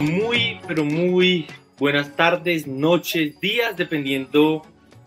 Muy, 0.00 0.60
pero 0.68 0.84
muy 0.84 1.46
buenas 1.78 2.14
tardes, 2.14 2.66
noches, 2.66 3.40
días, 3.40 3.76
dependiendo 3.76 4.62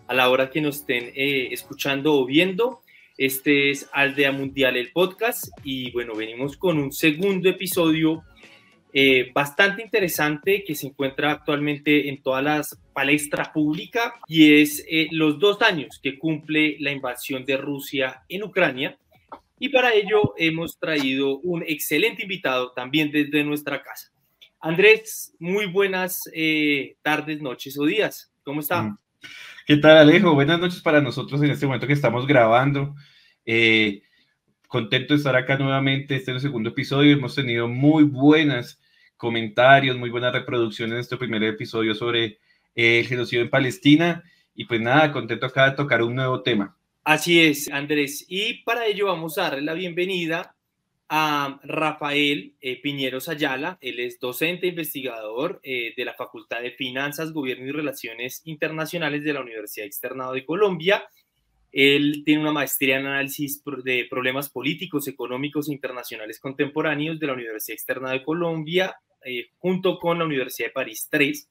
a 0.06 0.14
la 0.14 0.28
hora 0.28 0.50
que 0.50 0.60
nos 0.60 0.76
estén 0.76 1.12
eh, 1.14 1.48
escuchando 1.52 2.14
o 2.14 2.24
viendo. 2.24 2.82
Este 3.16 3.70
es 3.70 3.88
Aldea 3.92 4.32
Mundial, 4.32 4.76
el 4.76 4.92
podcast, 4.92 5.48
y 5.64 5.90
bueno, 5.92 6.14
venimos 6.14 6.56
con 6.56 6.78
un 6.78 6.92
segundo 6.92 7.48
episodio 7.48 8.24
eh, 9.00 9.30
bastante 9.32 9.80
interesante 9.80 10.64
que 10.66 10.74
se 10.74 10.88
encuentra 10.88 11.30
actualmente 11.30 12.08
en 12.08 12.20
todas 12.20 12.42
las 12.42 12.80
palestras 12.92 13.50
públicas 13.50 14.12
y 14.26 14.60
es 14.60 14.84
eh, 14.90 15.06
los 15.12 15.38
dos 15.38 15.62
años 15.62 16.00
que 16.02 16.18
cumple 16.18 16.76
la 16.80 16.90
invasión 16.90 17.44
de 17.44 17.58
Rusia 17.58 18.24
en 18.28 18.42
Ucrania. 18.42 18.98
Y 19.60 19.68
para 19.68 19.94
ello 19.94 20.34
hemos 20.36 20.80
traído 20.80 21.38
un 21.38 21.62
excelente 21.62 22.24
invitado 22.24 22.72
también 22.72 23.12
desde 23.12 23.44
nuestra 23.44 23.84
casa. 23.84 24.10
Andrés, 24.60 25.32
muy 25.38 25.66
buenas 25.66 26.28
eh, 26.34 26.96
tardes, 27.00 27.40
noches 27.40 27.78
o 27.78 27.84
días. 27.84 28.32
¿Cómo 28.42 28.62
está? 28.62 28.82
Mm. 28.82 28.98
¿Qué 29.64 29.76
tal, 29.76 29.96
Alejo? 29.98 30.34
Buenas 30.34 30.58
noches 30.58 30.80
para 30.80 31.00
nosotros 31.00 31.40
en 31.40 31.52
este 31.52 31.66
momento 31.66 31.86
que 31.86 31.92
estamos 31.92 32.26
grabando. 32.26 32.96
Eh, 33.46 34.02
contento 34.66 35.14
de 35.14 35.18
estar 35.18 35.36
acá 35.36 35.56
nuevamente. 35.56 36.16
Este 36.16 36.32
es 36.32 36.38
el 36.38 36.42
segundo 36.42 36.70
episodio. 36.70 37.12
Hemos 37.12 37.36
tenido 37.36 37.68
muy 37.68 38.02
buenos 38.02 38.80
comentarios, 39.18 39.98
muy 39.98 40.08
buenas 40.08 40.32
reproducciones 40.32 40.94
en 40.94 41.00
este 41.00 41.18
primer 41.18 41.42
episodio 41.42 41.94
sobre 41.94 42.38
eh, 42.74 43.00
el 43.00 43.06
genocidio 43.06 43.42
en 43.42 43.50
Palestina. 43.50 44.22
Y 44.54 44.64
pues 44.64 44.80
nada, 44.80 45.12
contento 45.12 45.46
acá 45.46 45.68
de 45.68 45.76
tocar 45.76 46.02
un 46.02 46.14
nuevo 46.14 46.42
tema. 46.42 46.76
Así 47.04 47.40
es, 47.40 47.70
Andrés. 47.70 48.24
Y 48.28 48.62
para 48.62 48.86
ello 48.86 49.06
vamos 49.06 49.36
a 49.36 49.42
darle 49.42 49.62
la 49.62 49.74
bienvenida 49.74 50.54
a 51.08 51.58
Rafael 51.64 52.54
eh, 52.60 52.80
Piñeros 52.80 53.28
Ayala. 53.28 53.78
Él 53.80 53.98
es 54.00 54.20
docente 54.20 54.66
e 54.66 54.70
investigador 54.70 55.60
eh, 55.62 55.94
de 55.96 56.04
la 56.04 56.14
Facultad 56.14 56.60
de 56.60 56.72
Finanzas, 56.72 57.32
Gobierno 57.32 57.66
y 57.66 57.72
Relaciones 57.72 58.42
Internacionales 58.44 59.24
de 59.24 59.32
la 59.32 59.40
Universidad 59.40 59.86
Externado 59.86 60.32
de 60.34 60.44
Colombia. 60.44 61.04
Él 61.72 62.22
tiene 62.24 62.42
una 62.42 62.52
maestría 62.52 62.98
en 62.98 63.06
análisis 63.06 63.62
de 63.84 64.06
problemas 64.08 64.48
políticos, 64.48 65.08
económicos 65.08 65.68
e 65.68 65.72
internacionales 65.72 66.40
contemporáneos 66.40 67.18
de 67.18 67.26
la 67.26 67.34
Universidad 67.34 67.74
Externado 67.74 68.14
de 68.14 68.22
Colombia, 68.22 68.96
eh, 69.24 69.50
junto 69.58 69.98
con 69.98 70.18
la 70.18 70.24
Universidad 70.24 70.68
de 70.68 70.72
París 70.72 71.08
3, 71.10 71.48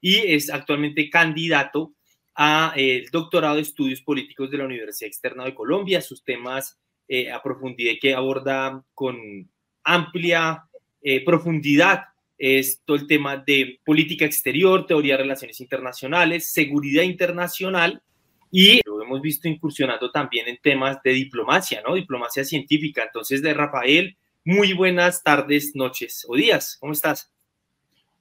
y 0.00 0.16
es 0.16 0.50
actualmente 0.50 1.10
candidato 1.10 1.92
al 2.34 3.04
doctorado 3.10 3.56
de 3.56 3.62
estudios 3.62 4.00
políticos 4.00 4.50
de 4.50 4.58
la 4.58 4.64
Universidad 4.64 5.08
Externado 5.08 5.48
de 5.48 5.56
Colombia. 5.56 6.00
Sus 6.00 6.22
temas 6.22 6.78
eh, 7.08 7.32
a 7.32 7.42
profundidad 7.42 7.94
que 8.00 8.14
aborda 8.14 8.84
con 8.94 9.50
amplia 9.82 10.68
eh, 11.02 11.24
profundidad 11.24 12.02
es 12.36 12.82
todo 12.84 12.96
el 12.96 13.06
tema 13.06 13.38
de 13.38 13.80
política 13.84 14.24
exterior, 14.24 14.86
teoría 14.86 15.16
de 15.16 15.22
relaciones 15.22 15.60
internacionales, 15.60 16.52
seguridad 16.52 17.02
internacional 17.02 18.02
y 18.50 18.80
lo 18.86 19.02
hemos 19.02 19.20
visto 19.20 19.48
incursionando 19.48 20.10
también 20.10 20.48
en 20.48 20.58
temas 20.58 20.98
de 21.02 21.12
diplomacia, 21.12 21.82
¿no? 21.86 21.94
Diplomacia 21.94 22.44
científica. 22.44 23.04
Entonces, 23.04 23.42
de 23.42 23.54
Rafael, 23.54 24.16
muy 24.48 24.72
buenas 24.72 25.22
tardes, 25.22 25.76
noches 25.76 26.24
o 26.26 26.34
días. 26.34 26.78
¿Cómo 26.80 26.94
estás? 26.94 27.30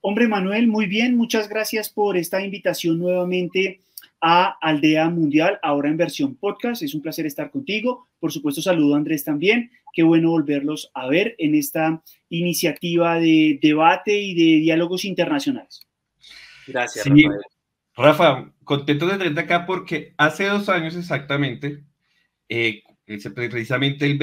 Hombre, 0.01 0.27
Manuel, 0.27 0.67
muy 0.67 0.85
bien. 0.85 1.15
Muchas 1.15 1.47
gracias 1.47 1.89
por 1.89 2.17
esta 2.17 2.41
invitación 2.41 2.99
nuevamente 2.99 3.79
a 4.19 4.57
Aldea 4.59 5.07
Mundial, 5.09 5.57
ahora 5.63 5.87
en 5.87 5.95
versión 5.95 6.35
podcast. 6.35 6.81
Es 6.81 6.93
un 6.93 7.01
placer 7.01 7.25
estar 7.25 7.49
contigo. 7.49 8.09
Por 8.19 8.33
supuesto, 8.33 8.61
saludo 8.61 8.95
a 8.95 8.97
Andrés 8.97 9.23
también. 9.23 9.71
Qué 9.93 10.03
bueno 10.03 10.31
volverlos 10.31 10.91
a 10.93 11.07
ver 11.07 11.33
en 11.37 11.55
esta 11.55 12.03
iniciativa 12.27 13.17
de 13.19 13.57
debate 13.61 14.19
y 14.19 14.35
de 14.35 14.59
diálogos 14.59 15.05
internacionales. 15.05 15.87
Gracias, 16.67 17.05
Rafael. 17.05 17.41
Rafa, 17.95 18.53
contento 18.65 19.07
de 19.07 19.17
tenerte 19.17 19.39
acá 19.39 19.65
porque 19.65 20.13
hace 20.17 20.43
dos 20.47 20.67
años 20.67 20.97
exactamente, 20.97 21.85
eh, 22.49 22.83
precisamente 23.05 24.05
el 24.05 24.17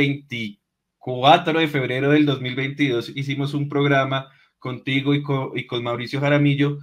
24 1.05 1.61
de 1.61 1.69
febrero 1.69 2.11
del 2.13 2.25
2022, 2.25 3.13
hicimos 3.15 3.53
un 3.53 3.69
programa 3.69 4.31
contigo 4.59 5.15
y 5.15 5.23
con, 5.23 5.51
y 5.55 5.67
con 5.67 5.83
Mauricio 5.83 6.19
Jaramillo 6.19 6.79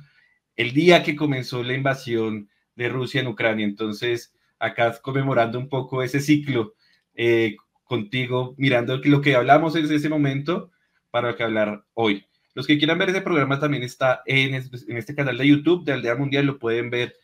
el 0.55 0.73
día 0.73 1.01
que 1.01 1.15
comenzó 1.15 1.63
la 1.63 1.73
invasión 1.73 2.47
de 2.75 2.89
Rusia 2.89 3.21
en 3.21 3.27
Ucrania. 3.27 3.65
Entonces, 3.65 4.35
acá 4.59 4.95
conmemorando 5.01 5.57
un 5.57 5.69
poco 5.69 6.03
ese 6.03 6.19
ciclo 6.19 6.75
eh, 7.15 7.55
contigo, 7.83 8.53
mirando 8.57 8.97
lo 8.97 9.21
que 9.21 9.35
hablamos 9.35 9.75
en 9.75 9.91
ese 9.91 10.07
momento 10.07 10.69
para 11.09 11.29
lo 11.29 11.35
que 11.35 11.43
hablar 11.43 11.83
hoy. 11.95 12.23
Los 12.53 12.67
que 12.67 12.77
quieran 12.77 12.99
ver 12.99 13.09
ese 13.09 13.21
programa 13.21 13.59
también 13.59 13.81
está 13.81 14.21
en, 14.27 14.53
en 14.53 14.97
este 14.97 15.15
canal 15.15 15.39
de 15.39 15.47
YouTube 15.47 15.83
de 15.83 15.93
Aldea 15.93 16.15
Mundial, 16.15 16.45
lo 16.45 16.59
pueden 16.59 16.91
ver 16.91 17.15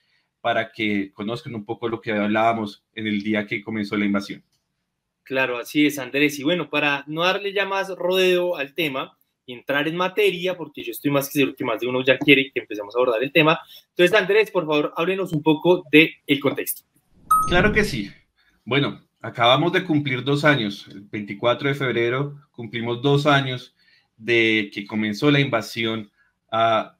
para 0.42 0.72
que 0.72 1.12
conozcan 1.14 1.54
un 1.54 1.64
poco 1.64 1.90
lo 1.90 2.02
que 2.02 2.14
hablábamos 2.14 2.84
en 2.94 3.06
el 3.06 3.22
día 3.22 3.46
que 3.46 3.62
comenzó 3.62 3.98
la 3.98 4.06
invasión. 4.06 4.44
Claro, 5.28 5.58
así 5.58 5.86
es, 5.86 6.00
Andrés. 6.00 6.40
Y 6.40 6.44
bueno, 6.44 6.70
para 6.70 7.04
no 7.06 7.24
darle 7.24 7.52
ya 7.52 7.66
más 7.66 7.90
rodeo 7.90 8.56
al 8.56 8.74
tema, 8.74 9.18
entrar 9.46 9.86
en 9.88 9.98
materia, 9.98 10.56
porque 10.56 10.84
yo 10.84 10.92
estoy 10.92 11.12
más 11.12 11.28
que 11.28 11.40
seguro 11.40 11.56
que 11.56 11.66
más 11.66 11.82
de 11.82 11.88
uno 11.88 12.02
ya 12.02 12.18
quiere 12.18 12.50
que 12.54 12.62
empecemos 12.62 12.96
a 12.96 13.00
abordar 13.00 13.22
el 13.22 13.34
tema. 13.34 13.60
Entonces, 13.90 14.18
Andrés, 14.18 14.52
por 14.52 14.66
favor, 14.66 14.94
háblenos 14.96 15.34
un 15.34 15.44
poco 15.44 15.84
del 15.92 16.12
el 16.26 16.40
contexto. 16.40 16.84
Claro 17.50 17.74
que 17.74 17.84
sí. 17.84 18.10
Bueno, 18.64 19.02
acabamos 19.22 19.74
de 19.74 19.84
cumplir 19.84 20.24
dos 20.24 20.46
años. 20.46 20.88
El 20.90 21.02
24 21.02 21.70
de 21.70 21.76
febrero 21.76 22.40
cumplimos 22.52 23.02
dos 23.02 23.26
años 23.26 23.76
de 24.16 24.72
que 24.74 24.86
comenzó 24.86 25.30
la 25.30 25.42
invasión 25.42 26.10
a, 26.50 26.96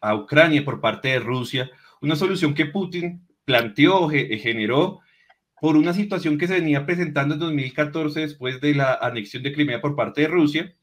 a 0.00 0.14
Ucrania 0.14 0.64
por 0.64 0.80
parte 0.80 1.08
de 1.08 1.18
Rusia. 1.18 1.70
Una 2.00 2.16
solución 2.16 2.54
que 2.54 2.64
Putin 2.64 3.20
planteó, 3.44 4.08
generó 4.08 5.00
por 5.66 5.76
una 5.76 5.92
situación 5.94 6.38
que 6.38 6.46
se 6.46 6.54
venía 6.54 6.86
presentando 6.86 7.34
en 7.34 7.40
2014 7.40 8.20
después 8.20 8.60
de 8.60 8.72
la 8.72 8.94
anexión 9.02 9.42
de 9.42 9.52
Crimea 9.52 9.80
por 9.80 9.96
parte 9.96 10.20
de 10.20 10.28
Rusia 10.28 10.76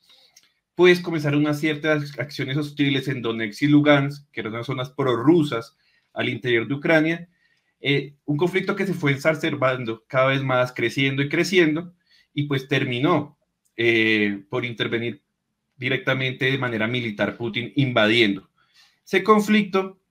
pues 0.75 0.99
comenzaron 0.99 1.39
unas 1.39 1.61
ciertas 1.61 2.19
acciones 2.19 2.57
hostiles 2.57 3.07
en 3.07 3.21
Donetsk 3.21 3.61
y 3.61 3.67
Lugansk, 3.67 4.29
que 4.29 4.41
eran 4.41 4.61
zonas 4.65 4.89
prorrusas 4.89 5.77
al 6.11 6.27
interior 6.27 6.67
de 6.67 6.73
Ucrania, 6.73 7.29
eh, 7.79 8.15
un 8.25 8.35
conflicto 8.35 8.75
que 8.75 8.85
se 8.85 8.93
fue 8.93 9.13
exacerbando 9.13 10.03
cada 10.05 10.27
vez 10.27 10.43
más, 10.43 10.73
creciendo 10.73 11.21
y 11.21 11.29
creciendo, 11.29 11.93
y 12.33 12.43
pues 12.47 12.67
terminó 12.67 13.37
eh, 13.77 14.43
por 14.49 14.65
intervenir 14.65 15.23
directamente 15.77 16.51
de 16.51 16.57
manera 16.57 16.87
militar 16.87 17.37
Putin 17.37 17.71
invadiendo. 17.77 18.49
Ese 19.05 19.23
conflicto 19.23 20.01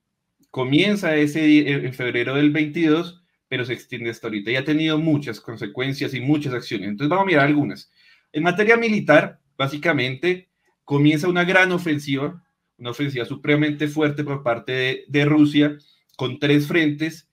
comienza 0.49 1.15
ese 1.15 1.85
en 1.85 1.93
febrero 1.93 2.33
del 2.33 2.49
22, 2.49 3.22
pero 3.53 3.65
se 3.65 3.73
extiende 3.73 4.09
hasta 4.09 4.25
ahorita 4.25 4.49
y 4.49 4.55
ha 4.55 4.65
tenido 4.65 4.97
muchas 4.97 5.39
consecuencias 5.39 6.15
y 6.15 6.21
muchas 6.21 6.55
acciones. 6.55 6.89
Entonces 6.89 7.07
vamos 7.07 7.25
a 7.25 7.27
mirar 7.27 7.45
algunas. 7.45 7.91
En 8.31 8.41
materia 8.41 8.77
militar, 8.77 9.41
básicamente, 9.55 10.49
comienza 10.83 11.27
una 11.27 11.43
gran 11.43 11.71
ofensiva, 11.71 12.43
una 12.79 12.89
ofensiva 12.89 13.25
supremamente 13.25 13.87
fuerte 13.87 14.23
por 14.23 14.41
parte 14.41 15.05
de, 15.07 15.25
Rusia, 15.25 15.77
con 16.17 16.39
tres 16.39 16.65
frentes, 16.65 17.29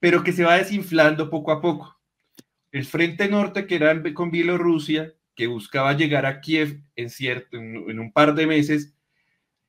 pero 0.00 0.24
que 0.24 0.32
se 0.32 0.42
va 0.42 0.58
desinflando 0.58 1.30
poco 1.30 1.52
a 1.52 1.60
poco. 1.60 2.00
El 2.72 2.84
frente 2.84 3.28
norte, 3.28 3.68
que 3.68 3.76
era 3.76 4.02
con 4.12 4.32
Bielorrusia, 4.32 5.14
que 5.36 5.46
buscaba 5.46 5.92
llegar 5.92 6.26
a 6.26 6.40
Kiev 6.40 6.82
en, 6.96 7.10
cierto, 7.10 7.58
en, 7.58 8.00
un 8.00 8.12
par 8.12 8.34
de 8.34 8.48
meses, 8.48 8.92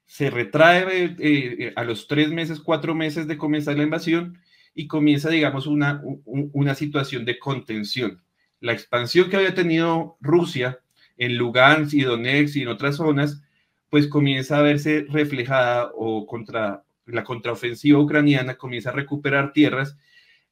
se 0.08 0.32
retrae 0.32 1.04
eh, 1.04 1.16
eh, 1.20 1.74
a 1.76 1.84
los 1.84 2.08
tres 2.08 2.32
meses, 2.32 2.60
cuatro 2.60 2.96
meses 2.96 3.28
de 3.28 3.38
comenzar 3.38 3.78
la 3.78 3.84
invasión 3.84 4.40
y 4.76 4.88
comienza, 4.88 5.30
digamos, 5.30 5.66
una, 5.66 6.04
una 6.26 6.76
situación 6.76 7.26
de 7.26 7.40
contención. 7.40 8.22
La 8.60 8.74
expansión 8.74 9.30
que 9.30 9.38
había 9.38 9.56
tenido 9.56 10.18
Rusia 10.20 10.80
en 11.18 11.38
Lugansk 11.38 11.94
y 11.94 12.02
Donetsk 12.02 12.58
y 12.58 12.62
en 12.64 12.68
otras 12.68 12.98
zonas, 12.98 13.42
pues 13.90 14.08
comienza 14.08 14.58
a 14.58 14.62
verse 14.62 15.06
reflejada 15.10 15.92
o 15.96 16.28
contra 16.28 16.84
la 17.06 17.24
contraofensiva 17.24 18.00
ucraniana 18.00 18.56
comienza 18.56 18.90
a 18.90 18.94
recuperar 18.94 19.54
tierras 19.54 19.96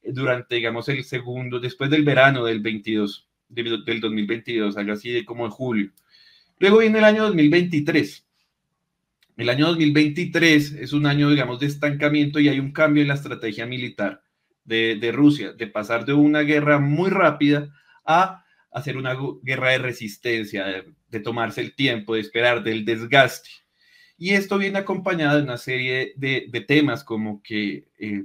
durante, 0.02 0.54
digamos, 0.56 0.88
el 0.88 1.04
segundo, 1.04 1.60
después 1.60 1.90
del 1.90 2.04
verano 2.04 2.44
del 2.44 2.60
22, 2.60 3.28
del 3.48 4.00
2022, 4.00 4.76
algo 4.76 4.92
así 4.92 5.10
de 5.10 5.24
como 5.24 5.44
en 5.44 5.50
julio. 5.50 5.90
Luego 6.58 6.78
viene 6.78 6.98
el 6.98 7.04
año 7.04 7.24
2023. 7.24 8.23
El 9.36 9.48
año 9.48 9.66
2023 9.66 10.72
es 10.72 10.92
un 10.92 11.06
año, 11.06 11.28
digamos, 11.30 11.60
de 11.60 11.66
estancamiento 11.66 12.38
y 12.38 12.48
hay 12.48 12.60
un 12.60 12.72
cambio 12.72 13.02
en 13.02 13.08
la 13.08 13.14
estrategia 13.14 13.66
militar 13.66 14.22
de, 14.64 14.96
de 15.00 15.12
Rusia, 15.12 15.52
de 15.52 15.66
pasar 15.66 16.04
de 16.04 16.12
una 16.12 16.40
guerra 16.40 16.78
muy 16.78 17.10
rápida 17.10 17.68
a 18.04 18.44
hacer 18.74 18.96
una 18.96 19.16
guerra 19.42 19.70
de 19.70 19.78
resistencia, 19.78 20.66
de, 21.08 21.20
tomarse 21.20 21.60
el 21.60 21.74
tiempo, 21.76 22.14
de 22.14 22.20
esperar, 22.20 22.64
del 22.64 22.84
desgaste. 22.84 23.48
Y 24.18 24.30
esto 24.30 24.58
viene 24.58 24.80
acompañado 24.80 25.36
de 25.36 25.44
una 25.44 25.58
serie 25.58 26.12
de, 26.16 26.64
temas 26.66 27.04
como 27.04 27.40
que 27.42 27.86
eh, 27.98 28.24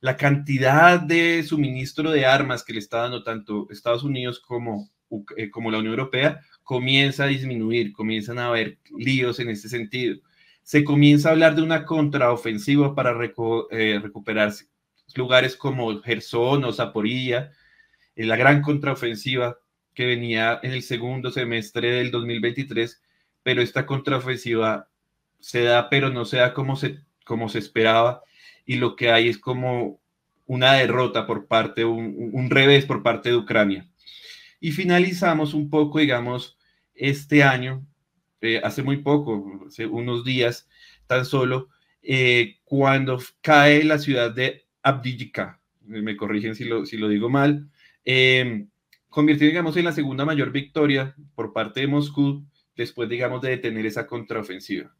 la 0.00 0.16
cantidad 0.16 1.00
de 1.00 1.42
suministro 1.42 2.12
de 2.12 2.26
armas 2.26 2.62
que 2.62 2.72
le 2.72 2.78
está 2.78 2.98
dando 2.98 3.24
tanto 3.24 3.68
Estados 3.70 4.04
Unidos 4.04 4.38
como, 4.38 4.88
eh, 5.36 5.50
como 5.50 5.70
la 5.70 5.78
Unión 5.78 5.94
Europea 5.94 6.40
comienza 6.62 7.24
a 7.24 7.28
disminuir, 7.28 7.92
comienzan 7.92 8.38
a 8.38 8.46
haber 8.46 8.78
líos 8.96 9.40
en 9.40 9.50
este 9.50 9.68
sentido. 9.68 10.16
Se 10.62 10.84
comienza 10.84 11.28
a 11.28 11.32
hablar 11.32 11.54
de 11.54 11.62
una 11.62 11.84
contraofensiva 11.84 12.94
para 12.94 13.12
eh, 13.70 14.00
recuperar 14.02 14.52
lugares 15.14 15.56
como 15.56 16.00
Gerson 16.00 16.64
o 16.64 16.72
Zaporilla, 16.72 17.52
en 18.16 18.28
la 18.28 18.36
gran 18.36 18.62
contraofensiva 18.62 19.58
que 19.94 20.06
venía 20.06 20.60
en 20.62 20.72
el 20.72 20.82
segundo 20.82 21.30
semestre 21.30 21.90
del 21.90 22.10
2023, 22.10 23.02
pero 23.42 23.62
esta 23.62 23.86
contraofensiva 23.86 24.88
se 25.40 25.62
da, 25.62 25.88
pero 25.90 26.10
no 26.10 26.24
se 26.24 26.38
da 26.38 26.54
como 26.54 26.76
se, 26.76 27.00
como 27.24 27.48
se 27.48 27.58
esperaba, 27.58 28.22
y 28.64 28.76
lo 28.76 28.96
que 28.96 29.10
hay 29.10 29.28
es 29.28 29.38
como 29.38 30.00
una 30.46 30.74
derrota 30.74 31.26
por 31.26 31.46
parte, 31.46 31.84
un, 31.84 32.30
un 32.32 32.50
revés 32.50 32.86
por 32.86 33.02
parte 33.02 33.30
de 33.30 33.36
Ucrania. 33.36 33.88
Y 34.60 34.72
finalizamos 34.72 35.54
un 35.54 35.68
poco, 35.70 35.98
digamos, 35.98 36.56
este 36.94 37.42
año, 37.42 37.84
eh, 38.42 38.60
hace 38.62 38.82
muy 38.82 38.98
poco, 38.98 39.62
hace 39.68 39.86
unos 39.86 40.24
días 40.24 40.68
tan 41.06 41.24
solo, 41.24 41.68
eh, 42.02 42.58
cuando 42.64 43.20
cae 43.40 43.84
la 43.84 43.98
ciudad 43.98 44.34
de 44.34 44.66
Abdijika, 44.82 45.60
me 45.82 46.16
corrigen 46.16 46.56
si 46.56 46.64
lo, 46.64 46.84
si 46.84 46.96
lo 46.96 47.08
digo 47.08 47.30
mal, 47.30 47.70
eh, 48.04 48.66
convirtió, 49.08 49.46
digamos, 49.46 49.76
en 49.76 49.84
la 49.84 49.92
segunda 49.92 50.24
mayor 50.24 50.50
victoria 50.50 51.14
por 51.36 51.52
parte 51.52 51.80
de 51.80 51.86
Moscú 51.86 52.44
después, 52.74 53.08
digamos, 53.08 53.42
de 53.42 53.50
detener 53.50 53.86
esa 53.86 54.08
contraofensiva. 54.08 54.92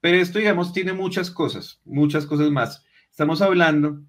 Pero 0.00 0.18
esto, 0.18 0.38
digamos, 0.38 0.74
tiene 0.74 0.92
muchas 0.92 1.30
cosas, 1.30 1.80
muchas 1.84 2.26
cosas 2.26 2.50
más. 2.50 2.84
Estamos 3.10 3.40
hablando 3.40 4.02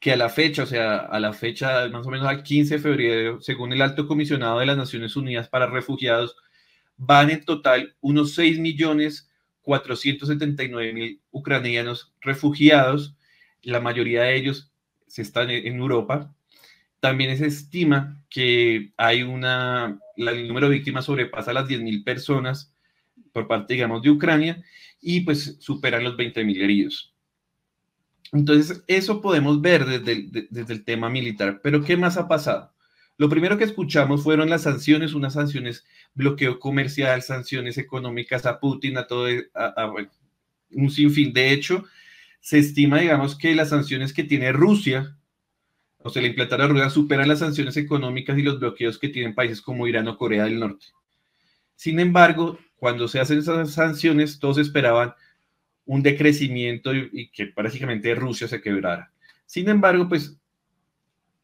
que 0.00 0.12
a 0.12 0.16
la 0.16 0.28
fecha, 0.28 0.64
o 0.64 0.66
sea, 0.66 0.98
a 0.98 1.18
la 1.18 1.32
fecha 1.32 1.88
más 1.88 2.06
o 2.06 2.10
menos 2.10 2.26
al 2.26 2.42
15 2.42 2.74
de 2.74 2.80
febrero, 2.80 3.40
según 3.40 3.72
el 3.72 3.80
alto 3.80 4.06
comisionado 4.06 4.58
de 4.58 4.66
las 4.66 4.76
Naciones 4.76 5.16
Unidas 5.16 5.48
para 5.48 5.66
Refugiados, 5.66 6.36
van 6.96 7.30
en 7.30 7.44
total 7.44 7.96
unos 8.00 8.34
6 8.34 8.58
millones 8.58 9.30
479 9.62 10.92
mil 10.92 11.20
ucranianos 11.32 12.14
refugiados, 12.20 13.16
la 13.62 13.80
mayoría 13.80 14.22
de 14.22 14.36
ellos 14.36 14.72
se 15.08 15.22
están 15.22 15.50
en 15.50 15.76
Europa. 15.76 16.32
También 17.00 17.36
se 17.36 17.46
estima 17.46 18.22
que 18.30 18.92
hay 18.96 19.22
una, 19.22 19.98
el 20.16 20.46
número 20.46 20.68
de 20.68 20.76
víctimas 20.76 21.06
sobrepasa 21.06 21.52
las 21.52 21.66
10 21.66 21.82
mil 21.82 22.04
personas 22.04 22.72
por 23.32 23.48
parte, 23.48 23.74
digamos, 23.74 24.02
de 24.02 24.10
Ucrania 24.10 24.62
y 25.00 25.20
pues 25.20 25.56
superan 25.58 26.04
los 26.04 26.16
20 26.16 26.44
mil 26.44 26.62
heridos. 26.62 27.12
Entonces, 28.32 28.84
eso 28.86 29.20
podemos 29.20 29.60
ver 29.60 29.84
desde 29.84 30.46
desde 30.50 30.72
el 30.72 30.84
tema 30.84 31.08
militar. 31.10 31.60
Pero, 31.62 31.82
¿qué 31.82 31.96
más 31.96 32.16
ha 32.16 32.28
pasado? 32.28 32.72
Lo 33.18 33.30
primero 33.30 33.56
que 33.56 33.64
escuchamos 33.64 34.22
fueron 34.22 34.50
las 34.50 34.62
sanciones, 34.62 35.14
unas 35.14 35.32
sanciones, 35.32 35.86
bloqueo 36.14 36.58
comercial, 36.58 37.22
sanciones 37.22 37.78
económicas 37.78 38.44
a 38.44 38.60
Putin, 38.60 38.98
a 38.98 39.06
todo, 39.06 39.26
a, 39.54 39.92
un 40.72 40.90
sinfín. 40.90 41.32
De 41.32 41.52
hecho, 41.52 41.84
se 42.40 42.58
estima, 42.58 43.00
digamos, 43.00 43.36
que 43.36 43.54
las 43.54 43.70
sanciones 43.70 44.12
que 44.12 44.24
tiene 44.24 44.52
Rusia, 44.52 45.16
o 45.98 46.10
sea, 46.10 46.20
la 46.20 46.28
implantaron 46.28 46.66
a 46.66 46.68
Rusia, 46.68 46.90
superan 46.90 47.28
las 47.28 47.38
sanciones 47.38 47.76
económicas 47.78 48.38
y 48.38 48.42
los 48.42 48.60
bloqueos 48.60 48.98
que 48.98 49.08
tienen 49.08 49.34
países 49.34 49.62
como 49.62 49.86
Irán 49.86 50.08
o 50.08 50.18
Corea 50.18 50.44
del 50.44 50.60
Norte. 50.60 50.86
Sin 51.74 52.00
embargo, 52.00 52.58
cuando 52.76 53.08
se 53.08 53.18
hacen 53.18 53.38
esas 53.38 53.72
sanciones, 53.72 54.38
todos 54.38 54.58
esperaban 54.58 55.14
un 55.86 56.02
decrecimiento 56.02 56.94
y, 56.94 57.08
y 57.12 57.28
que 57.30 57.46
prácticamente 57.46 58.14
Rusia 58.14 58.46
se 58.46 58.60
quebrara. 58.60 59.10
Sin 59.46 59.68
embargo, 59.68 60.08
pues 60.08 60.36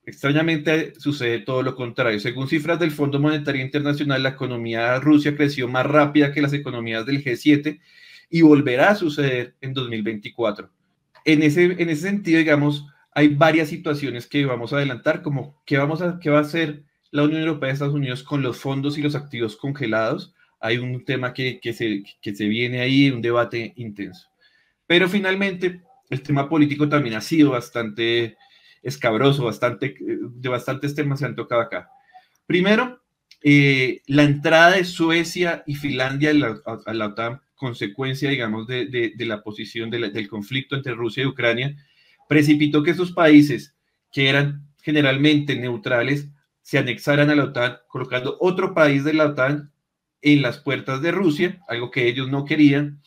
Extrañamente 0.05 0.95
sucede 0.99 1.41
todo 1.41 1.63
lo 1.63 1.77
contrario. 1.77 2.19
Según 2.19 2.49
cifras 2.49 2.79
del 2.81 2.91
Fondo 2.91 3.21
Monetario 3.21 3.63
Internacional, 3.63 4.23
la 4.23 4.31
economía 4.31 4.95
de 4.95 5.01
Rusia 5.01 5.37
creció 5.37 5.69
más 5.69 5.87
rápida 5.87 6.33
que 6.33 6.43
las 6.43 6.53
economías 6.53 7.07
del 7.07 7.23
G7 7.23 7.81
y 8.29 8.43
volverá 8.43 8.91
a 8.91 8.95
suceder 8.97 9.55
en 9.61 9.75
2024. 9.75 10.69
En 11.25 11.43
ese, 11.43 11.65
en 11.65 11.89
ese 11.89 12.03
sentido, 12.03 12.39
digamos, 12.39 12.87
hay 13.15 13.29
varias 13.29 13.69
situaciones 13.69 14.27
que 14.27 14.45
vamos 14.45 14.73
a 14.73 14.77
adelantar, 14.77 15.23
como 15.23 15.63
qué, 15.65 15.79
vamos 15.79 16.03
a, 16.03 16.19
qué 16.19 16.31
va 16.31 16.39
a 16.39 16.43
hacer 16.43 16.83
la 17.13 17.23
Unión 17.23 17.43
Europea 17.43 17.71
y 17.71 17.73
Estados 17.75 17.95
Unidos 17.95 18.25
con 18.25 18.43
los 18.43 18.59
fondos 18.59 18.99
y 18.99 19.03
los 19.03 19.15
activos 19.15 19.57
congelados. 19.57 20.35
Hay 20.59 20.79
un 20.79 21.05
tema 21.05 21.33
que, 21.33 21.61
que, 21.61 21.75
se, 21.75 22.03
que 22.21 22.35
se 22.35 22.47
viene 22.47 22.81
ahí, 22.81 23.11
un 23.11 23.23
debate 23.23 23.75
intenso. 23.77 24.29
Pero 24.87 25.09
finalmente, 25.09 25.83
el 26.11 26.23
tema 26.23 26.49
político 26.49 26.89
también 26.89 27.15
ha 27.15 27.21
sido 27.21 27.51
bastante 27.51 28.37
escabroso, 28.83 29.45
bastante, 29.45 29.97
de 30.01 30.49
bastantes 30.49 30.95
temas 30.95 31.21
se 31.21 31.27
han 31.27 31.37
tocado 31.37 31.61
acá. 31.61 31.89
Primero, 32.47 33.03
eh, 33.43 34.03
la 34.07 34.23
entrada 34.23 34.73
de 34.73 34.85
Suecia 34.85 35.65
y 35.67 35.75
Finlandia 35.75 36.31
a 36.31 36.93
la, 36.95 37.07
OTAN, 37.07 37.41
consecuencia, 37.55 38.31
digamos, 38.31 38.67
de, 38.67 39.13
la 39.19 39.43
posición 39.43 39.91
del 39.91 40.29
conflicto 40.29 40.77
entre 40.77 40.95
Rusia 40.95 41.23
y 41.23 41.27
Ucrania, 41.27 41.77
precipitó 42.29 42.83
que 42.83 42.93
esos 42.93 43.13
países, 43.13 43.77
que 44.13 44.29
eran 44.29 44.69
generalmente 44.83 45.57
neutrales, 45.57 46.29
se 46.63 46.79
anexaran 46.79 47.31
a 47.31 47.35
la 47.35 47.45
OTAN, 47.45 47.79
colocando 47.89 48.37
otro 48.41 48.75
país 48.75 49.05
de 49.05 49.15
la 49.15 49.27
OTAN 49.27 49.73
en 50.21 50.43
las 50.43 50.59
puertas 50.59 51.03
de 51.03 51.11
Rusia, 51.11 51.61
algo 51.69 51.91
que 51.91 52.07
ellos 52.07 52.29
no 52.31 52.45
querían. 52.45 53.03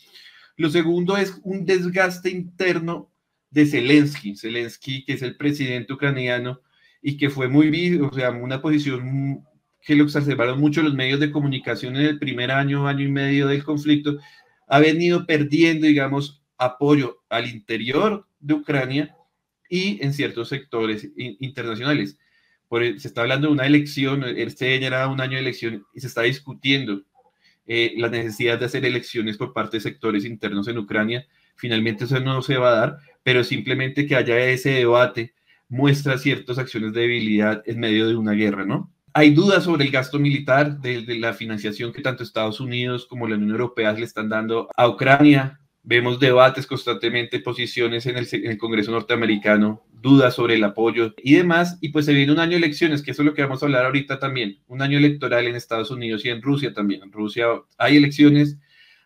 Lo 0.57 0.69
segundo 0.69 1.17
es 1.17 1.39
un 1.43 1.65
desgaste 1.65 2.29
interno 2.29 3.11
de 3.49 3.65
Zelensky, 3.65 4.35
Zelensky 4.35 5.05
que 5.05 5.13
es 5.13 5.21
el 5.21 5.37
presidente 5.37 5.93
ucraniano 5.93 6.61
y 7.01 7.17
que 7.17 7.29
fue 7.29 7.47
muy, 7.47 7.97
o 7.97 8.11
sea, 8.13 8.31
una 8.31 8.61
posición 8.61 9.45
que 9.85 9.95
lo 9.95 10.03
observaron 10.03 10.59
mucho 10.59 10.81
los 10.81 10.95
medios 10.95 11.19
de 11.19 11.31
comunicación 11.31 11.95
en 11.95 12.01
el 12.03 12.19
primer 12.19 12.51
año, 12.51 12.87
año 12.87 13.03
y 13.05 13.11
medio 13.11 13.47
del 13.47 13.63
conflicto, 13.63 14.17
ha 14.67 14.79
venido 14.79 15.25
perdiendo, 15.27 15.85
digamos, 15.85 16.41
apoyo 16.57 17.23
al 17.29 17.47
interior 17.47 18.27
de 18.39 18.55
Ucrania 18.55 19.15
y 19.69 20.03
en 20.03 20.13
ciertos 20.13 20.49
sectores 20.49 21.07
internacionales. 21.15 22.17
Por, 22.67 22.99
se 22.99 23.07
está 23.07 23.21
hablando 23.21 23.47
de 23.47 23.53
una 23.53 23.67
elección, 23.67 24.23
este 24.23 24.73
año 24.73 24.87
era 24.87 25.07
un 25.07 25.21
año 25.21 25.33
de 25.33 25.41
elección 25.41 25.85
y 25.93 26.01
se 26.01 26.07
está 26.07 26.23
discutiendo 26.23 27.03
eh, 27.67 27.93
la 27.97 28.09
necesidad 28.09 28.59
de 28.59 28.65
hacer 28.65 28.85
elecciones 28.85 29.37
por 29.37 29.53
parte 29.53 29.77
de 29.77 29.81
sectores 29.81 30.25
internos 30.25 30.67
en 30.67 30.77
Ucrania. 30.77 31.27
Finalmente 31.55 32.05
eso 32.05 32.19
no 32.19 32.41
se 32.41 32.57
va 32.57 32.69
a 32.69 32.75
dar, 32.75 32.97
pero 33.25 33.43
simplemente 33.43 34.05
que 34.05 34.15
haya 34.15 34.37
ese 34.37 34.69
debate 34.69 35.33
muestra 35.67 36.19
ciertas 36.19 36.59
acciones 36.59 36.93
de 36.93 37.01
debilidad 37.01 37.63
en 37.65 37.79
medio 37.79 38.07
de 38.07 38.15
una 38.15 38.33
guerra, 38.33 38.65
¿no? 38.65 38.93
Hay 39.13 39.33
dudas 39.33 39.63
sobre 39.63 39.83
el 39.83 39.89
gasto 39.89 40.19
militar, 40.19 40.79
de, 40.79 41.03
la 41.15 41.33
financiación 41.33 41.91
que 41.91 42.03
tanto 42.03 42.21
Estados 42.21 42.59
Unidos 42.59 43.07
como 43.07 43.27
la 43.27 43.33
Unión 43.33 43.49
Europea 43.49 43.93
le 43.93 44.05
están 44.05 44.29
dando 44.29 44.69
a 44.77 44.87
Ucrania. 44.87 45.59
Vemos 45.81 46.19
debates 46.19 46.67
constantemente, 46.67 47.39
posiciones 47.39 48.05
en 48.05 48.17
el, 48.17 48.57
Congreso 48.59 48.91
norteamericano, 48.91 49.83
dudas 49.91 50.35
sobre 50.35 50.53
el 50.53 50.63
apoyo 50.63 51.11
y 51.17 51.33
demás. 51.33 51.79
Y 51.81 51.89
pues 51.89 52.05
se 52.05 52.13
viene 52.13 52.31
un 52.31 52.39
año 52.39 52.51
de 52.51 52.57
elecciones, 52.57 53.01
que 53.01 53.09
eso 53.09 53.23
es 53.23 53.25
lo 53.25 53.33
que 53.33 53.41
vamos 53.41 53.63
a 53.63 53.65
hablar 53.65 53.85
ahorita 53.85 54.19
también. 54.19 54.59
Un 54.67 54.83
año 54.83 54.99
electoral 54.99 55.47
en 55.47 55.55
Estados 55.55 55.89
Unidos 55.89 56.23
y 56.25 56.29
en 56.29 56.43
Rusia 56.43 56.75
también. 56.75 57.01
En 57.01 57.11
Rusia 57.11 57.47
hay 57.79 57.97
elecciones. 57.97 58.59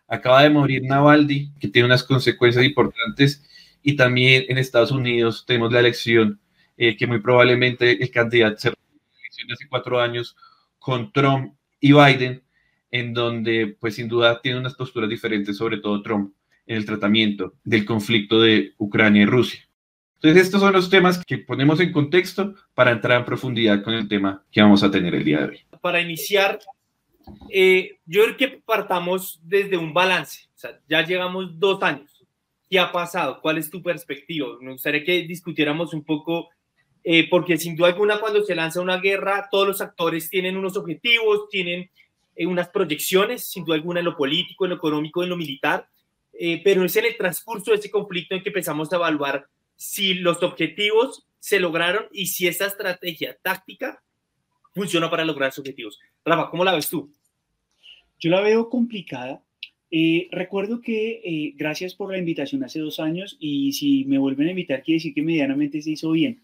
Acaba 0.06 0.42
de 0.42 0.50
morir 0.50 0.82
Navalny, 0.82 1.54
que 1.58 1.68
tiene 1.68 1.86
unas 1.86 2.04
consecuencias 2.04 2.66
importantes 2.66 3.46
y 3.82 3.96
también 3.96 4.44
en 4.48 4.58
Estados 4.58 4.90
Unidos 4.90 5.44
tenemos 5.46 5.72
la 5.72 5.80
elección 5.80 6.40
eh, 6.76 6.96
que 6.96 7.06
muy 7.06 7.20
probablemente 7.20 8.02
el 8.02 8.10
candidato 8.10 8.58
se 8.58 8.68
elección 8.68 9.52
hace 9.52 9.68
cuatro 9.68 10.00
años 10.00 10.36
con 10.78 11.12
Trump 11.12 11.54
y 11.78 11.92
Biden, 11.92 12.42
en 12.90 13.14
donde 13.14 13.76
pues 13.78 13.94
sin 13.94 14.08
duda 14.08 14.40
tiene 14.40 14.58
unas 14.58 14.74
posturas 14.74 15.08
diferentes, 15.08 15.56
sobre 15.56 15.78
todo 15.78 16.02
Trump, 16.02 16.34
en 16.66 16.76
el 16.76 16.86
tratamiento 16.86 17.54
del 17.64 17.84
conflicto 17.84 18.40
de 18.40 18.74
Ucrania 18.78 19.22
y 19.22 19.26
Rusia. 19.26 19.60
Entonces 20.14 20.42
estos 20.42 20.60
son 20.60 20.72
los 20.72 20.90
temas 20.90 21.24
que 21.24 21.38
ponemos 21.38 21.80
en 21.80 21.92
contexto 21.92 22.54
para 22.74 22.90
entrar 22.90 23.18
en 23.18 23.24
profundidad 23.24 23.82
con 23.82 23.94
el 23.94 24.08
tema 24.08 24.44
que 24.50 24.60
vamos 24.60 24.82
a 24.82 24.90
tener 24.90 25.14
el 25.14 25.24
día 25.24 25.40
de 25.40 25.48
hoy. 25.48 25.60
Para 25.80 26.00
iniciar, 26.00 26.58
eh, 27.50 27.98
yo 28.04 28.24
creo 28.24 28.36
que 28.36 28.62
partamos 28.64 29.40
desde 29.42 29.76
un 29.78 29.94
balance. 29.94 30.48
O 30.54 30.58
sea, 30.58 30.78
ya 30.88 31.04
llevamos 31.06 31.58
dos 31.58 31.82
años 31.82 32.09
¿Qué 32.70 32.78
ha 32.78 32.92
pasado? 32.92 33.40
¿Cuál 33.42 33.58
es 33.58 33.68
tu 33.68 33.82
perspectiva? 33.82 34.56
Me 34.60 34.70
gustaría 34.70 35.02
que 35.02 35.22
discutiéramos 35.22 35.92
un 35.92 36.04
poco, 36.04 36.50
eh, 37.02 37.28
porque 37.28 37.58
sin 37.58 37.74
duda 37.74 37.88
alguna 37.88 38.20
cuando 38.20 38.44
se 38.44 38.54
lanza 38.54 38.80
una 38.80 38.98
guerra, 38.98 39.48
todos 39.50 39.66
los 39.66 39.80
actores 39.80 40.30
tienen 40.30 40.56
unos 40.56 40.76
objetivos, 40.76 41.48
tienen 41.50 41.90
eh, 42.36 42.46
unas 42.46 42.68
proyecciones, 42.68 43.50
sin 43.50 43.64
duda 43.64 43.74
alguna 43.74 43.98
en 43.98 44.06
lo 44.06 44.16
político, 44.16 44.64
en 44.64 44.70
lo 44.70 44.76
económico, 44.76 45.24
en 45.24 45.30
lo 45.30 45.36
militar, 45.36 45.88
eh, 46.32 46.60
pero 46.62 46.84
es 46.84 46.94
en 46.94 47.06
el 47.06 47.16
transcurso 47.16 47.72
de 47.72 47.78
ese 47.78 47.90
conflicto 47.90 48.36
en 48.36 48.42
que 48.44 48.50
empezamos 48.50 48.92
a 48.92 48.96
evaluar 48.96 49.48
si 49.74 50.14
los 50.14 50.40
objetivos 50.44 51.26
se 51.40 51.58
lograron 51.58 52.06
y 52.12 52.26
si 52.26 52.46
esa 52.46 52.66
estrategia 52.66 53.36
táctica 53.42 54.00
funciona 54.72 55.10
para 55.10 55.24
lograr 55.24 55.48
esos 55.48 55.58
objetivos. 55.58 55.98
Rafa, 56.24 56.48
¿cómo 56.50 56.64
la 56.64 56.76
ves 56.76 56.88
tú? 56.88 57.12
Yo 58.20 58.30
la 58.30 58.40
veo 58.42 58.68
complicada 58.68 59.42
Eh, 59.90 60.28
recuerdo 60.30 60.80
que 60.80 61.20
eh, 61.24 61.52
gracias 61.56 61.94
por 61.94 62.12
la 62.12 62.18
invitación 62.18 62.62
hace 62.62 62.78
dos 62.78 63.00
años 63.00 63.36
y 63.40 63.72
si 63.72 64.04
me 64.04 64.18
vuelven 64.18 64.46
a 64.46 64.50
invitar 64.50 64.84
quiere 64.84 64.98
decir 64.98 65.14
que 65.14 65.22
medianamente 65.22 65.82
se 65.82 65.90
hizo 65.90 66.12
bien. 66.12 66.40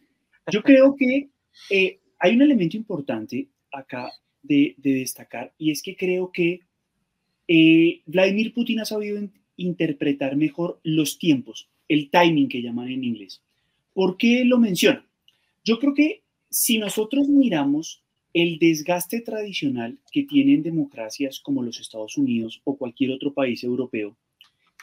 Yo 0.50 0.62
creo 0.64 0.96
que 0.96 1.28
eh, 1.70 2.00
hay 2.18 2.34
un 2.34 2.42
elemento 2.42 2.76
importante 2.76 3.48
acá 3.72 4.10
de, 4.42 4.74
de, 4.78 4.94
destacar 4.94 5.52
y 5.58 5.70
es 5.70 5.82
que 5.82 5.96
creo 5.96 6.32
que 6.32 6.60
Vladimir 8.06 8.52
Putin 8.52 8.80
ha 8.80 8.84
sabido 8.84 9.20
interpretar 9.56 10.34
mejor 10.36 10.80
los 10.82 11.18
tiempos, 11.18 11.68
el 11.88 12.10
timing 12.10 12.48
que 12.48 12.62
llaman 12.62 12.88
en 12.88 13.04
inglés. 13.04 13.42
¿Por 13.92 14.16
qué 14.16 14.44
lo 14.44 14.58
menciono? 14.58 15.04
Yo 15.64 15.78
creo 15.78 15.94
que 15.94 16.22
si 16.50 16.78
nosotros 16.78 17.28
miramos 17.28 18.02
el 18.38 18.58
desgaste 18.58 19.22
tradicional 19.22 19.98
que 20.12 20.24
tienen 20.24 20.62
democracias 20.62 21.40
como 21.40 21.62
los 21.62 21.80
Estados 21.80 22.18
Unidos 22.18 22.60
o 22.64 22.76
cualquier 22.76 23.12
otro 23.12 23.32
país 23.32 23.64
europeo, 23.64 24.18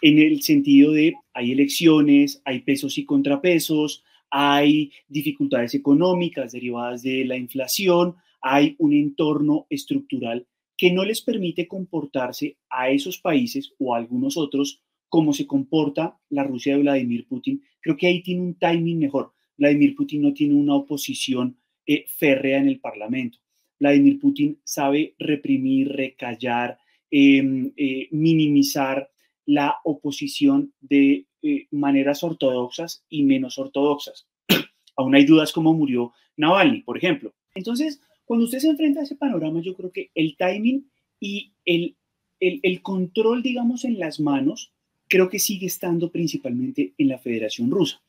en 0.01 0.17
el 0.17 0.41
sentido 0.41 0.91
de 0.91 1.13
hay 1.35 1.51
elecciones, 1.51 2.41
hay 2.45 2.61
pesos 2.61 2.97
y 2.97 3.05
contrapesos, 3.05 4.03
hay 4.31 4.91
dificultades 5.07 5.75
económicas 5.75 6.51
derivadas 6.51 7.03
de 7.03 7.25
la 7.25 7.37
inflación, 7.37 8.15
hay 8.41 8.75
un 8.79 8.91
entorno 8.91 9.67
estructural 9.69 10.47
que 10.75 10.91
no 10.91 11.05
les 11.05 11.21
permite 11.21 11.67
comportarse 11.67 12.57
a 12.71 12.89
esos 12.89 13.19
países 13.19 13.71
o 13.77 13.93
a 13.93 13.99
algunos 13.99 14.35
otros 14.35 14.81
como 15.09 15.31
se 15.31 15.45
comporta 15.45 16.17
la 16.29 16.43
Rusia 16.43 16.75
de 16.75 16.81
Vladimir 16.81 17.27
Putin. 17.27 17.61
Creo 17.79 17.95
que 17.95 18.07
ahí 18.07 18.23
tiene 18.23 18.41
un 18.41 18.55
timing 18.55 18.97
mejor. 18.97 19.31
Vladimir 19.55 19.95
Putin 19.95 20.23
no 20.23 20.33
tiene 20.33 20.55
una 20.55 20.73
oposición 20.73 21.55
eh, 21.85 22.05
férrea 22.07 22.57
en 22.57 22.67
el 22.67 22.79
Parlamento. 22.79 23.42
Vladimir 23.83 24.17
Putin 24.17 24.57
sabe 24.63 25.13
reprimir, 25.19 25.89
recallar, 25.89 26.77
em, 27.11 27.73
eh, 27.75 28.07
minimizar 28.11 29.09
la 29.45 29.75
oposición 29.83 30.73
de 30.79 31.25
eh, 31.41 31.67
maneras 31.71 32.23
ortodoxas 32.23 33.03
y 33.09 33.23
menos 33.23 33.57
ortodoxas. 33.57 34.25
Aún 34.95 35.15
hay 35.15 35.25
dudas 35.25 35.51
cómo 35.51 35.73
murió 35.73 36.13
Navalny, 36.37 36.81
por 36.81 36.97
ejemplo. 36.97 37.33
Entonces, 37.55 37.99
cuando 38.23 38.45
usted 38.45 38.59
se 38.59 38.69
enfrenta 38.69 39.01
a 39.01 39.03
ese 39.03 39.17
panorama, 39.17 39.61
yo 39.61 39.73
creo 39.75 39.91
que 39.91 40.11
el 40.15 40.37
timing 40.37 40.89
y 41.19 41.51
el, 41.65 41.97
el, 42.39 42.61
el 42.63 42.81
control, 42.81 43.43
digamos, 43.43 43.83
en 43.83 43.99
las 43.99 44.21
manos, 44.21 44.71
creo 45.09 45.27
que 45.27 45.39
sigue 45.39 45.67
estando 45.67 46.09
principalmente 46.09 46.93
en 46.97 47.09
la 47.09 47.19
Federación 47.19 47.69
Rusa. 47.69 48.01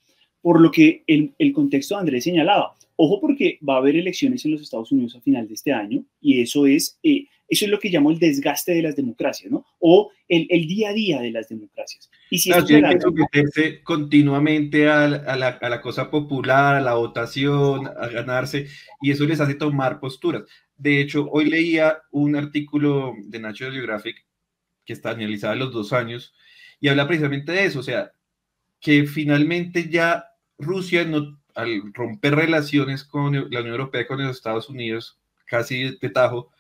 Por 0.45 0.61
lo 0.61 0.71
que 0.71 1.03
el, 1.07 1.33
el 1.39 1.53
contexto 1.55 1.95
de 1.95 2.01
Andrés 2.01 2.25
señalaba, 2.25 2.75
Ojo 2.97 3.21
porque 3.21 3.59
va 3.69 3.75
a 3.75 3.79
haber 3.79 3.97
elecciones 3.97 4.45
en 4.45 4.53
los 4.53 4.63
Estados 4.63 4.93
Unidos 4.93 5.17
a 5.17 5.21
final 5.21 5.49
de 5.49 5.55
este 5.55 5.73
año 5.73 6.05
y 6.21 6.41
eso 6.41 6.67
es, 6.67 6.99
eh, 7.03 7.27
eso 7.49 7.65
es 7.65 7.71
lo 7.71 7.81
que 7.81 7.89
llamo 7.89 8.11
el 8.11 8.21
desgaste 8.21 8.73
de 8.73 8.83
las 8.83 8.95
democracias, 8.95 9.51
¿no? 9.51 9.67
O 9.81 10.13
el, 10.29 10.47
el 10.49 10.67
día 10.69 10.91
a 10.91 10.93
día 10.93 11.21
de 11.21 11.33
las 11.33 11.49
democracias. 11.49 12.09
Y 12.31 12.39
si 12.39 12.51
claro, 12.51 12.65
tiene 12.65 12.95
que 12.95 13.01
someterse 13.01 13.83
continuamente 13.83 14.89
a, 14.89 15.05
a, 15.05 15.37
la, 15.37 15.49
a, 15.49 15.69
la, 15.69 15.81
cosa 15.81 16.09
popular, 16.09 16.77
a 16.77 16.81
la 16.81 16.95
votación, 16.95 17.89
a 17.89 18.07
ganarse, 18.09 18.69
y 19.03 19.11
eso 19.11 19.25
les 19.25 19.41
hace 19.41 19.55
tomar 19.55 19.99
posturas. 19.99 20.45
De 20.77 21.01
hecho, 21.01 21.29
hoy 21.33 21.47
leía 21.47 21.99
un 22.13 22.37
artículo 22.37 23.15
de 23.25 23.41
National 23.41 23.75
Geographic 23.75 24.25
que 24.85 24.93
está 24.93 25.11
analizado 25.11 25.57
los 25.57 25.73
dos 25.73 25.93
años 25.93 26.33
y 26.81 26.89
habla 26.89 27.09
precisamente 27.09 27.53
de 27.53 27.65
eso, 27.65 27.81
o 27.81 27.83
sea, 27.85 28.13
que 28.81 29.05
finalmente 29.05 29.89
ya 29.89 30.25
Rusia 30.65 31.05
no 31.05 31.39
al 31.55 31.93
romper 31.93 32.35
relaciones 32.35 33.05
con 33.05 33.33
la 33.35 33.61
Unión 33.61 33.67
Europea, 33.67 34.07
con 34.07 34.23
los 34.23 34.37
Estados 34.37 34.69
Unidos, 34.69 35.19
casi 35.47 35.97
de 35.97 36.11
tajo, 36.11 36.51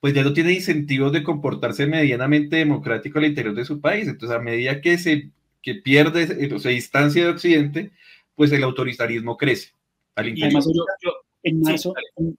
pues 0.00 0.14
ya 0.14 0.22
no 0.22 0.32
tiene 0.32 0.52
incentivos 0.52 1.12
de 1.12 1.22
comportarse 1.22 1.86
medianamente 1.86 2.56
democrático 2.56 3.18
al 3.18 3.24
interior 3.24 3.54
de 3.54 3.64
su 3.64 3.80
país. 3.80 4.06
Entonces, 4.06 4.36
a 4.36 4.40
medida 4.40 4.80
que 4.80 4.98
se 4.98 5.30
que 5.62 5.74
pierde 5.74 6.54
o 6.54 6.60
se 6.60 6.68
distancia 6.68 7.24
de 7.24 7.30
Occidente, 7.30 7.90
pues 8.36 8.52
el 8.52 8.62
autoritarismo 8.62 9.36
crece 9.36 9.70
al 10.14 10.28
interior. 10.28 10.62
en, 11.42 11.60
marzo, 11.60 11.94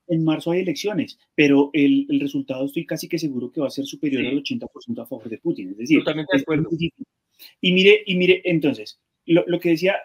en, 0.07 0.23
marzo 0.23 0.51
hay 0.51 0.61
elecciones, 0.61 1.19
pero 1.35 1.69
el, 1.73 2.05
el, 2.09 2.21
resultado 2.21 2.65
estoy 2.65 2.85
casi 2.85 3.09
que 3.09 3.19
seguro 3.19 3.51
que 3.51 3.59
va 3.59 3.67
a 3.67 3.71
ser 3.71 3.85
superior 3.85 4.21
sí. 4.21 4.27
al 4.29 4.43
80% 4.43 5.01
a 5.01 5.05
favor 5.05 5.27
de 5.27 5.39
Putin. 5.39 5.71
Es 5.71 5.77
decir, 5.77 5.99
Totalmente 5.99 6.37
de 6.37 6.41
acuerdo. 6.41 6.69
Y 7.59 7.73
mire, 7.73 8.01
y 8.05 8.15
mire, 8.15 8.41
entonces, 8.45 8.97
lo, 9.25 9.43
lo 9.45 9.59
que 9.59 9.69
decía, 9.69 9.97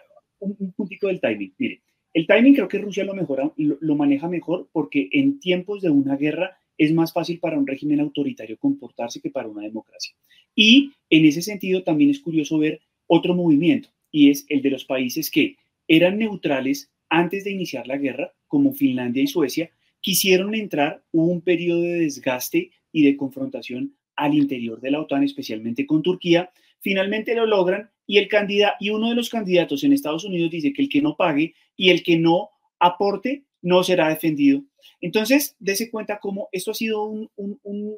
un, 0.43 0.73
un 0.77 0.89
del 1.01 1.19
timing, 1.19 1.53
mire, 1.57 1.81
el 2.13 2.27
timing 2.27 2.53
creo 2.53 2.67
que 2.67 2.77
Rusia 2.77 3.03
lo, 3.03 3.15
mejora, 3.15 3.51
lo, 3.57 3.95
maneja 3.95 4.29
mejor 4.29 4.69
porque 4.71 5.09
en 5.11 5.39
tiempos 5.39 5.81
de 5.81 5.89
una 5.89 6.15
guerra 6.15 6.57
es 6.77 6.93
más 6.93 7.11
fácil 7.11 7.39
para 7.39 7.57
un 7.57 7.65
régimen 7.65 7.99
autoritario 7.99 8.57
comportarse 8.57 9.19
que 9.19 9.31
para 9.31 9.47
una 9.47 9.63
democracia. 9.63 10.15
Y 10.55 10.91
en 11.09 11.25
ese 11.25 11.41
sentido 11.41 11.83
también 11.83 12.11
es 12.11 12.19
curioso 12.19 12.59
ver 12.59 12.81
otro 13.07 13.33
movimiento 13.33 13.89
y 14.11 14.29
es 14.29 14.45
el 14.49 14.61
de 14.61 14.69
los 14.69 14.85
países 14.85 15.31
que 15.31 15.55
eran 15.87 16.19
neutrales 16.19 16.91
antes 17.09 17.43
de 17.43 17.51
iniciar 17.51 17.87
la 17.87 17.97
guerra, 17.97 18.31
como 18.47 18.73
Finlandia 18.73 19.23
y 19.23 19.27
Suecia, 19.27 19.71
quisieron 20.01 20.53
entrar, 20.53 21.03
un 21.11 21.41
periodo 21.41 21.81
de 21.81 21.99
desgaste 21.99 22.71
y 22.91 23.03
de 23.03 23.17
confrontación 23.17 23.95
al 24.15 24.35
interior 24.35 24.79
de 24.81 24.91
la 24.91 25.01
OTAN, 25.01 25.23
especialmente 25.23 25.87
con 25.87 26.03
Turquía, 26.03 26.51
finalmente 26.79 27.35
lo 27.35 27.45
logran 27.45 27.89
y, 28.05 28.17
el 28.17 28.27
candidato, 28.27 28.75
y 28.79 28.89
uno 28.89 29.09
de 29.09 29.15
los 29.15 29.29
candidatos 29.29 29.83
en 29.83 29.93
Estados 29.93 30.23
Unidos 30.23 30.51
dice 30.51 30.73
que 30.73 30.81
el 30.81 30.89
que 30.89 31.01
no 31.01 31.15
pague 31.15 31.55
y 31.75 31.89
el 31.89 32.03
que 32.03 32.17
no 32.17 32.49
aporte 32.79 33.43
no 33.61 33.83
será 33.83 34.09
defendido. 34.09 34.63
Entonces, 35.01 35.55
dése 35.59 35.89
cuenta 35.89 36.19
cómo 36.19 36.49
esto 36.51 36.71
ha 36.71 36.75
sido 36.75 37.03
un, 37.03 37.29
un, 37.35 37.59
un 37.63 37.97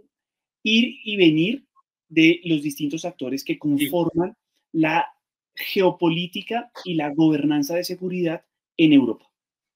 ir 0.63 0.95
y 1.03 1.17
venir 1.17 1.65
de 2.07 2.41
los 2.45 2.61
distintos 2.61 3.05
actores 3.05 3.43
que 3.43 3.57
conforman 3.57 4.35
la 4.71 5.07
geopolítica 5.55 6.71
y 6.83 6.95
la 6.95 7.09
gobernanza 7.09 7.75
de 7.75 7.83
seguridad 7.83 8.45
en 8.77 8.93
Europa. 8.93 9.25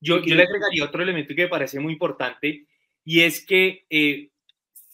Yo, 0.01 0.23
yo 0.23 0.35
le 0.35 0.43
agregaría 0.43 0.85
otro 0.85 1.03
elemento 1.03 1.35
que 1.35 1.43
me 1.43 1.47
parece 1.47 1.79
muy 1.79 1.93
importante 1.93 2.65
y 3.03 3.21
es 3.21 3.45
que 3.45 3.85
eh, 3.89 4.29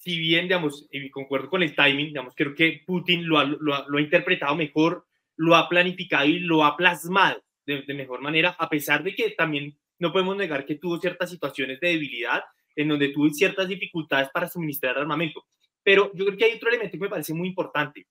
si 0.05 0.19
bien, 0.19 0.43
digamos, 0.43 0.87
y 0.91 1.09
concuerdo 1.09 1.49
con 1.49 1.63
el 1.63 1.75
timing, 1.75 2.07
digamos, 2.07 2.33
creo 2.35 2.53
que 2.53 2.83
Putin 2.85 3.27
lo 3.27 3.39
ha, 3.39 3.45
lo 3.45 3.73
ha, 3.73 3.85
lo 3.87 3.97
ha 3.97 4.01
interpretado 4.01 4.55
mejor 4.55 5.05
lo 5.37 5.55
ha 5.55 5.67
planificado 5.69 6.25
y 6.25 6.39
lo 6.39 6.63
ha 6.63 6.77
plasmado 6.77 7.43
de, 7.65 7.81
de, 7.81 7.93
mejor 7.93 8.21
manera, 8.21 8.55
a 8.57 8.69
pesar 8.69 9.03
de 9.03 9.15
que 9.15 9.31
también 9.31 9.77
no 9.99 10.11
podemos 10.11 10.37
negar 10.37 10.65
que 10.65 10.75
tuvo 10.75 10.99
ciertas 10.99 11.29
situaciones 11.29 11.79
de 11.79 11.89
debilidad 11.89 12.43
en 12.75 12.89
donde 12.89 13.09
tuvo 13.09 13.29
ciertas 13.29 13.67
dificultades 13.67 14.29
para 14.29 14.49
suministrar 14.49 14.97
armamento. 14.97 15.45
Pero 15.83 16.11
yo 16.13 16.25
creo 16.25 16.37
que 16.37 16.45
hay 16.45 16.53
otro 16.53 16.69
elemento 16.69 16.97
que 16.97 17.03
me 17.03 17.09
parece 17.09 17.33
muy 17.33 17.47
importante 17.47 18.07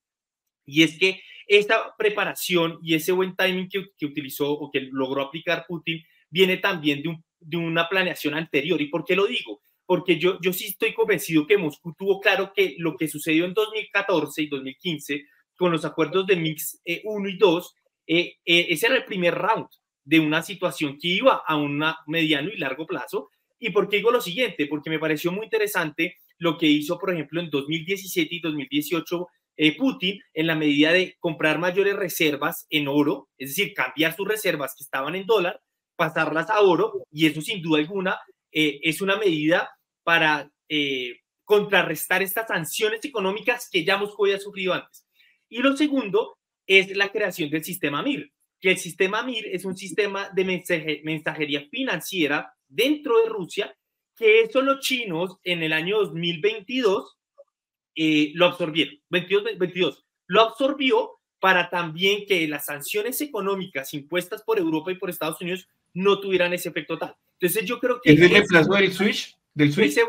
y 0.66 0.82
es 0.82 0.98
que 0.98 1.20
esta 1.46 1.94
preparación 1.96 2.78
y 2.82 2.94
ese 2.94 3.12
buen 3.12 3.36
timing 3.36 3.68
que, 3.68 4.06
utilizó 4.06 4.50
o 4.50 4.70
que 4.70 4.80
logró 4.92 5.22
aplicar 5.22 5.66
Putin 5.66 6.02
viene 6.30 6.56
también 6.56 7.02
de, 7.02 7.16
de, 7.40 7.56
una 7.56 7.88
planeación 7.88 8.34
anterior. 8.34 8.80
¿Y 8.80 8.88
por 8.88 9.04
qué 9.04 9.14
lo 9.14 9.26
digo? 9.26 9.60
Porque 9.86 10.18
yo, 10.18 10.38
yo 10.40 10.52
sí 10.52 10.68
estoy 10.68 10.94
convencido 10.94 11.46
que 11.46 11.58
Moscú 11.58 11.94
tuvo 11.98 12.20
claro 12.20 12.52
que 12.54 12.76
lo 12.78 12.96
que 12.96 13.08
sucedió 13.08 13.44
en 13.44 13.52
2014 13.52 14.42
y 14.42 14.48
2015 14.48 15.24
con 15.56 15.72
los 15.72 15.84
acuerdos 15.84 16.26
de 16.26 16.36
Mix 16.36 16.80
eh, 16.84 17.02
1 17.04 17.28
y 17.28 17.36
2, 17.36 17.74
eh, 18.06 18.36
eh, 18.44 18.66
ese 18.70 18.86
era 18.86 18.96
el 18.96 19.04
primer 19.04 19.34
round 19.34 19.68
de 20.04 20.20
una 20.20 20.42
situación 20.42 20.98
que 21.00 21.08
iba 21.08 21.42
a 21.46 21.56
un 21.56 21.82
mediano 22.06 22.50
y 22.50 22.58
largo 22.58 22.86
plazo. 22.86 23.30
¿Y 23.58 23.70
por 23.70 23.88
qué 23.88 23.96
digo 23.96 24.10
lo 24.10 24.20
siguiente? 24.20 24.66
Porque 24.66 24.90
me 24.90 24.98
pareció 24.98 25.32
muy 25.32 25.44
interesante 25.44 26.18
lo 26.38 26.58
que 26.58 26.66
hizo, 26.66 26.98
por 26.98 27.12
ejemplo, 27.12 27.40
en 27.40 27.48
2017 27.50 28.34
y 28.34 28.40
2018 28.40 29.26
eh, 29.56 29.76
Putin 29.76 30.20
en 30.32 30.48
la 30.48 30.56
medida 30.56 30.92
de 30.92 31.16
comprar 31.20 31.58
mayores 31.58 31.94
reservas 31.94 32.66
en 32.70 32.88
oro, 32.88 33.28
es 33.38 33.50
decir, 33.50 33.72
cambiar 33.72 34.14
sus 34.14 34.26
reservas 34.26 34.74
que 34.76 34.82
estaban 34.82 35.14
en 35.14 35.26
dólar, 35.26 35.60
pasarlas 35.96 36.50
a 36.50 36.60
oro, 36.60 36.92
y 37.12 37.26
eso 37.26 37.40
sin 37.40 37.62
duda 37.62 37.78
alguna 37.78 38.18
eh, 38.50 38.80
es 38.82 39.00
una 39.00 39.16
medida 39.16 39.70
para 40.02 40.50
eh, 40.68 41.20
contrarrestar 41.44 42.22
estas 42.22 42.48
sanciones 42.48 43.04
económicas 43.04 43.68
que 43.70 43.84
ya 43.84 43.96
Moscú 43.96 44.24
había 44.24 44.40
sufrido 44.40 44.74
antes. 44.74 45.06
Y 45.54 45.60
lo 45.60 45.76
segundo 45.76 46.36
es 46.66 46.96
la 46.96 47.12
creación 47.12 47.48
del 47.48 47.62
sistema 47.62 48.02
MIR, 48.02 48.28
que 48.60 48.72
el 48.72 48.76
sistema 48.76 49.22
MIR 49.22 49.46
es 49.52 49.64
un 49.64 49.76
sistema 49.76 50.28
de 50.30 50.44
mensaje, 50.44 51.00
mensajería 51.04 51.68
financiera 51.70 52.52
dentro 52.66 53.22
de 53.22 53.28
Rusia, 53.28 53.76
que 54.16 54.40
eso 54.40 54.62
los 54.62 54.80
chinos 54.80 55.38
en 55.44 55.62
el 55.62 55.72
año 55.72 55.98
2022 55.98 57.18
eh, 57.94 58.32
lo 58.34 58.46
absorbieron, 58.46 59.00
22, 59.10 59.44
22, 59.56 60.04
lo 60.26 60.40
absorbió 60.40 61.20
para 61.38 61.70
también 61.70 62.26
que 62.26 62.48
las 62.48 62.66
sanciones 62.66 63.20
económicas 63.20 63.94
impuestas 63.94 64.42
por 64.42 64.58
Europa 64.58 64.90
y 64.90 64.96
por 64.96 65.08
Estados 65.08 65.40
Unidos 65.40 65.68
no 65.92 66.18
tuvieran 66.18 66.52
ese 66.52 66.70
efecto 66.70 66.98
tal. 66.98 67.14
Entonces 67.38 67.64
yo 67.64 67.78
creo 67.78 68.00
que... 68.00 68.10
¿Es 68.10 68.20
el 68.20 68.30
reemplazo 68.30 68.74
del 68.74 68.92
switch? 68.92 69.38
Del 69.54 69.72
switch? 69.72 70.00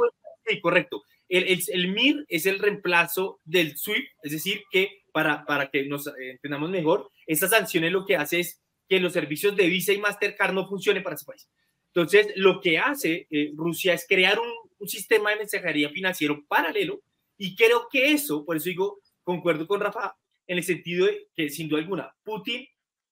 Sí, 0.48 0.60
correcto. 0.60 1.04
El, 1.28 1.88
MIR 1.94 2.26
es 2.28 2.46
el 2.46 2.60
reemplazo 2.60 3.40
del 3.44 3.78
SWIFT, 3.78 4.08
es 4.24 4.32
decir, 4.32 4.64
que 4.70 5.04
para, 5.12 5.46
para 5.46 5.70
que 5.70 5.86
nos 5.86 6.08
entendamos 6.08 6.70
mejor, 6.70 7.10
estas 7.26 7.50
sanciones 7.50 7.92
lo 7.92 8.06
que 8.06 8.16
hace 8.16 8.42
es 8.42 8.62
que 8.88 9.00
los 9.00 9.14
servicios 9.14 9.56
de 9.56 9.68
Visa 9.68 9.94
y 9.94 9.98
Mastercard 9.98 10.54
no 10.54 10.68
funcionen 10.68 11.02
para 11.02 11.16
ese 11.16 11.26
país. 11.26 11.50
Entonces, 11.88 12.34
lo 12.36 12.62
que 12.62 12.78
hace 12.78 13.28
eh, 13.32 13.52
Rusia 13.56 13.94
es 13.94 14.06
crear 14.08 14.38
un, 14.40 14.50
un, 14.78 14.88
sistema 14.88 15.32
de 15.32 15.38
mensajería 15.38 15.90
financiero 15.90 16.44
paralelo 16.48 17.02
y 17.38 17.56
creo 17.56 17.88
que 17.90 18.12
eso, 18.12 18.46
por 18.46 18.58
eso 18.58 18.70
digo 18.70 19.00
concuerdo 19.24 19.66
con 19.68 19.80
Rafa 19.80 20.16
en 20.48 20.58
el 20.58 20.64
sentido 20.64 21.08
de 21.08 21.28
que, 21.36 21.50
sin 21.50 21.68
duda 21.68 21.82
alguna, 21.82 22.16
Putin 22.24 22.68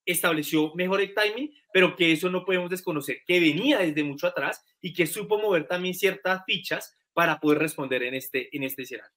estableció 0.06 0.74
mejor 0.74 1.00
el 1.00 1.14
timing, 1.14 1.52
pero 1.72 1.96
que 1.96 2.12
eso 2.12 2.30
no 2.30 2.44
podemos 2.44 2.70
desconocer, 2.70 3.22
que 3.26 3.40
venía 3.40 3.78
desde 3.78 4.04
mucho 4.04 4.26
atrás 4.26 4.62
y 4.80 4.92
que 4.92 5.06
supo 5.06 5.38
mover 5.38 5.66
también 5.66 5.94
ciertas 5.94 6.42
fichas 6.46 6.94
para 7.14 7.40
poder 7.40 7.58
responder 7.58 8.02
en 8.02 8.14
este, 8.14 8.54
en 8.54 8.64
este 8.64 8.82
escenario. 8.82 9.16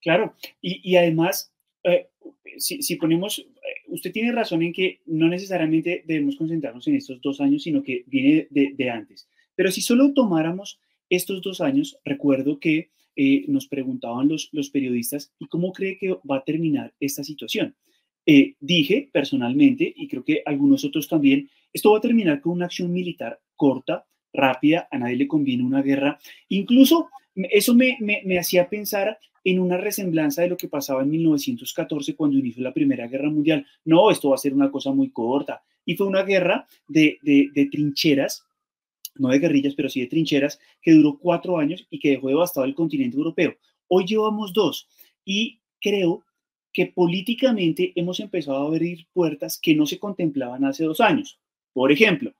Claro, 0.00 0.34
y, 0.60 0.80
y 0.88 0.96
además, 0.96 1.52
eh, 1.84 2.08
si, 2.58 2.82
si, 2.82 2.96
ponemos, 2.96 3.38
eh, 3.38 3.44
usted 3.88 4.12
tiene 4.12 4.32
razón 4.32 4.62
en 4.62 4.72
que 4.72 5.00
no 5.06 5.28
necesariamente 5.28 6.04
debemos 6.06 6.36
concentrarnos 6.36 6.86
en 6.88 6.96
estos 6.96 7.20
dos 7.20 7.40
años, 7.40 7.62
sino 7.62 7.82
que 7.82 8.04
viene 8.06 8.48
de, 8.50 8.90
antes. 8.90 9.28
Pero 9.54 9.70
si 9.70 9.80
solo 9.80 10.12
tomáramos 10.12 10.78
estos 11.08 11.42
dos 11.42 11.60
años, 11.60 11.98
recuerdo 12.04 12.60
que 12.60 12.90
eh, 13.16 13.44
nos 13.48 13.66
preguntaban 13.66 14.28
los, 14.28 14.48
los 14.52 14.70
periodistas, 14.70 15.32
¿y 15.38 15.48
cómo 15.48 15.72
cree 15.72 15.98
que 15.98 16.16
va 16.28 16.36
a 16.36 16.44
terminar 16.44 16.94
esta 17.00 17.24
situación? 17.24 17.74
Dije 18.60 19.10
personalmente, 19.12 19.92
y 19.96 20.06
creo 20.06 20.24
que 20.24 20.42
algunos 20.46 20.84
otros 20.84 21.08
también, 21.08 21.50
esto 21.72 21.90
va 21.90 21.98
a 21.98 22.02
terminar 22.02 22.40
con 22.40 22.52
una 22.52 22.66
acción 22.66 22.92
militar 22.92 23.40
corta, 23.56 24.06
rápida, 24.32 24.88
a 24.90 24.98
nadie 24.98 25.16
le 25.16 25.28
conviene 25.28 25.64
una 25.64 25.82
guerra. 25.82 26.18
Incluso 26.48 27.08
eso 27.34 27.74
me, 27.74 27.96
me, 28.00 28.22
me 28.24 28.38
hacía 28.38 28.68
pensar 28.68 29.18
en 29.44 29.58
una 29.58 29.76
resemblanza 29.76 30.42
de 30.42 30.48
lo 30.48 30.56
que 30.56 30.68
pasaba 30.68 31.02
en 31.02 31.10
1914 31.10 32.14
cuando 32.14 32.38
inició 32.38 32.62
la 32.62 32.74
Primera 32.74 33.06
Guerra 33.06 33.30
Mundial. 33.30 33.66
No, 33.84 34.10
esto 34.10 34.30
va 34.30 34.34
a 34.34 34.38
ser 34.38 34.52
una 34.52 34.70
cosa 34.70 34.92
muy 34.92 35.10
corta. 35.10 35.62
Y 35.84 35.96
fue 35.96 36.06
una 36.06 36.22
guerra 36.22 36.66
de, 36.88 37.18
de, 37.22 37.48
de 37.54 37.66
trincheras, 37.66 38.44
no 39.16 39.28
de 39.28 39.38
guerrillas, 39.38 39.74
pero 39.74 39.88
sí 39.88 40.00
de 40.00 40.06
trincheras, 40.06 40.60
que 40.82 40.92
duró 40.92 41.18
cuatro 41.18 41.58
años 41.58 41.86
y 41.90 41.98
que 41.98 42.10
dejó 42.10 42.28
devastado 42.28 42.66
el 42.66 42.74
continente 42.74 43.16
europeo. 43.16 43.54
Hoy 43.88 44.04
llevamos 44.06 44.52
dos 44.52 44.88
y 45.24 45.60
creo 45.80 46.24
que 46.72 46.86
políticamente 46.86 47.92
hemos 47.96 48.20
empezado 48.20 48.58
a 48.58 48.66
abrir 48.66 49.06
puertas 49.12 49.58
que 49.60 49.74
no 49.74 49.86
se 49.86 49.98
contemplaban 49.98 50.64
hace 50.64 50.84
dos 50.84 51.00
años. 51.00 51.40
Por 51.72 51.90
ejemplo, 51.90 52.32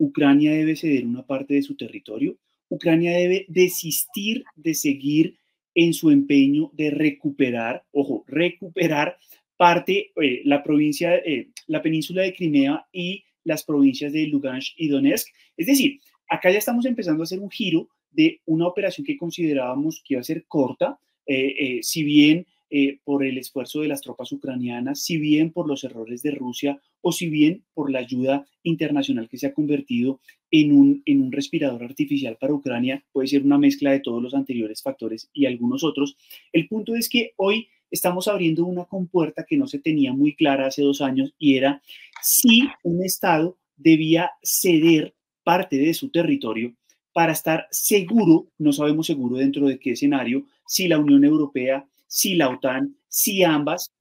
Ucrania 0.00 0.52
debe 0.52 0.76
ceder 0.76 1.04
una 1.04 1.26
parte 1.26 1.54
de 1.54 1.62
su 1.62 1.76
territorio, 1.76 2.38
Ucrania 2.70 3.12
debe 3.12 3.44
desistir 3.48 4.44
de 4.56 4.74
seguir 4.74 5.36
en 5.74 5.92
su 5.92 6.10
empeño 6.10 6.70
de 6.72 6.90
recuperar, 6.90 7.84
ojo, 7.92 8.24
recuperar 8.26 9.18
parte, 9.56 10.12
eh, 10.22 10.40
la 10.44 10.62
provincia, 10.62 11.16
eh, 11.16 11.50
la 11.66 11.82
península 11.82 12.22
de 12.22 12.32
Crimea 12.32 12.86
y 12.92 13.24
las 13.44 13.62
provincias 13.62 14.12
de 14.12 14.26
Lugansk 14.26 14.72
y 14.78 14.88
Donetsk. 14.88 15.28
Es 15.56 15.66
decir, 15.66 16.00
acá 16.28 16.50
ya 16.50 16.58
estamos 16.58 16.86
empezando 16.86 17.22
a 17.22 17.24
hacer 17.24 17.40
un 17.40 17.50
giro 17.50 17.88
de 18.10 18.40
una 18.46 18.66
operación 18.66 19.04
que 19.04 19.18
considerábamos 19.18 20.02
que 20.02 20.14
iba 20.14 20.20
a 20.22 20.24
ser 20.24 20.44
corta, 20.46 20.98
eh, 21.26 21.80
si 21.82 22.02
bien 22.02 22.46
eh, 22.70 23.00
por 23.04 23.24
el 23.24 23.36
esfuerzo 23.38 23.80
de 23.80 23.88
las 23.88 24.00
tropas 24.00 24.30
ucranianas, 24.32 25.02
si 25.02 25.18
bien 25.18 25.52
por 25.52 25.66
los 25.66 25.84
errores 25.84 26.22
de 26.22 26.30
Rusia 26.30 26.80
o 27.00 27.12
si 27.12 27.28
bien 27.28 27.64
por 27.74 27.90
la 27.90 27.98
ayuda 27.98 28.46
internacional 28.62 29.28
que 29.28 29.38
se 29.38 29.48
ha 29.48 29.54
convertido 29.54 30.20
en 30.50 30.72
un, 30.72 31.02
en 31.04 31.20
un 31.20 31.32
respirador 31.32 31.82
artificial 31.82 32.36
para 32.40 32.54
Ucrania, 32.54 33.04
puede 33.12 33.28
ser 33.28 33.42
una 33.42 33.58
mezcla 33.58 33.90
de 33.90 34.00
todos 34.00 34.22
los 34.22 34.34
anteriores 34.34 34.82
factores 34.82 35.28
y 35.32 35.46
algunos 35.46 35.84
otros. 35.84 36.16
El 36.52 36.68
punto 36.68 36.94
es 36.94 37.08
que 37.08 37.32
hoy 37.36 37.68
estamos 37.90 38.28
abriendo 38.28 38.64
una 38.64 38.84
compuerta 38.84 39.44
que 39.44 39.56
no 39.56 39.66
se 39.66 39.78
tenía 39.78 40.12
muy 40.12 40.34
clara 40.34 40.66
hace 40.66 40.82
dos 40.82 41.00
años 41.00 41.34
y 41.38 41.56
era 41.56 41.82
si 42.22 42.68
un 42.82 43.04
Estado 43.04 43.58
debía 43.76 44.30
ceder 44.42 45.14
parte 45.42 45.76
de 45.76 45.94
su 45.94 46.10
territorio 46.10 46.74
para 47.12 47.32
estar 47.32 47.66
seguro, 47.70 48.46
no 48.58 48.72
sabemos 48.72 49.06
seguro 49.06 49.36
dentro 49.36 49.66
de 49.66 49.78
qué 49.78 49.92
escenario, 49.92 50.44
si 50.66 50.86
la 50.86 50.98
Unión 50.98 51.24
Europea 51.24 51.86
si 52.10 52.34
la 52.34 52.48
OTAN, 52.48 52.96
si 53.06 53.44
ambas, 53.44 53.92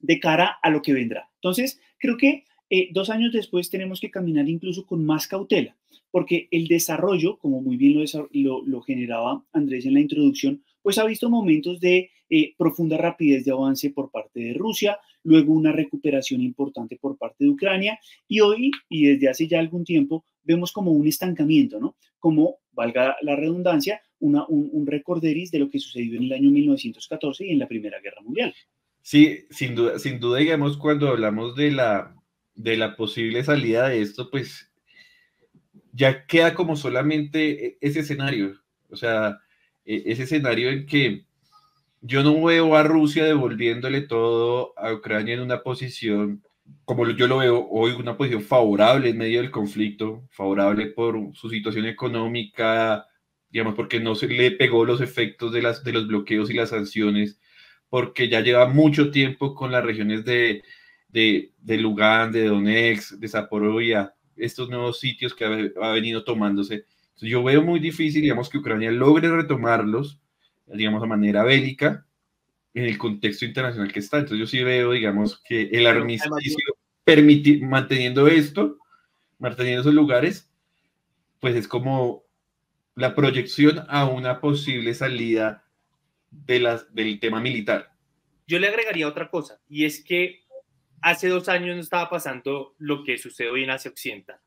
de 0.00 0.20
cara 0.20 0.58
a 0.62 0.70
lo 0.70 0.82
que 0.82 0.92
vendrá. 0.92 1.30
Entonces, 1.36 1.80
creo 1.98 2.18
que 2.18 2.44
eh, 2.68 2.90
dos 2.92 3.08
años 3.08 3.32
después 3.32 3.70
tenemos 3.70 4.00
que 4.00 4.10
caminar 4.10 4.46
incluso 4.48 4.84
con 4.84 5.04
más 5.04 5.26
cautela, 5.26 5.74
porque 6.10 6.48
el 6.50 6.68
desarrollo, 6.68 7.38
como 7.38 7.62
muy 7.62 7.78
bien 7.78 8.04
lo, 8.32 8.62
lo, 8.66 8.82
generaba 8.82 9.42
Andrés 9.52 9.86
en 9.86 9.94
la 9.94 10.00
introducción, 10.00 10.62
pues 10.82 10.98
ha 10.98 11.06
visto 11.06 11.30
momentos 11.30 11.80
de 11.80 12.10
eh, 12.28 12.54
profunda 12.58 12.98
rapidez 12.98 13.46
de 13.46 13.52
avance 13.52 13.90
por 13.90 14.10
parte 14.10 14.40
de 14.40 14.52
Rusia, 14.52 14.98
luego 15.22 15.54
una 15.54 15.72
recuperación 15.72 16.42
importante 16.42 16.98
por 17.00 17.16
parte 17.16 17.44
de 17.44 17.50
Ucrania 17.50 17.98
y 18.28 18.40
hoy, 18.40 18.70
y 18.90 19.06
desde 19.06 19.30
hace 19.30 19.48
ya 19.48 19.58
algún 19.58 19.84
tiempo, 19.84 20.26
vemos 20.42 20.70
como 20.70 20.92
un 20.92 21.06
estancamiento, 21.06 21.80
¿no? 21.80 21.96
Como, 22.18 22.58
valga 22.72 23.16
la 23.22 23.36
redundancia, 23.36 24.02
una, 24.20 24.46
un, 24.46 24.68
un 24.72 24.86
recorderis 24.86 25.50
de 25.50 25.58
lo 25.58 25.70
que 25.70 25.78
sucedió 25.78 26.16
en 26.16 26.24
el 26.24 26.32
año 26.32 26.50
1914 26.50 27.46
y 27.46 27.50
en 27.52 27.58
la 27.58 27.68
Primera 27.68 28.00
Guerra 28.00 28.22
Mundial. 28.22 28.54
Sí, 29.02 29.46
sin 29.50 29.74
duda, 29.74 29.98
sin 29.98 30.20
duda, 30.20 30.38
digamos, 30.38 30.76
cuando 30.76 31.08
hablamos 31.08 31.54
de 31.54 31.70
la, 31.70 32.14
de 32.54 32.76
la 32.76 32.96
posible 32.96 33.42
salida 33.42 33.88
de 33.88 34.02
esto, 34.02 34.30
pues 34.30 34.70
ya 35.92 36.26
queda 36.26 36.54
como 36.54 36.76
solamente 36.76 37.66
e, 37.66 37.78
ese 37.80 38.00
escenario, 38.00 38.60
o 38.90 38.96
sea, 38.96 39.38
e, 39.84 40.02
ese 40.06 40.24
escenario 40.24 40.70
en 40.70 40.86
que 40.86 41.24
yo 42.00 42.22
no 42.22 42.42
veo 42.42 42.76
a 42.76 42.82
Rusia 42.82 43.24
devolviéndole 43.24 44.02
todo 44.02 44.74
a 44.76 44.92
Ucrania 44.92 45.34
en 45.34 45.40
una 45.40 45.62
posición, 45.62 46.44
como 46.84 47.08
yo 47.10 47.26
lo 47.26 47.38
veo 47.38 47.66
hoy, 47.70 47.92
una 47.92 48.16
posición 48.16 48.42
favorable 48.42 49.08
en 49.08 49.18
medio 49.18 49.40
del 49.40 49.50
conflicto, 49.50 50.28
favorable 50.30 50.86
por 50.88 51.34
su 51.34 51.48
situación 51.48 51.86
económica, 51.86 53.06
digamos, 53.50 53.74
porque 53.74 54.00
no 54.00 54.14
se 54.14 54.28
le 54.28 54.50
pegó 54.52 54.84
los 54.84 55.00
efectos 55.00 55.52
de, 55.52 55.62
las, 55.62 55.84
de 55.84 55.92
los 55.92 56.06
bloqueos 56.06 56.50
y 56.50 56.54
las 56.54 56.70
sanciones, 56.70 57.40
porque 57.88 58.28
ya 58.28 58.40
lleva 58.40 58.66
mucho 58.68 59.10
tiempo 59.10 59.54
con 59.54 59.72
las 59.72 59.84
regiones 59.84 60.24
de, 60.24 60.62
de, 61.08 61.52
de 61.58 61.76
Lugán, 61.78 62.32
de 62.32 62.46
Donetsk, 62.46 63.12
de 63.12 63.28
Zaporozhia, 63.28 64.14
estos 64.36 64.68
nuevos 64.68 65.00
sitios 65.00 65.34
que 65.34 65.44
ha, 65.44 65.86
ha 65.86 65.92
venido 65.92 66.24
tomándose. 66.24 66.74
Entonces, 66.74 67.30
yo 67.30 67.42
veo 67.42 67.62
muy 67.62 67.80
difícil, 67.80 68.22
digamos, 68.22 68.48
que 68.48 68.58
Ucrania 68.58 68.90
logre 68.90 69.30
retomarlos, 69.30 70.20
digamos, 70.66 71.00
de 71.02 71.08
manera 71.08 71.42
bélica, 71.42 72.06
en 72.74 72.84
el 72.84 72.98
contexto 72.98 73.44
internacional 73.44 73.92
que 73.92 73.98
está. 73.98 74.18
Entonces, 74.18 74.38
yo 74.38 74.46
sí 74.46 74.62
veo, 74.62 74.92
digamos, 74.92 75.40
que 75.42 75.62
el 75.72 75.86
armisticio, 75.86 76.76
manteniendo 77.62 78.28
esto, 78.28 78.78
manteniendo 79.38 79.80
esos 79.80 79.94
lugares, 79.94 80.50
pues 81.40 81.56
es 81.56 81.66
como 81.66 82.24
la 82.98 83.14
proyección 83.14 83.84
a 83.88 84.06
una 84.06 84.40
posible 84.40 84.92
salida 84.92 85.64
de 86.32 86.58
las, 86.58 86.92
del 86.92 87.20
tema 87.20 87.40
militar. 87.40 87.92
Yo 88.44 88.58
le 88.58 88.66
agregaría 88.66 89.06
otra 89.06 89.30
cosa, 89.30 89.60
y 89.68 89.84
es 89.84 90.02
que 90.02 90.40
hace 91.00 91.28
dos 91.28 91.48
años 91.48 91.76
no 91.76 91.80
estaba 91.80 92.10
pasando 92.10 92.74
lo 92.78 93.04
que 93.04 93.16
sucede 93.16 93.50
hoy 93.50 93.62
en 93.62 93.70
Asia 93.70 93.92
Occidental, 93.92 94.40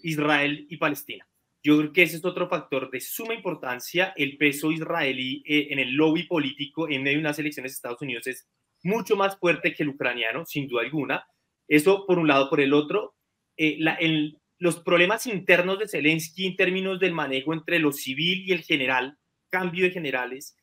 Israel 0.00 0.66
y 0.70 0.78
Palestina. 0.78 1.28
Yo 1.62 1.76
creo 1.76 1.92
que 1.92 2.04
ese 2.04 2.16
es 2.16 2.24
otro 2.24 2.48
factor 2.48 2.90
de 2.90 2.98
suma 3.02 3.34
importancia. 3.34 4.14
El 4.16 4.38
peso 4.38 4.72
israelí 4.72 5.42
eh, 5.46 5.66
en 5.70 5.78
el 5.78 5.92
lobby 5.92 6.22
político 6.22 6.88
en 6.88 7.02
medio 7.02 7.18
de 7.18 7.24
unas 7.24 7.38
elecciones 7.38 7.72
de 7.72 7.74
Estados 7.74 8.00
Unidos 8.00 8.26
es 8.26 8.48
mucho 8.84 9.16
más 9.16 9.36
fuerte 9.38 9.74
que 9.74 9.82
el 9.82 9.90
ucraniano, 9.90 10.46
sin 10.46 10.66
duda 10.66 10.80
alguna. 10.80 11.26
Eso 11.66 12.06
por 12.06 12.18
un 12.18 12.28
lado. 12.28 12.48
Por 12.48 12.60
el 12.60 12.72
otro, 12.72 13.16
eh, 13.58 13.76
la, 13.80 13.94
el, 13.96 14.38
los 14.58 14.80
problemas 14.80 15.26
internos 15.26 15.78
de 15.78 15.88
Zelensky 15.88 16.46
en 16.46 16.56
términos 16.56 16.98
del 17.00 17.12
manejo 17.12 17.52
entre 17.52 17.78
lo 17.78 17.92
civil 17.92 18.44
y 18.46 18.52
el 18.52 18.62
general, 18.62 19.18
cambio 19.50 19.84
de 19.84 19.90
generales, 19.90 20.56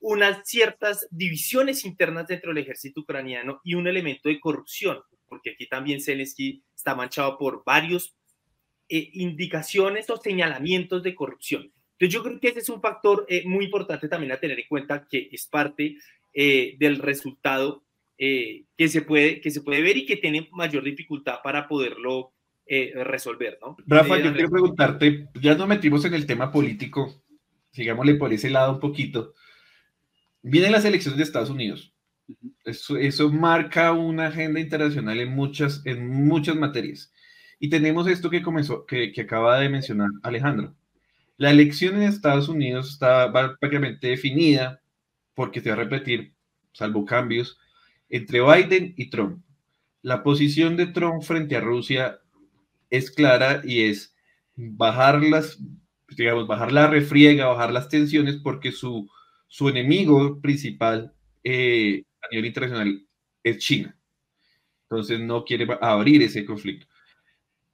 unas 0.00 0.48
ciertas 0.48 1.06
divisiones 1.10 1.84
internas 1.84 2.26
dentro 2.26 2.52
del 2.52 2.62
ejército 2.62 3.02
ucraniano 3.02 3.60
y 3.62 3.74
un 3.74 3.86
elemento 3.86 4.28
de 4.28 4.40
corrupción, 4.40 4.98
porque 5.26 5.50
aquí 5.50 5.68
también 5.68 6.00
Zelensky 6.00 6.64
está 6.74 6.94
manchado 6.94 7.38
por 7.38 7.62
varios 7.64 8.16
eh, 8.88 9.10
indicaciones 9.12 10.10
o 10.10 10.16
señalamientos 10.16 11.02
de 11.02 11.14
corrupción. 11.14 11.72
Entonces 11.92 12.14
yo 12.14 12.22
creo 12.24 12.40
que 12.40 12.48
ese 12.48 12.58
es 12.58 12.68
un 12.68 12.80
factor 12.80 13.24
eh, 13.28 13.44
muy 13.46 13.66
importante 13.66 14.08
también 14.08 14.32
a 14.32 14.40
tener 14.40 14.58
en 14.58 14.66
cuenta 14.68 15.06
que 15.08 15.28
es 15.30 15.46
parte 15.46 15.96
eh, 16.34 16.76
del 16.78 16.98
resultado 16.98 17.84
eh, 18.18 18.64
que, 18.76 18.88
se 18.88 19.02
puede, 19.02 19.40
que 19.40 19.50
se 19.50 19.60
puede 19.60 19.82
ver 19.82 19.96
y 19.96 20.06
que 20.06 20.16
tiene 20.16 20.48
mayor 20.52 20.82
dificultad 20.82 21.36
para 21.44 21.68
poderlo 21.68 22.32
eh, 22.66 22.92
resolver, 23.04 23.58
¿no? 23.60 23.76
Rafa, 23.86 24.18
yo 24.18 24.32
quiero 24.32 24.50
preguntarte, 24.50 25.28
ya 25.40 25.54
nos 25.54 25.68
metimos 25.68 26.04
en 26.04 26.14
el 26.14 26.26
tema 26.26 26.50
político, 26.50 27.22
sigámosle 27.72 28.14
por 28.14 28.32
ese 28.32 28.50
lado 28.50 28.74
un 28.74 28.80
poquito. 28.80 29.34
Vienen 30.42 30.72
las 30.72 30.84
elecciones 30.84 31.18
de 31.18 31.24
Estados 31.24 31.50
Unidos. 31.50 31.92
Eso, 32.64 32.96
eso 32.96 33.30
marca 33.30 33.92
una 33.92 34.28
agenda 34.28 34.60
internacional 34.60 35.20
en 35.20 35.34
muchas, 35.34 35.82
en 35.84 36.08
muchas 36.08 36.56
materias. 36.56 37.12
Y 37.58 37.68
tenemos 37.68 38.06
esto 38.06 38.30
que 38.30 38.42
comenzó, 38.42 38.86
que, 38.86 39.12
que 39.12 39.20
acaba 39.22 39.58
de 39.58 39.68
mencionar 39.68 40.08
Alejandro. 40.22 40.74
La 41.36 41.50
elección 41.50 41.96
en 41.96 42.02
Estados 42.02 42.48
Unidos 42.48 42.90
está 42.90 43.32
prácticamente 43.32 44.08
definida, 44.08 44.80
porque 45.34 45.60
se 45.60 45.70
va 45.70 45.74
a 45.74 45.78
repetir, 45.78 46.34
salvo 46.72 47.04
cambios, 47.04 47.58
entre 48.08 48.40
Biden 48.40 48.94
y 48.96 49.10
Trump. 49.10 49.44
La 50.02 50.22
posición 50.22 50.76
de 50.76 50.86
Trump 50.86 51.22
frente 51.22 51.56
a 51.56 51.60
Rusia 51.60 52.21
es 52.92 53.10
clara 53.10 53.62
y 53.64 53.84
es 53.84 54.14
bajar 54.54 55.22
las, 55.22 55.58
digamos, 56.14 56.46
bajar 56.46 56.70
la 56.72 56.86
refriega, 56.86 57.46
bajar 57.46 57.72
las 57.72 57.88
tensiones, 57.88 58.36
porque 58.36 58.70
su, 58.70 59.08
su 59.48 59.70
enemigo 59.70 60.40
principal, 60.42 61.14
eh, 61.42 62.04
a 62.20 62.28
nivel 62.30 62.46
internacional 62.46 63.06
es 63.42 63.58
China. 63.58 63.98
Entonces 64.82 65.20
no 65.20 65.42
quiere 65.42 65.66
abrir 65.80 66.22
ese 66.22 66.44
conflicto. 66.44 66.86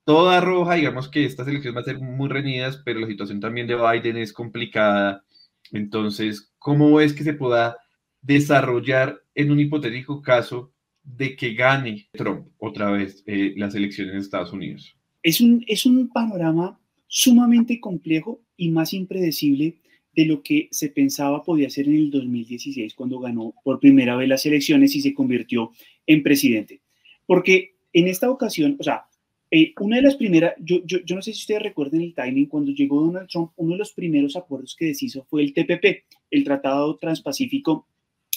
Toda 0.04 0.40
roja, 0.40 0.74
digamos 0.74 1.08
que 1.08 1.24
estas 1.24 1.48
elecciones 1.48 1.74
van 1.74 1.82
a 1.82 1.84
ser 1.84 1.98
muy 1.98 2.28
reñidas, 2.28 2.80
pero 2.84 3.00
la 3.00 3.08
situación 3.08 3.40
también 3.40 3.66
de 3.66 3.74
Biden 3.74 4.16
es 4.18 4.32
complicada. 4.32 5.24
Entonces, 5.72 6.54
¿cómo 6.60 7.00
es 7.00 7.12
que 7.12 7.24
se 7.24 7.34
pueda 7.34 7.76
desarrollar 8.22 9.20
en 9.34 9.50
un 9.50 9.58
hipotético 9.58 10.22
caso 10.22 10.72
de 11.02 11.34
que 11.34 11.54
gane 11.54 12.08
Trump 12.12 12.48
otra 12.58 12.92
vez 12.92 13.24
eh, 13.26 13.54
las 13.56 13.74
elecciones 13.74 14.14
en 14.14 14.20
Estados 14.20 14.52
Unidos? 14.52 14.97
Es 15.28 15.42
un, 15.42 15.62
es 15.66 15.84
un 15.84 16.08
panorama 16.08 16.80
sumamente 17.06 17.80
complejo 17.80 18.40
y 18.56 18.70
más 18.70 18.94
impredecible 18.94 19.76
de 20.14 20.24
lo 20.24 20.42
que 20.42 20.68
se 20.70 20.88
pensaba 20.88 21.42
podía 21.42 21.68
ser 21.68 21.86
en 21.86 21.96
el 21.96 22.10
2016 22.10 22.94
cuando 22.94 23.18
ganó 23.18 23.52
por 23.62 23.78
primera 23.78 24.16
vez 24.16 24.26
las 24.26 24.46
elecciones 24.46 24.96
y 24.96 25.02
se 25.02 25.12
convirtió 25.12 25.72
en 26.06 26.22
presidente. 26.22 26.80
Porque 27.26 27.74
en 27.92 28.08
esta 28.08 28.30
ocasión, 28.30 28.78
o 28.80 28.82
sea, 28.82 29.02
eh, 29.50 29.74
una 29.78 29.96
de 29.96 30.02
las 30.02 30.16
primeras, 30.16 30.54
yo, 30.60 30.78
yo, 30.86 31.00
yo, 31.04 31.14
no 31.14 31.20
sé 31.20 31.34
si 31.34 31.40
ustedes 31.40 31.62
recuerden 31.62 32.00
el 32.00 32.14
timing, 32.14 32.46
cuando 32.46 32.72
llegó 32.72 33.02
Donald 33.02 33.28
Trump, 33.28 33.50
uno 33.56 33.72
de 33.72 33.80
los 33.80 33.92
primeros 33.92 34.34
acuerdos 34.34 34.74
que 34.74 34.86
deshizo 34.86 35.26
fue 35.28 35.42
el 35.42 35.52
TPP, 35.52 36.04
el 36.30 36.42
Tratado 36.42 36.96
Transpacífico 36.96 37.86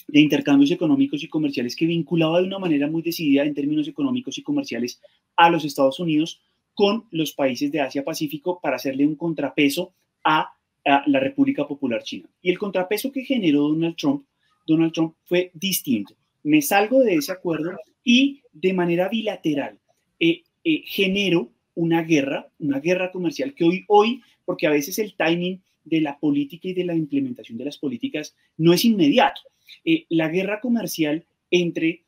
de 0.10 0.19
Intercambios 0.19 0.71
Económicos 0.71 1.23
y 1.23 1.30
Comerciales, 1.30 1.77
que 1.77 1.86
vinculaba 1.86 2.41
de 2.41 2.47
una 2.47 2.60
manera 2.60 2.89
muy 2.89 3.01
decidida 3.01 3.45
en 3.45 3.54
términos 3.54 3.88
económicos 3.88 4.38
y 4.38 4.43
comerciales 4.43 4.99
a 5.38 5.49
los 5.49 5.63
Estados 5.63 5.97
Unidos 6.01 6.41
con 6.74 7.06
los 7.12 7.34
países 7.34 7.72
de 7.72 7.82
Asia-Pacífico 7.82 8.60
para 8.62 8.78
hacerle 8.78 9.06
un 9.06 9.16
contrapeso 9.16 9.94
a, 10.24 10.54
la 10.84 11.20
República 11.20 11.68
Popular 11.68 12.02
China. 12.02 12.28
Y 12.42 12.50
el 12.50 12.58
contrapeso 12.58 13.12
que 13.12 13.24
generó 13.24 13.68
Donald 13.68 13.96
Trump, 13.96 14.26
Donald 14.66 14.92
Trump 14.92 15.14
fue 15.26 15.52
distinto. 15.54 16.16
Me 16.42 16.60
salgo 16.64 17.02
de 17.02 17.14
ese 17.16 17.32
acuerdo 17.32 17.78
y 18.04 18.42
de 18.52 18.74
manera 18.74 19.08
bilateral 19.08 19.78
eh, 20.20 20.42
eh, 20.64 20.84
genero 20.86 21.52
una 21.76 22.02
guerra, 22.02 22.50
una 22.58 22.80
guerra 22.80 23.12
comercial 23.12 23.54
que 23.54 23.64
hoy, 23.64 23.86
hoy, 23.88 24.22
porque 24.44 24.66
a 24.66 24.72
veces 24.72 24.98
el 24.98 25.14
timing 25.16 25.62
de 25.84 26.02
la 26.02 26.18
política 26.18 26.68
y 26.68 26.74
de 26.74 26.86
la 26.86 26.96
implementación 26.96 27.60
de 27.60 27.66
las 27.66 27.78
políticas 27.78 28.36
no 28.58 28.74
es 28.74 28.84
inmediato. 28.84 29.42
Eh, 29.86 30.06
la 30.10 30.30
guerra 30.30 30.60
comercial 30.60 31.26
entre 31.52 32.06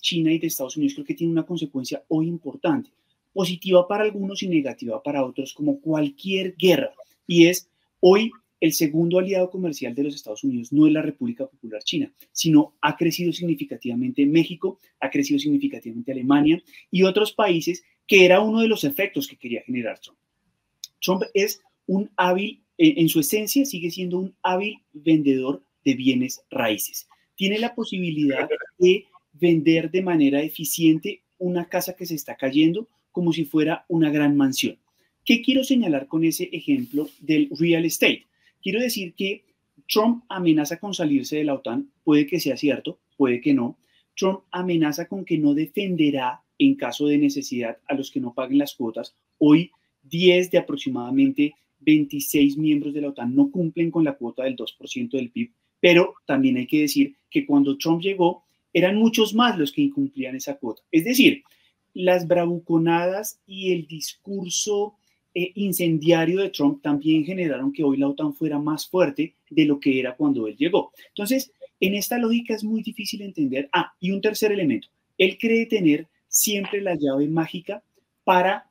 China 0.00 0.32
y 0.32 0.38
de 0.38 0.46
Estados 0.46 0.76
Unidos 0.76 0.94
creo 0.94 1.04
que 1.04 1.14
tiene 1.14 1.32
una 1.32 1.44
consecuencia 1.44 2.04
hoy 2.06 2.28
importante, 2.28 2.90
positiva 3.34 3.86
para 3.86 4.04
algunos 4.04 4.42
y 4.42 4.48
negativa 4.48 5.02
para 5.02 5.24
otros, 5.24 5.52
como 5.52 5.80
cualquier 5.80 6.54
guerra. 6.56 6.94
Y 7.26 7.48
es 7.48 7.68
hoy 8.00 8.30
el 8.60 8.72
segundo 8.72 9.18
aliado 9.18 9.50
comercial 9.50 9.94
de 9.94 10.04
los 10.04 10.14
Estados 10.14 10.42
Unidos 10.42 10.72
no 10.72 10.86
es 10.86 10.92
la 10.94 11.02
República 11.02 11.46
Popular 11.46 11.82
China, 11.82 12.10
sino 12.32 12.74
ha 12.80 12.96
crecido 12.96 13.30
significativamente 13.30 14.24
México, 14.24 14.78
ha 15.00 15.10
crecido 15.10 15.38
significativamente 15.38 16.12
Alemania 16.12 16.62
y 16.90 17.02
otros 17.02 17.32
países 17.32 17.84
que 18.06 18.24
era 18.24 18.40
uno 18.40 18.60
de 18.60 18.68
los 18.68 18.84
efectos 18.84 19.28
que 19.28 19.36
quería 19.36 19.62
generar 19.62 19.98
Trump. 19.98 20.18
Trump 20.98 21.24
es 21.34 21.60
un 21.86 22.10
hábil, 22.16 22.62
eh, 22.78 22.94
en 22.96 23.10
su 23.10 23.20
esencia 23.20 23.66
sigue 23.66 23.90
siendo 23.90 24.18
un 24.18 24.34
hábil 24.42 24.78
vendedor 24.94 25.62
de 25.84 25.94
bienes 25.94 26.40
raíces. 26.50 27.06
Tiene 27.34 27.58
la 27.58 27.74
posibilidad 27.74 28.48
de 28.78 29.04
vender 29.34 29.90
de 29.90 30.00
manera 30.00 30.40
eficiente 30.40 31.22
una 31.38 31.68
casa 31.68 31.94
que 31.94 32.06
se 32.06 32.14
está 32.14 32.36
cayendo 32.36 32.88
como 33.14 33.32
si 33.32 33.44
fuera 33.44 33.86
una 33.88 34.10
gran 34.10 34.36
mansión. 34.36 34.76
¿Qué 35.24 35.40
quiero 35.40 35.62
señalar 35.62 36.08
con 36.08 36.24
ese 36.24 36.50
ejemplo 36.52 37.08
del 37.20 37.48
real 37.56 37.84
estate? 37.84 38.26
Quiero 38.60 38.80
decir 38.80 39.14
que 39.14 39.44
Trump 39.88 40.24
amenaza 40.28 40.80
con 40.80 40.94
salirse 40.94 41.36
de 41.36 41.44
la 41.44 41.54
OTAN, 41.54 41.92
puede 42.02 42.26
que 42.26 42.40
sea 42.40 42.56
cierto, 42.56 42.98
puede 43.16 43.40
que 43.40 43.54
no. 43.54 43.78
Trump 44.16 44.40
amenaza 44.50 45.06
con 45.06 45.24
que 45.24 45.38
no 45.38 45.54
defenderá 45.54 46.42
en 46.58 46.74
caso 46.74 47.06
de 47.06 47.18
necesidad 47.18 47.78
a 47.86 47.94
los 47.94 48.10
que 48.10 48.18
no 48.18 48.34
paguen 48.34 48.58
las 48.58 48.74
cuotas. 48.74 49.14
Hoy 49.38 49.70
10 50.02 50.50
de 50.50 50.58
aproximadamente 50.58 51.54
26 51.80 52.58
miembros 52.58 52.94
de 52.94 53.00
la 53.00 53.10
OTAN 53.10 53.32
no 53.32 53.48
cumplen 53.52 53.92
con 53.92 54.02
la 54.02 54.16
cuota 54.16 54.42
del 54.42 54.56
2% 54.56 55.10
del 55.10 55.30
PIB, 55.30 55.52
pero 55.78 56.14
también 56.26 56.56
hay 56.56 56.66
que 56.66 56.80
decir 56.80 57.14
que 57.30 57.46
cuando 57.46 57.78
Trump 57.78 58.02
llegó 58.02 58.42
eran 58.72 58.96
muchos 58.96 59.34
más 59.34 59.56
los 59.56 59.70
que 59.70 59.82
incumplían 59.82 60.34
esa 60.34 60.56
cuota. 60.56 60.82
Es 60.90 61.04
decir, 61.04 61.44
las 61.94 62.26
bravuconadas 62.26 63.40
y 63.46 63.72
el 63.72 63.86
discurso 63.86 64.94
eh, 65.34 65.52
incendiario 65.54 66.40
de 66.40 66.50
Trump 66.50 66.82
también 66.82 67.24
generaron 67.24 67.72
que 67.72 67.82
hoy 67.82 67.96
la 67.96 68.08
OTAN 68.08 68.34
fuera 68.34 68.58
más 68.58 68.86
fuerte 68.86 69.34
de 69.50 69.64
lo 69.64 69.80
que 69.80 69.98
era 69.98 70.16
cuando 70.16 70.46
él 70.46 70.56
llegó. 70.56 70.92
Entonces, 71.08 71.52
en 71.80 71.94
esta 71.94 72.18
lógica 72.18 72.54
es 72.54 72.64
muy 72.64 72.82
difícil 72.82 73.22
entender. 73.22 73.68
Ah, 73.72 73.92
y 74.00 74.10
un 74.10 74.20
tercer 74.20 74.52
elemento. 74.52 74.88
Él 75.18 75.38
cree 75.38 75.66
tener 75.66 76.08
siempre 76.28 76.80
la 76.80 76.94
llave 76.94 77.28
mágica 77.28 77.82
para 78.24 78.68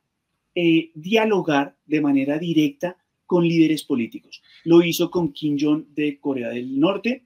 eh, 0.54 0.90
dialogar 0.94 1.74
de 1.86 2.00
manera 2.00 2.38
directa 2.38 2.96
con 3.26 3.46
líderes 3.46 3.82
políticos. 3.84 4.42
Lo 4.64 4.82
hizo 4.82 5.10
con 5.10 5.32
Kim 5.32 5.56
Jong 5.58 5.86
de 5.94 6.18
Corea 6.18 6.50
del 6.50 6.78
Norte, 6.78 7.22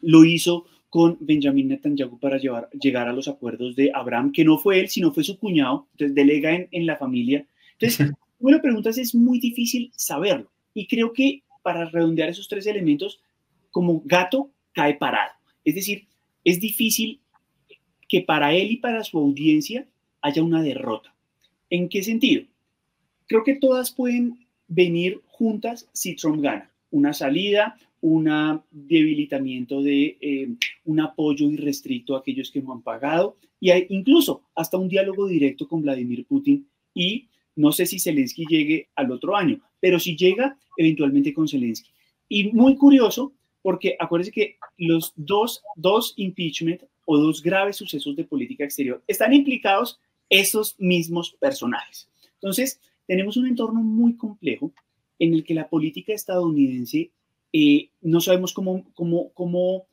lo 0.00 0.24
hizo 0.24 0.66
con 0.94 1.16
Benjamin 1.18 1.66
Netanyahu 1.66 2.20
para 2.20 2.38
llevar, 2.38 2.70
llegar 2.70 3.08
a 3.08 3.12
los 3.12 3.26
acuerdos 3.26 3.74
de 3.74 3.90
Abraham, 3.92 4.30
que 4.30 4.44
no 4.44 4.58
fue 4.58 4.78
él, 4.78 4.88
sino 4.88 5.12
fue 5.12 5.24
su 5.24 5.36
cuñado, 5.40 5.88
entonces 5.90 6.14
delega 6.14 6.54
en, 6.54 6.68
en 6.70 6.86
la 6.86 6.94
familia. 6.94 7.44
Entonces, 7.72 8.12
bueno, 8.38 8.62
preguntas 8.62 8.96
es 8.96 9.12
muy 9.12 9.40
difícil 9.40 9.90
saberlo. 9.96 10.52
Y 10.72 10.86
creo 10.86 11.12
que 11.12 11.42
para 11.64 11.90
redondear 11.90 12.28
esos 12.28 12.46
tres 12.46 12.68
elementos, 12.68 13.20
como 13.72 14.02
gato 14.04 14.52
cae 14.72 14.94
parado. 14.94 15.32
Es 15.64 15.74
decir, 15.74 16.06
es 16.44 16.60
difícil 16.60 17.18
que 18.08 18.20
para 18.20 18.54
él 18.54 18.70
y 18.70 18.76
para 18.76 19.02
su 19.02 19.18
audiencia 19.18 19.88
haya 20.20 20.44
una 20.44 20.62
derrota. 20.62 21.12
¿En 21.70 21.88
qué 21.88 22.04
sentido? 22.04 22.44
Creo 23.26 23.42
que 23.42 23.56
todas 23.56 23.90
pueden 23.90 24.46
venir 24.68 25.22
juntas 25.26 25.88
si 25.92 26.14
Trump 26.14 26.40
gana. 26.40 26.70
Una 26.92 27.12
salida, 27.12 27.80
un 28.06 28.60
debilitamiento 28.70 29.82
de 29.82 30.18
eh, 30.20 30.48
un 30.84 31.00
apoyo 31.00 31.50
irrestricto 31.50 32.14
a 32.14 32.18
aquellos 32.18 32.50
que 32.50 32.60
no 32.60 32.74
han 32.74 32.82
pagado 32.82 33.38
y 33.58 33.70
hay 33.70 33.86
incluso 33.88 34.42
hasta 34.54 34.76
un 34.76 34.88
diálogo 34.88 35.26
directo 35.26 35.66
con 35.66 35.80
Vladimir 35.80 36.26
Putin 36.26 36.68
y 36.92 37.28
no 37.56 37.72
sé 37.72 37.86
si 37.86 37.98
Zelensky 37.98 38.44
llegue 38.44 38.88
al 38.94 39.10
otro 39.10 39.34
año, 39.34 39.58
pero 39.80 39.98
si 39.98 40.16
llega, 40.16 40.58
eventualmente 40.76 41.32
con 41.32 41.48
Zelensky. 41.48 41.88
Y 42.28 42.52
muy 42.52 42.76
curioso, 42.76 43.32
porque 43.62 43.96
acuérdense 43.98 44.32
que 44.32 44.56
los 44.76 45.14
dos, 45.16 45.62
dos 45.74 46.12
impeachment 46.18 46.82
o 47.06 47.16
dos 47.16 47.42
graves 47.42 47.76
sucesos 47.76 48.14
de 48.16 48.24
política 48.24 48.64
exterior 48.64 49.02
están 49.06 49.32
implicados 49.32 49.98
esos 50.28 50.78
mismos 50.78 51.36
personajes. 51.40 52.06
Entonces, 52.34 52.80
tenemos 53.06 53.38
un 53.38 53.46
entorno 53.46 53.80
muy 53.80 54.14
complejo 54.14 54.72
en 55.18 55.32
el 55.32 55.42
que 55.42 55.54
la 55.54 55.70
política 55.70 56.12
estadounidense 56.12 57.10
eh, 57.54 57.88
no 58.02 58.20
sabemos 58.20 58.52
cómo, 58.52 58.84
cómo, 58.94 59.30
cómo 59.32 59.86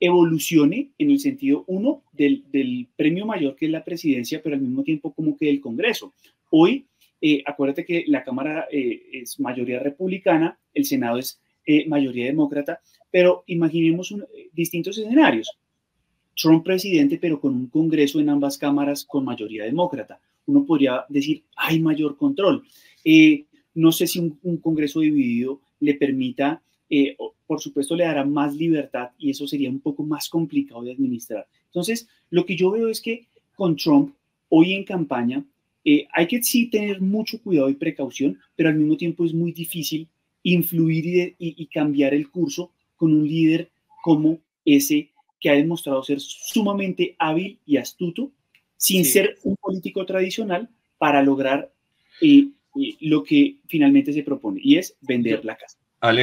evolucione 0.00 0.90
en 0.98 1.10
el 1.10 1.18
sentido, 1.18 1.64
uno, 1.66 2.02
del, 2.12 2.44
del, 2.50 2.88
premio 2.94 3.24
mayor 3.24 3.56
que 3.56 3.66
es 3.66 3.72
la 3.72 3.84
presidencia, 3.84 4.42
pero 4.42 4.54
al 4.56 4.60
mismo 4.60 4.82
tiempo 4.82 5.14
como 5.14 5.36
que 5.36 5.48
el 5.48 5.62
Congreso. 5.62 6.12
Hoy 6.50 6.86
eh, 7.26 7.42
acuérdate 7.46 7.86
que 7.86 8.04
la 8.06 8.22
Cámara 8.22 8.66
eh, 8.70 9.00
es 9.12 9.40
mayoría 9.40 9.78
republicana, 9.78 10.58
el 10.74 10.84
Senado 10.84 11.16
es 11.16 11.40
eh, 11.64 11.88
mayoría 11.88 12.26
demócrata, 12.26 12.80
pero 13.10 13.44
imaginemos 13.46 14.14
distintos 14.52 14.98
escenarios. 14.98 15.50
Trump 16.36 16.62
presidente, 16.62 17.16
pero 17.16 17.40
con 17.40 17.54
un 17.54 17.68
Congreso 17.68 18.20
en 18.20 18.28
ambas 18.28 18.58
cámaras 18.58 19.06
con 19.06 19.24
mayoría 19.24 19.64
demócrata. 19.64 20.20
Uno 20.44 20.66
podría 20.66 21.06
decir, 21.08 21.44
hay 21.56 21.80
mayor 21.80 22.18
control. 22.18 22.62
no 23.72 23.90
sé 23.90 24.06
si 24.06 24.18
un, 24.18 24.38
un, 24.42 24.58
Congreso 24.58 25.00
dividido 25.00 25.62
le 25.80 25.94
permita, 25.94 26.60
por 27.46 27.60
supuesto, 27.60 27.96
le 27.96 28.04
dará 28.04 28.24
más 28.24 28.54
libertad 28.54 29.10
y 29.18 29.30
eso 29.30 29.46
sería 29.46 29.70
un 29.70 29.80
poco 29.80 30.02
más 30.02 30.28
complicado 30.28 30.82
de 30.82 30.92
administrar. 30.92 31.46
Entonces, 31.66 32.08
lo 32.30 32.44
que 32.46 32.56
yo 32.56 32.70
veo 32.70 32.88
es 32.88 33.00
que 33.00 33.26
con 33.54 33.76
Trump, 33.76 34.14
hoy 34.48 34.72
en 34.72 34.84
campaña, 34.84 35.44
eh, 35.84 36.06
hay 36.12 36.26
que 36.26 36.42
sí 36.42 36.66
tener 36.70 37.00
mucho 37.00 37.40
cuidado 37.42 37.68
y 37.68 37.74
precaución, 37.74 38.38
pero 38.56 38.70
al 38.70 38.76
mismo 38.76 38.96
tiempo 38.96 39.24
es 39.24 39.34
muy 39.34 39.52
difícil 39.52 40.08
influir 40.42 41.34
y, 41.38 41.66
cambiar 41.66 42.14
el 42.14 42.30
curso 42.30 42.70
con 42.96 43.12
un 43.12 43.26
líder 43.26 43.70
como 44.02 44.38
ese 44.64 45.10
que 45.40 45.50
ha 45.50 45.54
demostrado 45.54 46.02
ser 46.02 46.20
sumamente 46.20 47.16
hábil 47.18 47.58
y 47.66 47.76
astuto, 47.76 48.30
sin 48.76 49.04
ser 49.04 49.38
un 49.42 49.56
político 49.56 50.04
tradicional, 50.06 50.68
para 50.98 51.22
lograr 51.22 51.72
eh, 52.20 52.48
eh, 52.80 52.96
lo 53.00 53.22
que 53.22 53.56
finalmente 53.66 54.12
se 54.12 54.22
propone, 54.22 54.60
y 54.62 54.76
es 54.76 54.96
vender 55.00 55.44
la 55.44 55.56
casa. 55.56 55.78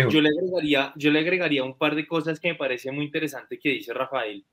Yo 0.10 0.22
le, 0.22 0.30
agregaría, 0.30 0.94
yo 0.96 1.12
le 1.12 1.20
agregaría 1.20 1.64
un 1.64 1.78
par 1.78 1.96
de 1.96 2.08
cosas 2.08 2.40
que 2.40 2.50
me 2.50 2.56
parece 2.56 2.92
muy 2.92 3.06
interesante 3.06 3.60
que 3.60 3.70
dice 3.70 3.94
Rafael. 3.94 4.46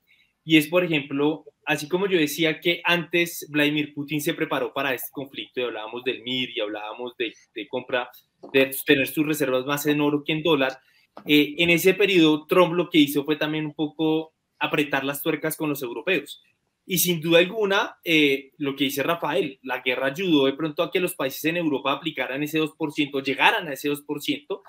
Y 0.44 0.56
es, 0.56 0.68
por 0.68 0.82
ejemplo, 0.82 1.44
así 1.66 1.88
como 1.88 2.06
yo 2.06 2.18
decía 2.18 2.60
que 2.60 2.80
antes 2.84 3.46
Vladimir 3.50 3.92
Putin 3.92 4.20
se 4.20 4.32
preparó 4.32 4.72
para 4.72 4.94
este 4.94 5.08
conflicto 5.12 5.60
y 5.60 5.64
hablábamos 5.64 6.04
del 6.04 6.22
MIR 6.22 6.50
y 6.56 6.60
hablábamos 6.60 7.14
de, 7.18 7.34
de 7.54 7.68
compra, 7.68 8.08
de 8.52 8.70
tener 8.86 9.06
sus 9.06 9.26
reservas 9.26 9.66
más 9.66 9.84
en 9.86 10.00
oro 10.00 10.22
que 10.24 10.32
en 10.32 10.42
dólar, 10.42 10.78
eh, 11.26 11.54
en 11.58 11.70
ese 11.70 11.94
periodo 11.94 12.46
Trump 12.46 12.74
lo 12.74 12.88
que 12.90 12.98
hizo 12.98 13.24
fue 13.24 13.36
también 13.36 13.66
un 13.66 13.74
poco 13.74 14.34
apretar 14.58 15.04
las 15.04 15.22
tuercas 15.22 15.56
con 15.56 15.68
los 15.68 15.82
europeos. 15.82 16.42
Y 16.86 16.98
sin 16.98 17.20
duda 17.20 17.40
alguna, 17.40 17.98
eh, 18.02 18.52
lo 18.56 18.74
que 18.74 18.84
dice 18.84 19.02
Rafael, 19.02 19.58
la 19.62 19.80
guerra 19.80 20.06
ayudó 20.06 20.46
de 20.46 20.54
pronto 20.54 20.82
a 20.82 20.90
que 20.90 21.00
los 21.00 21.14
países 21.14 21.44
en 21.44 21.58
Europa 21.58 21.92
aplicaran 21.92 22.42
ese 22.42 22.58
2%, 22.58 23.22
llegaran 23.22 23.68
a 23.68 23.74
ese 23.74 23.90
2%, 23.90 24.62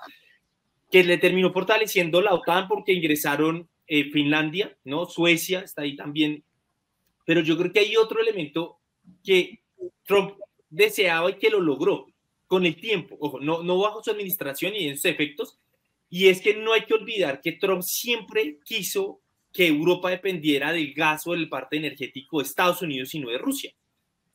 que 0.90 1.04
le 1.04 1.18
terminó 1.18 1.52
fortaleciendo 1.52 2.20
la 2.20 2.34
OTAN 2.34 2.68
porque 2.68 2.92
ingresaron 2.92 3.68
eh, 3.86 4.10
Finlandia, 4.10 4.76
¿no? 4.84 5.06
Suecia 5.06 5.60
está 5.60 5.82
ahí 5.82 5.96
también. 5.96 6.44
Pero 7.24 7.40
yo 7.40 7.56
creo 7.56 7.72
que 7.72 7.80
hay 7.80 7.96
otro 7.96 8.20
elemento 8.20 8.78
que 9.24 9.62
Trump 10.04 10.34
deseaba 10.68 11.30
y 11.30 11.34
que 11.34 11.50
lo 11.50 11.60
logró 11.60 12.06
con 12.46 12.66
el 12.66 12.74
tiempo, 12.74 13.16
ojo, 13.20 13.38
no, 13.38 13.62
no 13.62 13.78
bajo 13.78 14.02
su 14.02 14.10
administración 14.10 14.74
y 14.74 14.88
en 14.88 14.96
sus 14.96 15.04
efectos, 15.04 15.58
y 16.08 16.26
es 16.26 16.40
que 16.40 16.54
no 16.54 16.72
hay 16.72 16.84
que 16.84 16.94
olvidar 16.94 17.40
que 17.40 17.52
Trump 17.52 17.82
siempre 17.82 18.58
quiso 18.64 19.20
que 19.52 19.68
Europa 19.68 20.10
dependiera 20.10 20.72
del 20.72 20.92
gas 20.92 21.26
o 21.26 21.32
del 21.32 21.48
parte 21.48 21.76
energético 21.76 22.38
de 22.38 22.44
Estados 22.44 22.82
Unidos 22.82 23.14
y 23.14 23.20
no 23.20 23.30
de 23.30 23.38
Rusia. 23.38 23.72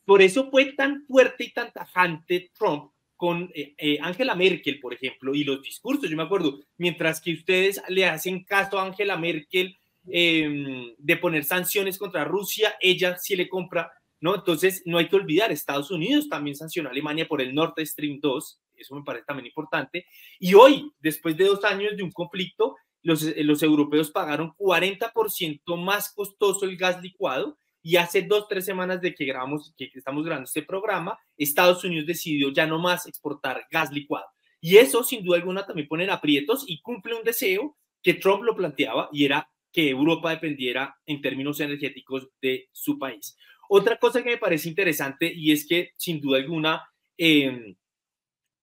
Por 0.05 0.21
eso 0.21 0.49
fue 0.49 0.73
tan 0.73 1.05
fuerte 1.05 1.45
y 1.45 1.51
tan 1.51 1.73
tajante 1.73 2.51
Trump 2.57 2.91
con 3.15 3.51
eh, 3.54 3.73
eh, 3.78 3.97
Angela 4.01 4.36
Merkel, 4.36 4.80
por 4.80 4.93
ejemplo, 4.93 5.34
y 5.34 5.43
los 5.43 5.62
discursos. 5.62 6.10
Yo 6.10 6.17
me 6.17 6.23
acuerdo, 6.23 6.60
mientras 6.78 7.21
que 7.21 7.34
ustedes 7.34 7.82
le 7.89 8.06
hacen 8.06 8.43
caso 8.43 8.78
a 8.78 8.86
Angela 8.86 9.17
Merkel 9.17 9.78
em, 10.08 10.93
de 10.97 11.17
poner 11.17 11.43
sanciones 11.43 11.97
contra 11.97 12.25
Rusia, 12.25 12.75
ella 12.82 13.17
sí 13.17 13.36
le 13.36 13.47
compra, 13.47 13.91
¿no? 14.19 14.36
Entonces, 14.36 14.84
no 14.86 14.97
hay 14.97 15.08
que 15.08 15.15
olvidar, 15.15 15.51
Estados 15.51 15.91
Unidos 15.91 16.30
también 16.30 16.56
sancionó 16.56 16.89
a 16.89 16.91
Alemania 16.91 17.28
por 17.28 17.41
el 17.41 17.54
Nord 17.54 17.73
Stream 17.80 18.19
2, 18.21 18.60
eso 18.78 18.95
me 18.95 19.04
parece 19.04 19.25
también 19.25 19.47
importante. 19.47 20.06
Y 20.39 20.54
hoy, 20.54 20.91
después 20.99 21.38
de 21.38 21.45
dos 21.45 21.63
años 21.63 21.95
de 21.95 22.04
un 22.04 22.12
conflicto, 22.12 22.75
los, 23.01 23.23
eh, 23.23 23.43
los 23.43 23.63
europeos 23.63 24.12
pagaron 24.12 24.54
40% 24.58 25.78
más 25.78 26.13
costoso 26.13 26.65
el 26.65 26.75
gas 26.75 27.01
licuado 27.01 27.58
y 27.86 27.98
hace 27.98 28.24
dos, 28.24 28.48
tres 28.48 28.65
semanas 28.65 29.00
de 29.00 29.13
que 29.13 29.26
grabamos, 29.26 29.71
que 29.78 29.91
estamos 29.93 30.26
grabando 30.26 30.45
este 30.45 30.63
programa, 30.63 31.19
Estados 31.38 31.84
Unidos 31.84 32.08
decidió 32.08 32.52
ya 32.52 32.65
no 32.65 32.80
más 32.80 33.06
exportar 33.06 33.67
gas 33.69 33.91
licuado. 33.91 34.26
Y 34.60 34.78
eso, 34.78 35.04
sin 35.04 35.24
duda 35.24 35.38
alguna, 35.38 35.67
también 35.67 35.88
pone 35.88 36.10
aprietos 36.10 36.65
y 36.67 36.82
cumple 36.82 37.13
un 37.13 37.24
deseo 37.24 37.78
que 38.02 38.15
Trump 38.15 38.41
lo 38.41 38.56
planteaba 38.56 39.08
y 39.12 39.26
era 39.26 39.48
que 39.71 39.88
Europa 39.88 40.32
dependiera 40.32 40.98
en 41.06 41.21
términos 41.21 41.60
energéticos 41.60 42.28
de 42.41 42.69
su 42.71 42.98
país. 42.98 43.38
Otra 43.69 44.00
cosa 44.00 44.24
que 44.24 44.32
me 44.32 44.38
parece 44.38 44.67
interesante 44.67 45.32
y 45.32 45.52
es 45.52 45.67
que, 45.67 45.91
sin 45.95 46.19
duda 46.19 46.39
alguna, 46.39 46.89
eh, 47.19 47.76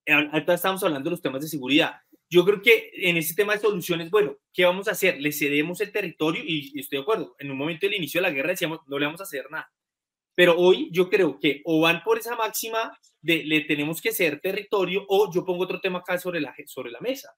estamos 0.05 0.83
hablando 0.83 1.11
de 1.11 1.13
los 1.13 1.23
temas 1.23 1.43
de 1.43 1.49
seguridad. 1.49 1.95
Yo 2.33 2.47
creo 2.47 2.62
que 2.62 2.90
en 2.95 3.18
ese 3.18 3.35
tema 3.35 3.53
de 3.53 3.61
soluciones, 3.61 4.11
bueno, 4.11 4.38
¿qué 4.55 4.64
vamos 4.64 4.88
a 4.88 4.92
hacer? 4.92 5.21
Le 5.21 5.33
cedemos 5.33 5.83
el 5.83 5.92
territorio 5.92 6.42
y, 6.42 6.81
estoy 6.81 6.97
de 6.97 7.03
acuerdo. 7.03 7.37
En 7.38 7.51
un 7.51 7.59
momento 7.59 7.85
del 7.85 7.97
inicio 7.97 8.23
de 8.23 8.29
la 8.29 8.33
guerra 8.33 8.49
decíamos, 8.53 8.79
no 8.87 8.99
le 8.99 9.05
vamos 9.05 9.21
a 9.21 9.25
hacer 9.25 9.51
nada. 9.51 9.71
Pero 10.35 10.57
hoy 10.57 10.88
yo 10.92 11.11
creo 11.11 11.38
que 11.38 11.61
o 11.66 11.83
van 11.83 12.03
por 12.03 12.18
esa 12.18 12.35
máxima 12.35 12.99
de 13.21 13.45
le 13.45 13.61
tenemos 13.61 14.01
que 14.01 14.12
ceder 14.12 14.40
territorio 14.40 15.05
o 15.09 15.31
yo 15.31 15.45
pongo 15.45 15.64
otro 15.64 15.79
tema 15.79 15.99
acá 15.99 16.16
sobre 16.16 16.40
la, 16.40 16.55
sobre 16.64 16.90
la 16.90 17.01
mesa. 17.01 17.29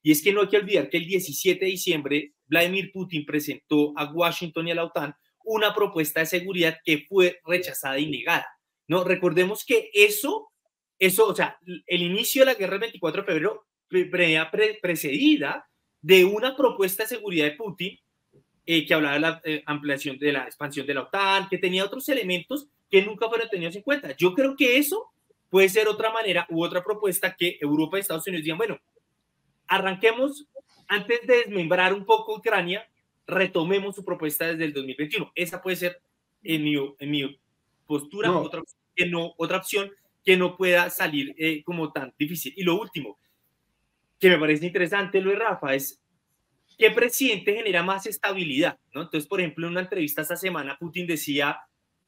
Y 0.00 0.12
es 0.12 0.22
que 0.22 0.32
no 0.32 0.42
hay 0.42 0.48
que 0.48 0.58
olvidar 0.58 0.88
que 0.88 0.98
el 0.98 1.06
17 1.08 1.64
de 1.64 1.70
diciembre 1.72 2.34
Vladimir 2.46 2.92
Putin 2.92 3.26
presentó 3.26 3.92
a 3.96 4.04
Washington 4.04 4.68
y 4.68 4.70
a 4.70 4.76
la 4.76 4.84
OTAN 4.84 5.16
una 5.42 5.74
propuesta 5.74 6.20
de 6.20 6.26
seguridad 6.26 6.78
que 6.84 7.04
fue 7.08 7.40
rechazada 7.44 7.98
y 7.98 8.08
negada. 8.08 8.46
No, 8.86 9.02
recordemos 9.02 9.64
que 9.64 9.90
eso, 9.92 10.52
eso, 11.00 11.26
o 11.26 11.34
sea, 11.34 11.58
el 11.88 12.02
inicio 12.02 12.42
de 12.42 12.52
la 12.52 12.54
guerra 12.54 12.74
el 12.74 12.82
24 12.82 13.22
de 13.22 13.26
febrero 13.26 13.66
precedida 14.80 15.68
de 16.02 16.24
una 16.24 16.56
propuesta 16.56 17.04
de 17.04 17.08
seguridad 17.08 17.46
de 17.46 17.52
Putin 17.52 17.98
eh, 18.66 18.86
que 18.86 18.94
hablaba 18.94 19.14
de 19.14 19.20
la 19.20 19.40
eh, 19.44 19.62
ampliación 19.66 20.18
de 20.18 20.32
la 20.32 20.44
expansión 20.44 20.86
de 20.86 20.94
la 20.94 21.02
OTAN, 21.02 21.48
que 21.48 21.58
tenía 21.58 21.84
otros 21.84 22.08
elementos 22.08 22.68
que 22.90 23.02
nunca 23.02 23.28
fueron 23.28 23.48
tenidos 23.48 23.76
en 23.76 23.82
cuenta. 23.82 24.16
Yo 24.16 24.34
creo 24.34 24.56
que 24.56 24.78
eso 24.78 25.10
puede 25.50 25.68
ser 25.68 25.88
otra 25.88 26.12
manera 26.12 26.46
u 26.50 26.64
otra 26.64 26.82
propuesta 26.82 27.36
que 27.36 27.58
Europa 27.60 27.96
y 27.96 28.00
Estados 28.00 28.26
Unidos 28.26 28.44
digan, 28.44 28.58
bueno, 28.58 28.78
arranquemos 29.66 30.46
antes 30.88 31.26
de 31.26 31.36
desmembrar 31.38 31.94
un 31.94 32.04
poco 32.04 32.36
Ucrania, 32.36 32.88
retomemos 33.26 33.94
su 33.94 34.04
propuesta 34.04 34.46
desde 34.46 34.64
el 34.64 34.72
2021. 34.72 35.32
Esa 35.34 35.62
puede 35.62 35.76
ser, 35.76 36.00
en 36.42 36.64
mi, 36.64 36.74
en 36.98 37.10
mi 37.10 37.40
postura, 37.86 38.32
Otra, 38.32 38.62
que 38.94 39.06
no, 39.06 39.34
otra 39.36 39.58
opción 39.58 39.90
que 40.24 40.36
no 40.36 40.56
pueda 40.56 40.90
salir 40.90 41.34
eh, 41.38 41.62
como 41.64 41.92
tan 41.92 42.12
difícil. 42.18 42.52
Y 42.56 42.62
lo 42.62 42.80
último, 42.80 43.18
que 44.24 44.30
me 44.30 44.38
parece 44.38 44.64
interesante, 44.64 45.20
lo 45.20 45.32
de 45.32 45.36
Rafa, 45.36 45.74
es 45.74 46.00
¿qué 46.78 46.90
presidente 46.90 47.54
genera 47.54 47.82
más 47.82 48.06
estabilidad? 48.06 48.78
¿no? 48.94 49.02
Entonces, 49.02 49.28
por 49.28 49.38
ejemplo, 49.38 49.66
en 49.66 49.72
una 49.72 49.82
entrevista 49.82 50.22
esta 50.22 50.34
semana, 50.34 50.78
Putin 50.80 51.06
decía, 51.06 51.58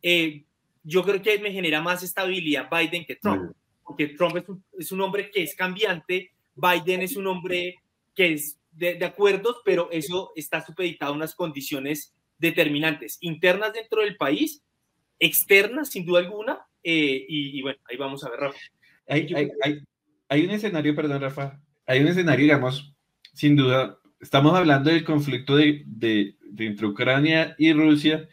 eh, 0.00 0.46
yo 0.82 1.02
creo 1.04 1.20
que 1.20 1.38
me 1.40 1.52
genera 1.52 1.82
más 1.82 2.02
estabilidad 2.02 2.70
Biden 2.70 3.04
que 3.04 3.16
Trump, 3.16 3.52
porque 3.84 4.06
Trump 4.06 4.34
es 4.38 4.48
un, 4.48 4.64
es 4.78 4.92
un 4.92 5.02
hombre 5.02 5.30
que 5.30 5.42
es 5.42 5.54
cambiante, 5.54 6.30
Biden 6.54 7.02
es 7.02 7.16
un 7.16 7.26
hombre 7.26 7.74
que 8.14 8.32
es 8.32 8.58
de, 8.70 9.04
acuerdos, 9.04 9.60
pero 9.62 9.90
eso 9.90 10.32
está 10.36 10.64
supeditado 10.64 11.12
a 11.12 11.16
unas 11.16 11.34
condiciones 11.34 12.14
determinantes, 12.38 13.18
internas 13.20 13.74
dentro 13.74 14.00
del 14.00 14.16
país, 14.16 14.62
externas 15.18 15.90
sin 15.90 16.06
duda 16.06 16.20
alguna, 16.20 16.66
eh, 16.82 17.26
y, 17.28 17.60
bueno, 17.60 17.78
ahí 17.90 17.98
vamos 17.98 18.24
a 18.24 18.30
ver, 18.30 18.40
Rafa. 18.40 18.58
Hay, 19.06 19.34
hay, 19.34 19.50
hay, 19.62 19.80
hay, 20.30 20.44
un 20.46 20.50
escenario, 20.52 20.96
perdón, 20.96 21.20
Rafa, 21.20 21.60
hay 21.86 22.00
un 22.00 22.08
escenario, 22.08 22.44
digamos, 22.44 22.94
sin 23.32 23.56
duda, 23.56 23.98
estamos 24.20 24.54
hablando 24.54 24.90
del 24.90 25.04
conflicto 25.04 25.56
de, 25.56 25.84
de, 25.86 26.36
entre 26.58 26.86
Ucrania 26.86 27.54
y 27.58 27.72
Rusia 27.72 28.28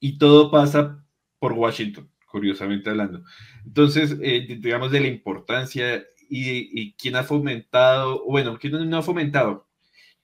y 0.00 0.18
todo 0.18 0.50
pasa 0.50 1.04
por 1.38 1.52
Washington, 1.52 2.10
curiosamente 2.26 2.90
hablando. 2.90 3.22
Entonces, 3.64 4.16
eh, 4.20 4.58
digamos, 4.60 4.90
de 4.90 5.00
la 5.00 5.08
importancia 5.08 6.04
y, 6.28 6.92
quién 6.94 7.16
ha 7.16 7.22
fomentado, 7.22 8.24
bueno, 8.26 8.58
quién 8.58 8.90
no 8.90 8.98
ha 8.98 9.02
fomentado, 9.02 9.68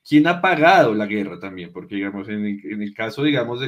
quién 0.06 0.26
ha 0.26 0.40
pagado 0.40 0.94
la 0.94 1.06
guerra 1.06 1.38
también, 1.38 1.72
porque 1.72 1.96
digamos, 1.96 2.28
en 2.28 2.44
el, 2.44 2.60
en 2.72 2.82
el 2.82 2.92
caso, 2.92 3.22
digamos, 3.22 3.60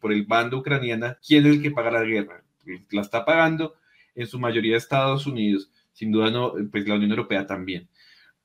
por 0.00 0.12
el 0.12 0.24
bando 0.24 0.58
ucraniana, 0.58 1.18
¿quién 1.26 1.46
es 1.46 1.56
el 1.56 1.62
que 1.62 1.70
paga 1.70 1.90
la 1.92 2.02
guerra? 2.02 2.42
La 2.90 3.02
está 3.02 3.24
pagando 3.24 3.76
en 4.14 4.26
su 4.26 4.38
mayoría 4.38 4.76
Estados 4.76 5.26
Unidos, 5.26 5.70
sin 5.92 6.10
duda 6.10 6.30
no, 6.30 6.54
pues 6.70 6.88
la 6.88 6.96
Unión 6.96 7.10
Europea 7.10 7.46
también. 7.46 7.88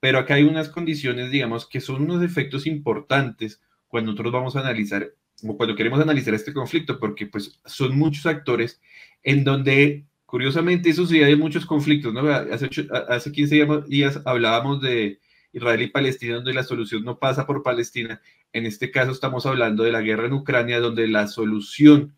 Pero 0.01 0.19
acá 0.19 0.33
hay 0.33 0.43
unas 0.43 0.67
condiciones, 0.67 1.31
digamos, 1.31 1.65
que 1.65 1.79
son 1.79 2.01
unos 2.01 2.23
efectos 2.23 2.67
importantes 2.67 3.61
cuando 3.87 4.11
nosotros 4.11 4.33
vamos 4.33 4.55
a 4.55 4.61
analizar 4.61 5.13
o 5.43 5.55
cuando 5.55 5.75
queremos 5.75 6.01
analizar 6.01 6.33
este 6.33 6.53
conflicto, 6.53 6.99
porque 6.99 7.27
pues 7.27 7.61
son 7.65 7.97
muchos 7.97 8.25
actores 8.25 8.81
en 9.23 9.43
donde, 9.43 10.05
curiosamente, 10.25 10.89
eso 10.89 11.05
sí 11.05 11.21
hay 11.21 11.35
muchos 11.35 11.65
conflictos, 11.65 12.13
¿no? 12.13 12.27
Hace, 12.29 12.69
hace 13.09 13.31
15 13.31 13.67
días 13.87 14.19
hablábamos 14.25 14.81
de 14.81 15.19
Israel 15.53 15.81
y 15.83 15.87
Palestina, 15.87 16.35
donde 16.35 16.53
la 16.53 16.63
solución 16.63 17.03
no 17.03 17.19
pasa 17.19 17.45
por 17.45 17.63
Palestina. 17.63 18.21
En 18.53 18.65
este 18.65 18.89
caso 18.89 19.11
estamos 19.11 19.45
hablando 19.45 19.83
de 19.83 19.91
la 19.91 20.01
guerra 20.01 20.25
en 20.25 20.33
Ucrania, 20.33 20.79
donde 20.79 21.07
la 21.07 21.27
solución 21.27 22.15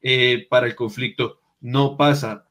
eh, 0.00 0.46
para 0.48 0.66
el 0.66 0.74
conflicto 0.74 1.40
no 1.60 1.96
pasa 1.96 2.46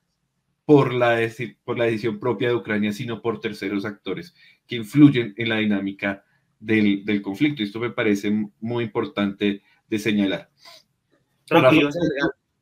por 0.66 0.94
la, 0.94 1.20
por 1.64 1.78
la 1.78 1.86
decisión 1.86 2.20
propia 2.20 2.50
de 2.50 2.56
Ucrania, 2.56 2.92
sino 2.92 3.22
por 3.22 3.40
terceros 3.40 3.86
actores 3.86 4.36
que 4.68 4.76
influyen 4.78 5.34
en 5.38 5.50
la 5.50 5.58
dinámica 5.58 6.24
del, 6.60 7.06
del 7.06 7.22
conflicto. 7.22 7.64
Esto 7.64 7.80
me 7.80 7.92
parece 7.92 8.32
muy 8.60 8.84
importante 8.84 9.62
de 9.88 10.00
señalar. 10.00 10.50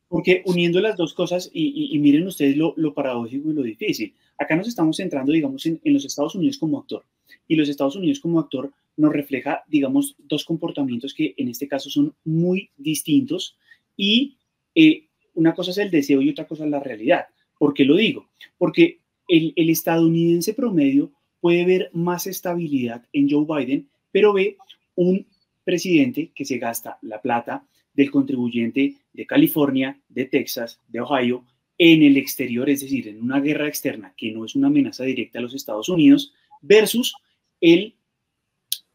Porque, 0.08 0.42
uniendo 0.46 0.80
las 0.80 0.96
dos 0.96 1.14
cosas, 1.14 1.50
y, 1.52 1.98
miren 1.98 2.26
ustedes 2.26 2.56
lo, 2.56 2.74
lo, 2.76 2.94
paradójico 2.94 3.50
y 3.50 3.54
lo 3.54 3.62
difícil, 3.62 4.14
acá 4.38 4.54
nos 4.54 4.68
estamos 4.68 4.96
centrando, 4.98 5.32
digamos, 5.32 5.66
en, 5.66 5.80
en, 5.82 5.92
los 5.92 6.04
Estados 6.04 6.34
Unidos 6.34 6.58
como 6.58 6.78
actor, 6.78 7.04
y 7.48 7.56
los 7.56 7.68
Estados 7.68 7.96
Unidos 7.96 8.20
como 8.20 8.38
actor 8.38 8.70
nos 8.96 9.12
refleja, 9.12 9.64
digamos, 9.66 10.14
dos 10.18 10.44
comportamientos 10.44 11.14
que 11.14 11.34
en 11.36 11.48
este 11.48 11.66
caso 11.66 11.90
son 11.90 12.14
muy 12.24 12.70
distintos, 12.76 13.56
y 13.96 14.36
eh, 14.74 15.08
una 15.34 15.54
cosa 15.54 15.72
es 15.72 15.78
el 15.78 15.90
deseo 15.90 16.22
y 16.22 16.30
otra 16.30 16.46
cosa 16.46 16.64
es 16.64 16.70
la 16.70 16.80
realidad. 16.80 17.26
¿Por 17.58 17.74
qué 17.74 17.84
lo 17.84 17.96
digo? 17.96 18.28
Porque 18.56 19.00
el, 19.26 19.52
el 19.56 19.70
estadounidense 19.70 20.54
promedio 20.54 21.12
puede 21.44 21.66
ver 21.66 21.90
más 21.92 22.26
estabilidad 22.26 23.04
en 23.12 23.28
Joe 23.28 23.44
Biden, 23.44 23.86
pero 24.10 24.32
ve 24.32 24.56
un 24.94 25.26
presidente 25.62 26.30
que 26.34 26.46
se 26.46 26.56
gasta 26.56 26.96
la 27.02 27.20
plata 27.20 27.66
del 27.92 28.10
contribuyente 28.10 28.94
de 29.12 29.26
California, 29.26 30.00
de 30.08 30.24
Texas, 30.24 30.80
de 30.88 31.00
Ohio, 31.00 31.44
en 31.76 32.02
el 32.02 32.16
exterior, 32.16 32.70
es 32.70 32.80
decir, 32.80 33.08
en 33.08 33.20
una 33.20 33.40
guerra 33.40 33.68
externa 33.68 34.14
que 34.16 34.32
no 34.32 34.46
es 34.46 34.54
una 34.54 34.68
amenaza 34.68 35.04
directa 35.04 35.38
a 35.38 35.42
los 35.42 35.54
Estados 35.54 35.90
Unidos, 35.90 36.32
versus 36.62 37.14
el 37.60 37.94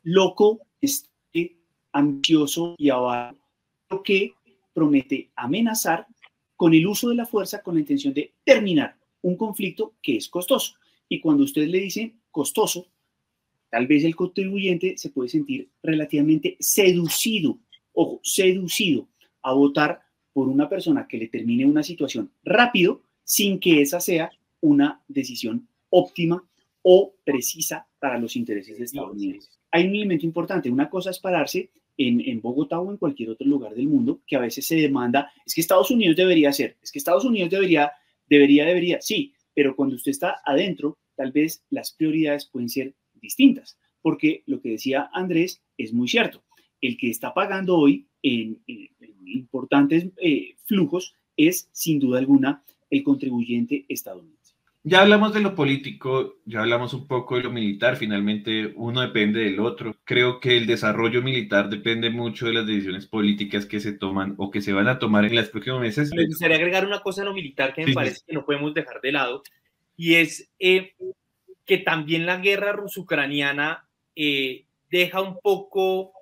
loco, 0.02 0.60
este, 0.82 1.56
ambicioso 1.92 2.74
y 2.80 2.90
avaro 2.90 3.38
que 4.04 4.34
promete 4.74 5.30
amenazar 5.36 6.08
con 6.56 6.74
el 6.74 6.88
uso 6.88 7.10
de 7.10 7.16
la 7.16 7.28
fuerza 7.28 7.62
con 7.62 7.76
la 7.76 7.82
intención 7.82 8.12
de 8.12 8.34
terminar 8.44 8.96
un 9.22 9.38
conflicto 9.38 9.94
que 10.02 10.18
es 10.18 10.28
costoso. 10.28 10.78
Y 11.08 11.20
cuando 11.20 11.44
ustedes 11.44 11.70
le 11.70 11.80
dicen 11.80 12.19
costoso, 12.40 12.88
tal 13.70 13.86
vez 13.86 14.06
el 14.06 14.16
contribuyente 14.16 14.98
se 14.98 15.10
puede 15.10 15.28
sentir 15.28 15.68
relativamente 15.84 16.56
seducido 16.62 17.60
ojo, 17.92 18.22
seducido 18.24 19.10
a 19.42 19.52
votar 19.52 20.00
por 20.32 20.48
una 20.48 20.70
persona 20.70 21.06
que 21.06 21.18
le 21.18 21.28
termine 21.28 21.66
una 21.66 21.84
situación 21.84 22.32
rápido 22.46 23.02
sin 23.26 23.60
que 23.60 23.82
esa 23.82 24.00
sea 24.00 24.32
una 24.62 25.04
decisión 25.10 25.68
óptima 25.90 26.42
o 26.82 27.14
precisa 27.26 27.86
para 28.00 28.18
los 28.18 28.38
intereses 28.38 28.78
de 28.78 28.86
Estados 28.86 29.12
Unidos. 29.12 29.50
Hay 29.72 29.86
un 29.86 29.96
elemento 29.96 30.26
importante, 30.26 30.72
una 30.72 30.90
cosa 30.90 31.10
es 31.10 31.20
pararse 31.20 31.72
en, 31.98 32.22
en, 32.22 32.40
Bogotá 32.40 32.80
o 32.80 32.90
en 32.90 32.98
cualquier 32.98 33.32
otro 33.32 33.46
lugar 33.46 33.76
del 33.76 33.90
mundo 33.90 34.22
que 34.26 34.38
a 34.38 34.40
veces 34.40 34.66
se 34.66 34.78
demanda, 34.78 35.30
es 35.46 35.54
que 35.54 35.60
Estados 35.60 35.92
Unidos 35.92 36.16
debería 36.16 36.52
hacer, 36.52 36.78
es 36.82 36.90
que 36.90 37.00
Estados 37.00 37.26
Unidos 37.26 37.50
debería, 37.50 37.92
debería, 38.30 38.64
debería, 38.64 39.02
sí, 39.02 39.34
pero 39.54 39.76
cuando 39.76 39.98
usted 39.98 40.12
está 40.12 40.38
adentro, 40.46 40.98
tal 41.20 41.34
vez 41.34 41.66
las 41.70 41.92
prioridades 41.92 42.46
pueden 42.46 42.70
ser 42.70 42.96
distintas, 43.22 43.78
porque 44.02 44.42
lo 44.46 44.62
que 44.62 44.70
decía 44.70 45.10
Andrés 45.12 45.62
es 45.78 45.92
muy 45.92 46.08
cierto. 46.08 46.46
El 46.80 46.96
que 46.96 47.10
está 47.10 47.34
pagando 47.34 47.76
hoy 47.76 48.08
en, 48.24 48.62
importantes 49.26 50.08
eh, 50.16 50.56
flujos 50.64 51.14
es, 51.36 51.68
sin 51.74 52.00
duda 52.00 52.20
alguna, 52.20 52.64
el 52.90 53.04
contribuyente 53.04 53.86
estadounidense. 53.90 54.56
Ya 54.84 55.02
hablamos 55.02 55.34
de 55.34 55.42
lo 55.42 55.56
político, 55.56 56.38
ya 56.46 56.62
hablamos 56.62 56.94
un 56.94 57.06
poco 57.06 57.36
de 57.36 57.44
lo 57.44 57.52
militar, 57.52 57.98
finalmente 57.98 58.72
uno 58.78 59.02
depende 59.02 59.42
del 59.42 59.60
otro. 59.60 59.98
Creo 60.06 60.40
que 60.40 60.56
el 60.56 60.68
desarrollo 60.68 61.22
militar 61.22 61.70
depende 61.70 62.10
mucho 62.10 62.46
de 62.46 62.54
las 62.54 62.66
decisiones 62.66 63.08
políticas 63.08 63.66
que 63.66 63.82
se 63.82 63.92
toman 63.92 64.36
o 64.38 64.50
que 64.50 64.62
se 64.62 64.72
van 64.72 64.88
a 64.88 64.98
tomar 64.98 65.26
en 65.26 65.36
los 65.36 65.50
próximos 65.50 65.82
meses. 65.82 66.12
Me 66.16 66.26
gustaría 66.26 66.56
agregar 66.56 66.86
una 66.86 67.02
cosa 67.02 67.24
a 67.24 67.26
lo 67.26 67.34
militar 67.34 67.74
que 67.74 67.86
me 67.86 67.94
parece 67.94 68.22
que 68.26 68.34
no 68.34 68.46
podemos 68.46 68.74
dejar 68.74 69.02
de 69.02 69.12
lado, 69.12 69.44
y 70.00 70.16
es 70.16 70.50
eh, 70.60 70.94
que 71.66 71.78
también 71.78 72.26
la 72.26 72.38
guerra 72.38 72.72
ruso-ucraniana 72.72 73.86
eh, 74.16 74.64
deja 74.90 75.20
un 75.20 75.42
poco, 75.42 76.14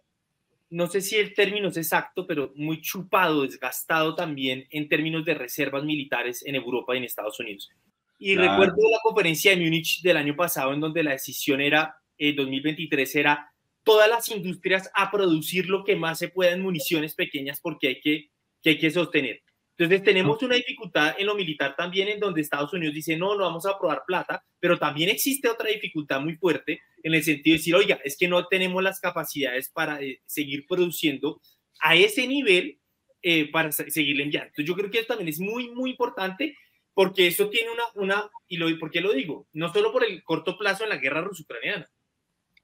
no 0.71 0.87
sé 0.87 0.99
si 0.99 1.15
el 1.15 1.35
término 1.35 1.67
es 1.67 1.77
exacto, 1.77 2.25
pero 2.25 2.51
muy 2.55 2.81
chupado, 2.81 3.43
desgastado 3.43 4.15
también 4.15 4.65
en 4.71 4.89
términos 4.89 5.23
de 5.25 5.35
reservas 5.35 5.83
militares 5.83 6.43
en 6.43 6.55
Europa 6.55 6.95
y 6.95 6.97
en 6.97 7.03
Estados 7.03 7.39
Unidos. 7.39 7.69
Y 8.17 8.35
recuerdo 8.35 8.77
la 8.89 8.97
conferencia 9.03 9.51
de 9.51 9.63
Múnich 9.63 10.01
del 10.01 10.17
año 10.17 10.35
pasado 10.35 10.73
en 10.73 10.79
donde 10.79 11.03
la 11.03 11.11
decisión 11.11 11.61
era, 11.61 11.97
en 12.17 12.35
2023, 12.35 13.15
era 13.15 13.53
todas 13.83 14.09
las 14.09 14.27
industrias 14.29 14.89
a 14.95 15.11
producir 15.11 15.69
lo 15.69 15.83
que 15.83 15.95
más 15.95 16.17
se 16.17 16.29
pueda 16.29 16.51
en 16.51 16.63
municiones 16.63 17.13
pequeñas 17.13 17.59
porque 17.61 17.89
hay 17.89 18.01
que, 18.01 18.31
que, 18.63 18.71
hay 18.71 18.79
que 18.79 18.89
sostener. 18.89 19.43
Entonces 19.77 20.03
tenemos 20.03 20.41
una 20.41 20.55
dificultad 20.55 21.15
en 21.19 21.27
lo 21.27 21.35
militar 21.35 21.75
también 21.75 22.07
en 22.07 22.19
donde 22.19 22.41
Estados 22.41 22.73
Unidos 22.73 22.95
dice, 22.95 23.15
no, 23.15 23.35
no 23.35 23.43
vamos 23.43 23.65
a 23.67 23.71
aprobar 23.71 24.03
plata, 24.07 24.43
pero 24.59 24.79
también 24.79 25.09
existe 25.09 25.47
otra 25.47 25.69
dificultad 25.69 26.19
muy 26.19 26.35
fuerte 26.35 26.81
en 27.03 27.13
el 27.13 27.23
sentido 27.23 27.53
de 27.53 27.57
decir, 27.59 27.75
oiga, 27.75 27.99
es 28.03 28.17
que 28.17 28.27
no 28.27 28.47
tenemos 28.47 28.81
las 28.81 28.99
capacidades 28.99 29.69
para 29.69 30.01
eh, 30.01 30.19
seguir 30.25 30.65
produciendo 30.67 31.39
a 31.79 31.95
ese 31.95 32.27
nivel 32.27 32.79
eh, 33.21 33.51
para 33.51 33.71
seguirle 33.71 34.23
enviando. 34.23 34.47
Entonces 34.47 34.65
yo 34.65 34.75
creo 34.75 34.89
que 34.89 34.97
eso 34.99 35.07
también 35.09 35.29
es 35.29 35.39
muy, 35.39 35.69
muy 35.69 35.91
importante 35.91 36.57
porque 36.95 37.27
eso 37.27 37.47
tiene 37.49 37.69
una, 37.69 37.83
una 37.93 38.31
y 38.47 38.57
lo, 38.57 38.67
¿por 38.79 38.89
qué 38.89 38.99
lo 38.99 39.13
digo? 39.13 39.47
No 39.53 39.71
solo 39.71 39.91
por 39.91 40.03
el 40.03 40.23
corto 40.23 40.57
plazo 40.57 40.85
en 40.85 40.89
la 40.89 40.97
guerra 40.97 41.21
ruso-ucraniana, 41.21 41.87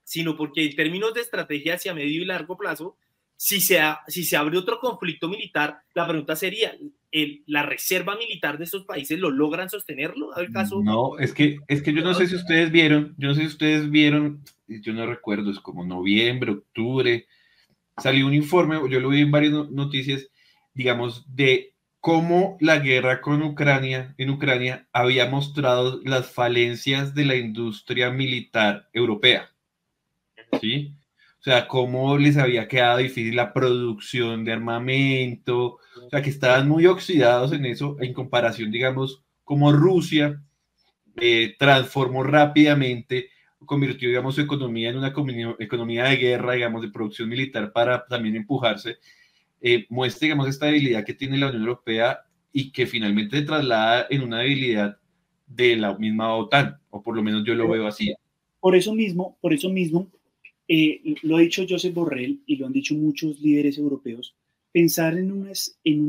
sino 0.03 0.35
porque 0.35 0.65
en 0.65 0.75
términos 0.75 1.13
de 1.13 1.21
estrategia 1.21 1.75
hacia 1.75 1.93
medio 1.93 2.23
y 2.23 2.25
largo 2.25 2.57
plazo, 2.57 2.97
si 3.35 3.61
se, 3.61 3.79
si 4.07 4.23
se 4.23 4.35
abre 4.35 4.57
otro 4.57 4.79
conflicto 4.79 5.29
militar, 5.29 5.83
la 5.93 6.07
pregunta 6.07 6.35
sería, 6.35 6.75
el, 7.13 7.43
¿la 7.45 7.63
reserva 7.63 8.17
militar 8.17 8.57
de 8.57 8.65
estos 8.65 8.85
países 8.85 9.19
lo 9.19 9.29
logran 9.29 9.69
sostenerlo? 9.69 10.31
caso? 10.51 10.81
No, 10.83 11.17
es 11.19 11.31
que, 11.31 11.59
es 11.67 11.83
que 11.83 11.93
yo 11.93 12.01
no 12.01 12.15
sé 12.15 12.27
si 12.27 12.35
ustedes 12.35 12.71
vieron, 12.71 13.13
yo 13.17 13.29
no 13.29 13.35
sé 13.35 13.41
si 13.41 13.47
ustedes 13.47 13.89
vieron, 13.89 14.43
yo 14.67 14.93
no 14.93 15.05
recuerdo, 15.05 15.51
es 15.51 15.59
como 15.59 15.85
noviembre, 15.85 16.51
octubre, 16.51 17.27
salió 17.97 18.25
un 18.25 18.33
informe, 18.33 18.77
yo 18.89 18.99
lo 18.99 19.09
vi 19.09 19.21
en 19.21 19.31
varias 19.31 19.53
noticias, 19.69 20.27
digamos, 20.73 21.23
de 21.35 21.75
cómo 21.99 22.57
la 22.59 22.79
guerra 22.79 23.21
con 23.21 23.43
Ucrania, 23.43 24.15
en 24.17 24.31
Ucrania, 24.31 24.87
había 24.91 25.29
mostrado 25.29 26.01
las 26.03 26.31
falencias 26.31 27.13
de 27.13 27.25
la 27.25 27.35
industria 27.35 28.09
militar 28.09 28.89
europea. 28.91 29.51
¿Sí? 30.59 30.95
O 31.43 31.45
sea, 31.45 31.67
cómo 31.67 32.17
les 32.17 32.37
había 32.37 32.69
quedado 32.69 32.99
difícil 32.99 33.35
la 33.35 33.51
producción 33.51 34.45
de 34.45 34.53
armamento, 34.53 35.77
o 35.97 36.09
sea, 36.09 36.21
que 36.21 36.29
estaban 36.29 36.69
muy 36.69 36.85
oxidados 36.85 37.51
en 37.51 37.65
eso, 37.65 37.97
en 37.99 38.13
comparación, 38.13 38.71
digamos, 38.71 39.25
como 39.43 39.73
Rusia 39.73 40.41
eh, 41.17 41.53
transformó 41.59 42.23
rápidamente, 42.23 43.27
convirtió, 43.65 44.07
digamos, 44.07 44.35
su 44.35 44.41
economía 44.41 44.89
en 44.89 44.97
una 44.99 45.13
economía 45.59 46.05
de 46.05 46.15
guerra, 46.15 46.53
digamos, 46.53 46.81
de 46.81 46.91
producción 46.91 47.27
militar 47.27 47.73
para 47.73 48.05
también 48.05 48.37
empujarse 48.37 48.95
eh, 49.59 49.85
muestra, 49.89 50.27
digamos, 50.27 50.47
esta 50.47 50.67
debilidad 50.67 51.03
que 51.03 51.13
tiene 51.13 51.37
la 51.37 51.47
Unión 51.47 51.63
Europea 51.63 52.21
y 52.53 52.71
que 52.71 52.85
finalmente 52.85 53.37
se 53.37 53.43
traslada 53.43 54.07
en 54.09 54.21
una 54.21 54.39
debilidad 54.39 54.97
de 55.45 55.75
la 55.75 55.97
misma 55.97 56.35
OTAN, 56.35 56.79
o 56.89 57.03
por 57.03 57.17
lo 57.17 57.21
menos 57.21 57.43
yo 57.45 57.53
lo 57.53 57.67
veo 57.67 57.85
así. 57.85 58.13
Por 58.61 58.77
eso 58.77 58.95
mismo, 58.95 59.37
por 59.41 59.53
eso 59.53 59.69
mismo, 59.69 60.07
eh, 60.75 61.15
lo 61.21 61.37
ha 61.37 61.41
dicho 61.41 61.65
Joseph 61.69 61.93
Borrell 61.93 62.41
y 62.47 62.55
lo 62.55 62.65
han 62.65 62.73
dicho 62.73 62.95
muchos 62.95 63.39
líderes 63.39 63.77
europeos, 63.77 64.35
pensar 64.71 65.17
en 65.17 65.31
una, 65.31 65.51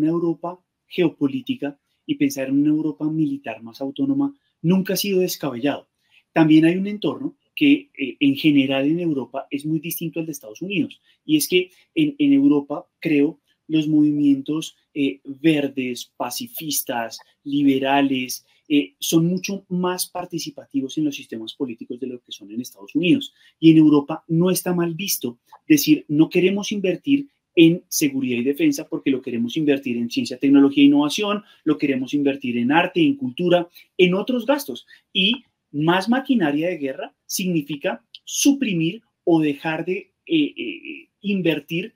Europa 0.09 0.59
geopolítica 0.87 1.79
y 2.07 2.15
pensar 2.15 2.49
en 2.49 2.61
una 2.61 2.71
Europa 2.71 3.05
militar 3.05 3.63
más 3.63 3.83
autónoma 3.83 4.35
nunca 4.63 4.95
ha 4.95 4.97
sido 4.97 5.21
descabellado. 5.21 5.89
También 6.33 6.65
hay 6.65 6.77
un 6.77 6.87
entorno 6.87 7.37
que 7.55 7.91
eh, 7.99 8.17
en 8.21 8.37
general 8.37 8.87
en 8.87 9.01
Europa 9.01 9.47
es 9.51 9.67
muy 9.67 9.81
distinto 9.81 10.19
al 10.19 10.27
de 10.27 10.33
Estados 10.33 10.63
Unidos. 10.63 10.99
Y 11.27 11.37
es 11.37 11.47
que 11.47 11.71
en, 11.95 12.17
en 12.19 12.33
Europa, 12.33 12.87
creo, 13.01 13.41
los 13.67 13.87
movimientos 13.87 14.77
eh, 14.95 15.21
verdes, 15.25 16.13
pacifistas, 16.17 17.19
liberales, 17.43 18.47
eh, 18.69 18.95
son 18.99 19.27
mucho 19.27 19.65
más 19.69 20.09
participativos 20.09 20.97
en 20.97 21.05
los 21.05 21.15
sistemas 21.15 21.55
políticos 21.55 22.01
de 22.01 22.07
lo 22.07 22.21
que 22.21 22.33
son 22.33 22.51
en 22.51 22.61
Estados 22.61 22.95
Unidos. 22.95 23.35
Y 23.61 23.71
en 23.73 23.79
Europa 23.79 24.25
no 24.29 24.51
está 24.51 24.75
mal 24.75 24.95
visto 24.95 25.39
decir, 25.69 26.05
no 26.09 26.29
queremos 26.29 26.73
invertir 26.73 27.29
en 27.57 27.85
seguridad 27.89 28.39
y 28.39 28.45
defensa 28.45 28.89
porque 28.89 29.11
lo 29.11 29.23
queremos 29.23 29.57
invertir 29.57 29.97
en 29.97 30.11
ciencia, 30.11 30.39
tecnología 30.39 30.83
e 30.83 30.87
innovación, 30.87 31.45
lo 31.63 31.79
queremos 31.79 32.15
invertir 32.15 32.59
en 32.59 32.73
arte, 32.73 33.01
en 33.01 33.17
cultura, 33.17 33.69
en 33.97 34.15
otros 34.15 34.47
gastos. 34.47 34.87
Y 35.13 35.45
más 35.71 36.09
maquinaria 36.09 36.69
de 36.69 36.79
guerra 36.79 37.15
significa 37.27 38.05
suprimir 38.25 39.03
o 39.25 39.41
dejar 39.41 39.85
de 39.85 40.13
eh, 40.27 41.09
invertir 41.21 41.95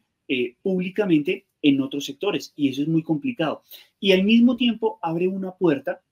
públicamente 0.62 1.46
en 1.62 1.80
otros 1.80 2.04
sectores 2.04 2.52
y 2.54 2.68
eso 2.68 2.82
es 2.82 2.88
muy 2.88 3.02
complicado. 3.02 3.62
Y 3.98 4.12
al 4.12 4.24
mismo 4.24 4.56
tiempo 4.56 4.98
abre 5.02 5.28
una 5.28 5.52
puerta 5.52 6.02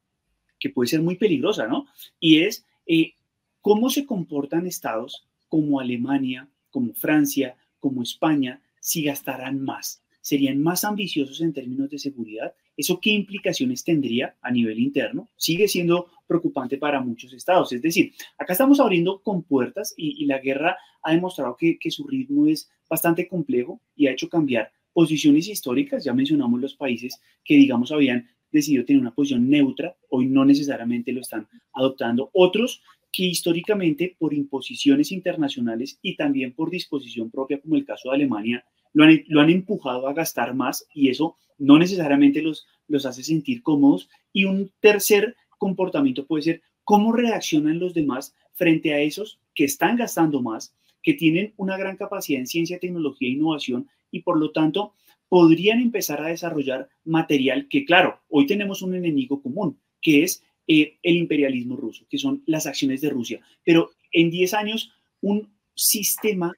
que 0.59 0.71
puede 0.71 0.89
ser 0.89 1.03
muy 1.03 1.17
peligrosa, 1.17 1.67
¿no? 1.67 1.87
Y 2.21 2.41
es 2.41 2.65
eh, 2.87 3.15
cómo 3.61 3.91
se 3.91 4.07
comportan 4.07 4.67
estados 4.67 5.27
como 5.49 5.81
Alemania, 5.81 6.49
como 6.71 6.95
Francia, 6.95 7.57
como 7.79 8.03
España, 8.03 8.61
si 8.81 9.03
gastarán 9.03 9.61
más. 9.61 10.03
¿Serían 10.21 10.61
más 10.61 10.85
ambiciosos 10.85 11.41
en 11.41 11.53
términos 11.53 11.89
de 11.89 11.99
seguridad? 11.99 12.53
¿Eso 12.77 13.01
qué 13.01 13.11
implicaciones 13.11 13.85
tendría 13.85 14.37
a 14.43 14.51
nivel 14.51 14.81
interno? 14.81 15.29
Sigue 15.37 15.69
siendo 15.69 16.09
preocupante 16.27 16.79
para 16.79 17.01
muchos 17.01 17.33
estados. 17.33 17.73
Es 17.73 17.81
decir, 17.81 18.13
acá 18.37 18.53
estamos 18.53 18.81
abriendo 18.81 19.23
con 19.23 19.45
puertas 19.45 19.95
y, 19.97 20.25
la 20.27 20.39
guerra 20.39 20.77
ha 21.03 21.13
demostrado 21.13 21.57
que, 21.57 21.79
su 21.91 22.07
ritmo 22.07 22.49
es 22.49 22.69
bastante 22.91 23.29
complejo 23.29 23.81
y 23.95 24.09
ha 24.09 24.13
hecho 24.13 24.29
cambiar 24.29 24.73
posiciones 24.93 25.47
históricas, 25.47 26.05
ya 26.05 26.13
mencionamos 26.13 26.61
los 26.61 26.75
países 26.75 27.21
que, 27.45 27.55
digamos, 27.55 27.93
habían 27.93 28.29
decidido 28.51 28.85
tener 28.85 29.01
una 29.01 29.15
posición 29.15 29.49
neutra, 29.49 29.97
hoy 30.11 30.27
no 30.27 30.45
necesariamente 30.45 31.13
lo 31.13 31.21
están 31.21 31.47
adoptando. 31.73 32.31
Otros 32.33 32.83
que 33.13 33.25
históricamente, 33.25 34.15
por 34.19 34.35
imposiciones 34.35 35.11
internacionales 35.13 35.99
y 36.03 36.17
también 36.17 36.53
por 36.53 36.71
disposición 36.71 37.31
propia, 37.31 37.61
como 37.61 37.77
el 37.77 37.85
caso 37.85 38.11
de 38.11 38.17
Alemania, 38.17 38.65
lo 38.93 39.05
han, 39.05 39.25
lo 39.29 39.41
han 39.41 39.51
empujado 39.51 40.07
a 40.07 40.13
gastar 40.13 40.55
más 40.55 40.87
y 40.95 41.09
eso 41.09 41.37
no 41.59 41.79
necesariamente 41.79 42.43
los, 42.43 42.67
los 42.89 43.07
hace 43.07 43.23
sentir 43.23 43.63
cómodos. 43.63 44.09
Y 44.33 44.45
un 44.45 44.71
tercer 44.81 45.37
comportamiento 45.59 46.27
puede 46.27 46.43
ser 46.43 46.63
cómo 46.85 47.13
reaccionan 47.13 47.79
los 47.79 47.95
demás 47.95 48.35
frente 48.53 48.95
a 48.95 49.01
esos 49.01 49.39
que 49.55 49.65
están 49.65 49.97
gastando 49.97 50.43
más, 50.43 50.75
que 51.03 51.15
tienen 51.15 51.53
una 51.57 51.77
gran 51.77 51.97
capacidad 51.97 52.41
en 52.41 52.47
ciencia, 52.47 52.79
tecnología 52.79 53.29
e 53.29 53.33
innovación 53.33 53.89
y 54.11 54.23
por 54.23 54.39
lo 54.39 54.51
tanto 54.51 54.93
podrían 55.29 55.81
empezar 55.81 56.21
a 56.21 56.29
desarrollar 56.29 56.89
material 57.05 57.69
que, 57.69 57.85
claro, 57.85 58.21
hoy 58.29 58.47
tenemos 58.47 58.83
un 58.83 58.95
enemigo 58.95 59.43
común, 59.43 59.79
que 60.01 60.23
es 60.23 60.43
eh, 60.67 60.99
el 61.03 61.17
imperialismo 61.17 61.77
ruso, 61.77 62.07
que 62.09 62.19
son 62.19 62.43
las 62.47 62.67
acciones 62.67 63.01
de 63.01 63.11
Rusia. 63.11 63.41
Pero 63.65 63.91
en 64.13 64.31
10 64.31 64.55
años, 64.55 64.93
un 65.21 65.49
sistema 65.75 66.53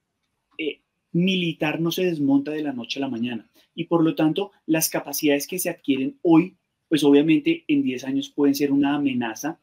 eh, 0.59 0.81
militar 1.12 1.81
no 1.81 1.91
se 1.91 2.05
desmonta 2.05 2.53
de 2.53 2.62
la 2.62 2.73
noche 2.73 2.99
a 2.99 3.03
la 3.03 3.09
mañana. 3.09 3.51
Y 3.75 3.85
por 3.85 4.03
lo 4.03 4.14
tanto, 4.14 4.53
las 4.66 4.89
capacidades 4.89 5.47
que 5.47 5.59
se 5.59 5.71
adquieren 5.71 6.19
hoy, 6.23 6.57
pues 6.89 7.05
obviamente 7.05 7.64
en 7.69 7.83
10 7.83 8.05
años 8.05 8.31
pueden 8.31 8.55
ser 8.55 8.73
una 8.73 8.97
amenaza 8.97 9.59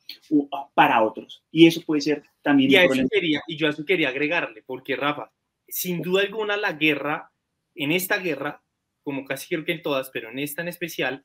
ah, 0.52 0.70
para 0.74 1.04
otros. 1.04 1.44
Y 1.52 1.68
eso 1.68 1.82
puede 1.82 2.02
ser 2.02 2.24
también 2.42 2.72
y 2.72 2.76
un 2.78 2.86
problema. 2.86 3.10
y 3.48 3.58
yo 3.58 3.68
a 3.68 3.72
eso 3.72 3.86
quería 3.86 4.10
agregarle, 4.10 4.64
porque 4.66 4.96
Rafa, 4.96 5.32
sin 5.68 6.02
duda 6.02 6.22
alguna 6.22 6.58
la 6.58 6.74
guerra 6.74 7.32
en 7.74 7.92
esta 7.92 8.18
guerra 8.18 8.64
como 9.06 9.24
casi 9.24 9.48
creo 9.48 9.64
que 9.64 9.72
en 9.72 9.84
todas, 9.84 10.10
pero 10.10 10.32
en 10.32 10.40
esta 10.40 10.64
en 10.64 10.68
especial, 10.68 11.24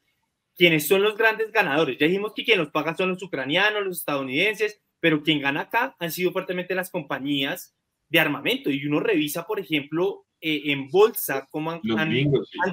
quienes 0.55 0.87
son 0.87 1.03
los 1.03 1.17
grandes 1.17 1.51
ganadores. 1.51 1.97
Ya 1.99 2.07
dijimos 2.07 2.35
que 2.37 2.45
quien 2.45 2.59
los 2.59 2.71
paga 2.71 2.95
son 2.95 3.09
los 3.09 3.23
ucranianos, 3.23 3.83
los 3.83 3.99
estadounidenses, 3.99 4.81
pero 5.01 5.23
quien 5.23 5.41
gana 5.41 5.63
acá 5.63 5.97
han 5.99 6.13
sido 6.13 6.31
fuertemente 6.31 6.75
las 6.75 6.91
compañías 6.91 7.75
de 8.11 8.21
armamento. 8.21 8.71
Y 8.71 8.87
uno 8.87 9.01
revisa, 9.01 9.47
por 9.47 9.59
ejemplo, 9.59 10.27
eh, 10.43 10.65
en 10.67 10.91
bolsa 10.91 11.49
cómo 11.51 11.71
han, 11.71 11.81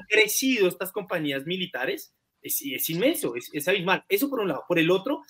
crecido 0.10 0.68
estas 0.68 0.91
compañías 0.91 1.45
militares. 1.45 2.14
Es, 2.41 2.62
es 2.62 2.89
inmenso, 2.89 3.36
es, 3.36 3.49
es, 3.53 3.66
abismal. 3.70 4.03
Eso 4.10 4.30
por 4.30 4.41
un 4.41 4.49
lado. 4.49 4.66
Por 4.68 4.80
el 4.80 4.91
otro, 4.91 5.22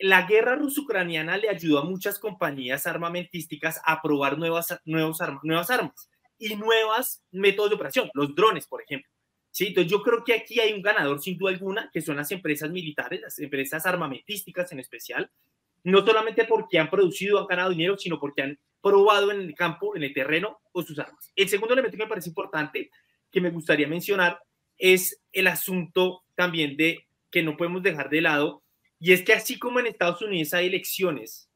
la 0.00 0.22
guerra 0.22 0.56
ruso-ucraniana 0.56 1.36
le 1.36 1.48
ayudó 1.48 1.78
a 1.78 1.84
muchas 1.84 2.18
compañías 2.18 2.88
armamentísticas 2.88 3.80
a 3.84 4.02
probar 4.02 4.38
nuevas, 4.38 4.76
nuevos 4.84 5.20
nuevas 5.44 5.70
armas 5.70 6.10
y 6.40 6.56
nuevos 6.56 7.22
métodos 7.30 7.70
de 7.70 7.76
operación, 7.76 8.10
los 8.14 8.34
drones, 8.34 8.66
por 8.66 8.82
ejemplo. 8.82 9.08
¿Sí? 9.52 9.68
Entonces 9.68 9.90
yo 9.90 10.02
creo 10.02 10.24
que 10.24 10.32
aquí 10.32 10.60
hay 10.60 10.72
un 10.72 10.82
ganador 10.82 11.20
sin 11.20 11.36
duda 11.36 11.50
alguna, 11.50 11.90
que 11.92 12.00
son 12.00 12.16
las 12.16 12.30
empresas 12.30 12.70
militares, 12.70 13.20
las 13.20 13.38
empresas 13.38 13.84
armamentísticas 13.84 14.70
en 14.72 14.78
especial, 14.78 15.30
no 15.84 16.04
solamente 16.06 16.44
porque 16.44 16.78
han 16.78 16.88
producido, 16.88 17.38
han 17.40 17.46
ganado 17.46 17.70
dinero, 17.70 17.98
sino 17.98 18.18
porque 18.18 18.42
han 18.42 18.58
probado 18.80 19.30
en 19.30 19.40
el 19.40 19.54
campo, 19.54 19.96
en 19.96 20.04
el 20.04 20.14
terreno, 20.14 20.60
con 20.72 20.86
sus 20.86 20.98
armas. 20.98 21.32
El 21.34 21.48
segundo 21.48 21.74
elemento 21.74 21.96
que 21.96 22.04
me 22.04 22.08
parece 22.08 22.28
importante, 22.28 22.90
que 23.30 23.40
me 23.40 23.50
gustaría 23.50 23.86
mencionar, 23.88 24.40
es 24.78 25.20
el 25.32 25.46
asunto 25.46 26.22
también 26.34 26.76
de 26.76 27.06
que 27.30 27.42
no 27.42 27.56
podemos 27.56 27.82
dejar 27.82 28.08
de 28.08 28.20
lado, 28.20 28.62
y 28.98 29.12
es 29.12 29.22
que 29.22 29.32
así 29.32 29.58
como 29.58 29.80
en 29.80 29.86
Estados 29.86 30.22
Unidos 30.22 30.54
hay 30.54 30.66
elecciones 30.66 31.50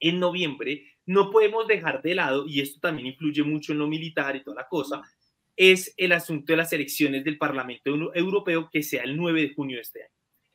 en 0.00 0.18
noviembre, 0.18 0.89
no 1.06 1.30
podemos 1.30 1.66
dejar 1.66 2.02
de 2.02 2.14
lado, 2.14 2.46
y 2.46 2.60
esto 2.60 2.80
también 2.80 3.08
influye 3.08 3.42
mucho 3.42 3.72
en 3.72 3.78
lo 3.78 3.88
militar 3.88 4.36
y 4.36 4.42
toda 4.42 4.62
la 4.62 4.68
cosa, 4.68 5.02
es 5.56 5.92
el 5.96 6.12
asunto 6.12 6.52
de 6.52 6.56
las 6.56 6.72
elecciones 6.72 7.24
del 7.24 7.38
Parlamento 7.38 7.90
Europeo 8.14 8.68
que 8.72 8.82
sea 8.82 9.02
el 9.02 9.16
9 9.16 9.42
de 9.42 9.54
junio 9.54 9.76
de 9.76 9.82
este 9.82 10.02
año. 10.02 10.14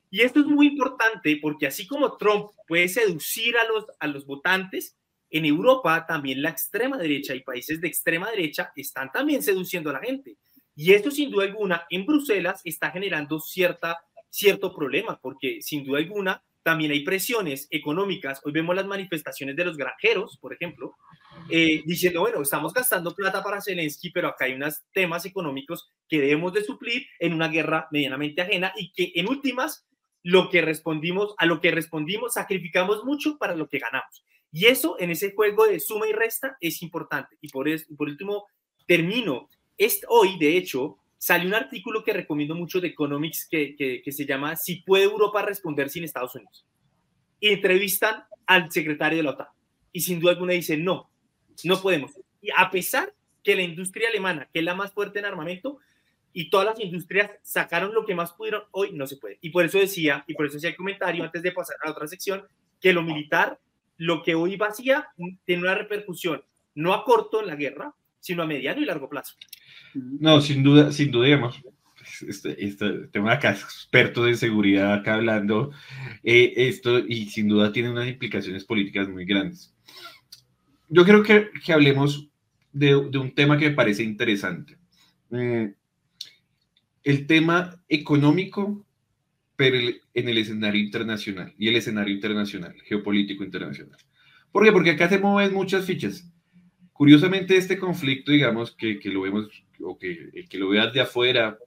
Y 0.09 0.21
esto 0.21 0.39
es 0.39 0.45
muy 0.45 0.67
importante 0.67 1.37
porque 1.41 1.67
así 1.67 1.85
como 1.85 2.15
Trump 2.17 2.51
puede 2.67 2.87
seducir 2.87 3.57
a 3.57 3.67
los, 3.67 3.85
a 3.99 4.07
los 4.07 4.25
votantes, 4.25 4.97
en 5.29 5.45
Europa 5.45 6.05
también 6.07 6.41
la 6.41 6.49
extrema 6.49 6.97
derecha 6.97 7.35
y 7.35 7.41
países 7.41 7.81
de 7.81 7.87
extrema 7.87 8.29
derecha 8.31 8.71
están 8.75 9.11
también 9.11 9.43
seduciendo 9.43 9.89
a 9.89 9.93
la 9.93 9.99
gente. 9.99 10.37
Y 10.75 10.93
esto 10.93 11.11
sin 11.11 11.29
duda 11.29 11.45
alguna 11.45 11.85
en 11.89 12.05
Bruselas 12.05 12.61
está 12.63 12.91
generando 12.91 13.39
cierta 13.39 13.99
cierto 14.35 14.75
problema, 14.75 15.17
porque 15.21 15.61
sin 15.61 15.85
duda 15.85 15.99
alguna 15.99 16.43
también 16.65 16.91
hay 16.91 17.01
presiones 17.01 17.67
económicas. 17.69 18.41
Hoy 18.43 18.51
vemos 18.51 18.75
las 18.75 18.87
manifestaciones 18.87 19.55
de 19.55 19.65
los 19.65 19.77
granjeros, 19.77 20.39
por 20.41 20.51
ejemplo, 20.51 20.95
eh, 21.47 21.83
diciendo, 21.85 22.21
bueno, 22.21 22.41
estamos 22.41 22.73
gastando 22.73 23.13
plata 23.13 23.43
para 23.43 23.61
Zelensky, 23.61 24.09
pero 24.09 24.29
acá 24.29 24.45
hay 24.45 24.53
unos 24.53 24.81
temas 24.91 25.27
económicos 25.27 25.91
que 26.09 26.19
debemos 26.19 26.53
de 26.53 26.63
suplir 26.63 27.05
en 27.19 27.33
una 27.33 27.49
guerra 27.49 27.87
medianamente 27.91 28.41
ajena 28.41 28.73
y 28.75 28.91
que 28.93 29.11
en 29.13 29.29
últimas, 29.29 29.85
lo 30.23 30.49
que 30.49 30.63
respondimos, 30.63 31.35
a 31.37 31.45
lo 31.45 31.61
que 31.61 31.69
respondimos, 31.69 32.33
sacrificamos 32.33 33.03
mucho 33.03 33.37
para 33.37 33.55
lo 33.55 33.69
que 33.69 33.77
ganamos. 33.77 34.25
Y 34.51 34.65
eso 34.65 34.95
en 34.99 35.11
ese 35.11 35.35
juego 35.35 35.67
de 35.67 35.79
suma 35.79 36.07
y 36.07 36.13
resta 36.13 36.57
es 36.59 36.81
importante. 36.81 37.37
Y 37.41 37.49
por, 37.49 37.69
eso, 37.69 37.85
por 37.95 38.07
último, 38.07 38.47
termino. 38.87 39.49
Es, 39.77 40.01
hoy, 40.09 40.39
de 40.39 40.57
hecho, 40.57 40.97
salió 41.25 41.47
un 41.47 41.55
artículo 41.55 42.03
que 42.03 42.13
recomiendo 42.13 42.53
mucho 42.53 42.79
de 42.79 42.89
Economics 42.89 43.47
que, 43.49 43.75
que, 43.75 44.11
se 44.11 44.27
llama 44.27 44.55
Si 44.55 44.83
puede 44.83 45.05
Europa 45.05 45.41
responder 45.41 45.89
sin 45.89 46.03
Estados 46.03 46.35
Unidos. 46.35 46.67
Y 47.39 47.47
entrevistan 47.49 48.25
al 48.45 48.71
secretario 48.71 49.17
de 49.17 49.23
la 49.23 49.31
OTAN. 49.31 49.47
Y 49.91 50.01
sin 50.01 50.19
duda 50.19 50.33
alguna 50.33 50.53
dice, 50.53 50.77
no, 50.77 51.09
no 51.63 51.81
podemos. 51.81 52.11
Y 52.43 52.49
a 52.55 52.69
pesar 52.69 53.11
que 53.43 53.55
la 53.55 53.63
industria 53.63 54.09
alemana, 54.09 54.47
que 54.53 54.59
es 54.59 54.65
la 54.65 54.75
más 54.75 54.93
fuerte 54.93 55.17
en 55.17 55.25
armamento, 55.25 55.79
y 56.31 56.51
todas 56.51 56.67
las 56.67 56.79
industrias 56.79 57.31
sacaron 57.41 57.95
lo 57.95 58.05
que 58.05 58.13
más 58.13 58.33
pudieron, 58.33 58.65
hoy 58.69 58.91
no 58.93 59.07
se 59.07 59.17
puede. 59.17 59.39
Y 59.41 59.49
por 59.49 59.65
eso 59.65 59.79
decía, 59.79 60.23
y 60.27 60.35
por 60.35 60.45
eso 60.45 60.57
decía 60.57 60.69
el 60.69 60.75
comentario 60.75 61.23
antes 61.23 61.41
de 61.41 61.51
pasar 61.51 61.77
a 61.81 61.87
la 61.87 61.93
otra 61.93 62.05
sección, 62.05 62.45
que 62.79 62.93
lo 62.93 63.01
militar, 63.01 63.57
lo 63.97 64.21
que 64.21 64.35
hoy 64.35 64.57
vacía, 64.57 65.07
tiene 65.43 65.63
una 65.63 65.73
repercusión 65.73 66.43
no 66.75 66.93
a 66.93 67.03
corto 67.03 67.41
en 67.41 67.47
la 67.47 67.55
guerra, 67.55 67.95
sino 68.25 68.41
a 68.41 68.47
mediano 68.47 68.81
y 68.81 68.85
largo 68.85 69.07
plazo. 69.07 69.35
No, 69.93 70.41
sin 70.41 70.63
duda, 70.63 70.91
sin 70.91 71.11
duda, 71.11 71.25
digamos, 71.25 71.61
este, 72.27 72.65
este, 72.65 73.07
tengo 73.11 73.29
acá 73.29 73.51
expertos 73.51 74.25
de 74.25 74.35
seguridad 74.35 74.95
acá 74.95 75.13
hablando 75.13 75.71
eh, 76.23 76.51
esto 76.55 76.97
y 76.99 77.27
sin 77.27 77.47
duda 77.47 77.71
tiene 77.71 77.91
unas 77.91 78.07
implicaciones 78.07 78.65
políticas 78.65 79.07
muy 79.07 79.25
grandes. 79.25 79.75
Yo 80.89 81.05
creo 81.05 81.21
que, 81.21 81.51
que 81.63 81.71
hablemos 81.71 82.27
de, 82.73 83.09
de, 83.11 83.17
un 83.19 83.35
tema 83.35 83.59
que 83.59 83.69
me 83.69 83.75
parece 83.75 84.01
interesante. 84.01 84.75
Mm, 85.29 85.65
el 87.03 87.27
tema 87.27 87.79
económico, 87.87 88.83
pero 89.55 89.77
en 90.15 90.29
el 90.29 90.37
escenario 90.39 90.81
internacional 90.81 91.53
y 91.59 91.67
el 91.67 91.75
escenario 91.75 92.15
internacional, 92.15 92.73
geopolítico 92.85 93.43
internacional. 93.43 93.99
¿Por 94.51 94.63
qué? 94.63 94.71
Porque 94.71 94.91
acá 94.91 95.09
se 95.09 95.19
mueven 95.19 95.53
muchas 95.53 95.85
fichas. 95.85 96.27
Curiosamente, 96.95 97.57
este 97.57 97.77
conflicto, 97.77 98.31
digamos, 98.31 98.71
que, 98.71 98.99
que 98.99 99.09
lo 99.09 99.21
vemos 99.21 99.49
o 99.81 99.97
que 99.97 100.47
que 100.49 100.57
lo 100.57 100.69
veas 100.69 100.93
de 100.93 101.01
afuera, 101.01 101.57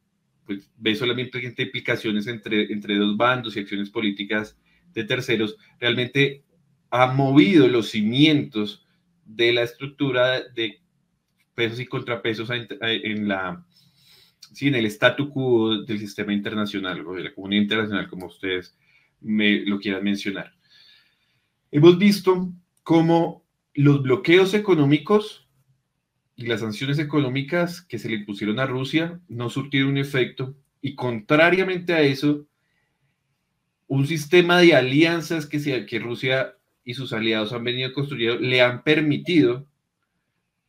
pues 0.47 0.71
ve 0.79 0.95
solamente 0.95 1.39
implicaciones 1.39 2.27
entre, 2.27 2.73
entre 2.73 2.97
dos 2.97 3.15
bandos 3.15 3.55
y 3.55 3.61
acciones 3.61 3.91
políticas 3.91 4.57
de 4.95 5.05
terceros, 5.05 5.59
realmente 5.79 6.43
ha 6.91 7.09
movido 7.13 7.69
los 7.69 7.91
cimientos 7.91 8.87
de 9.27 9.53
la 9.53 9.65
estructura 9.65 10.41
de 10.49 10.81
pesos 11.55 11.81
y 11.81 11.85
contrapesos 11.85 12.49
en 12.51 13.29
la 13.29 13.63
sí, 14.55 14.69
en 14.69 14.77
el 14.77 14.87
statu 14.87 15.29
quo 15.31 15.83
del 15.83 15.99
sistema 15.99 16.33
internacional 16.33 17.07
o 17.07 17.15
de 17.15 17.25
la 17.25 17.35
comunidad 17.35 17.63
internacional, 17.63 18.09
como 18.09 18.27
ustedes 18.27 18.75
me 19.21 19.61
lo 19.67 19.79
quieran 19.79 20.05
mencionar. 20.05 20.55
Hemos 21.71 21.99
visto 21.99 22.51
cómo 22.83 23.45
los 23.79 24.03
bloqueos 24.03 24.55
económicos 24.55 25.47
y 26.35 26.47
las 26.47 26.63
sanciones 26.63 26.99
económicas 26.99 27.81
que 27.81 28.01
se 28.01 28.09
le 28.09 28.17
impusieron 28.17 28.59
a 28.59 28.67
Rusia 28.67 29.21
no 29.29 29.51
surtieron 29.51 29.91
un 29.91 29.99
efecto. 29.99 30.57
Y 30.83 30.97
contrariamente 30.97 31.93
a 31.95 32.01
eso, 32.01 32.45
un 33.87 34.09
sistema 34.09 34.59
de 34.59 34.75
alianzas 34.75 35.47
que, 35.47 35.87
que 35.87 35.99
Rusia 36.01 36.57
y 36.83 36.95
sus 36.95 37.13
aliados 37.13 37.53
han 37.53 37.63
venido 37.63 37.93
construyendo 37.93 38.41
le 38.41 38.63
han 38.63 38.83
permitido 38.83 39.65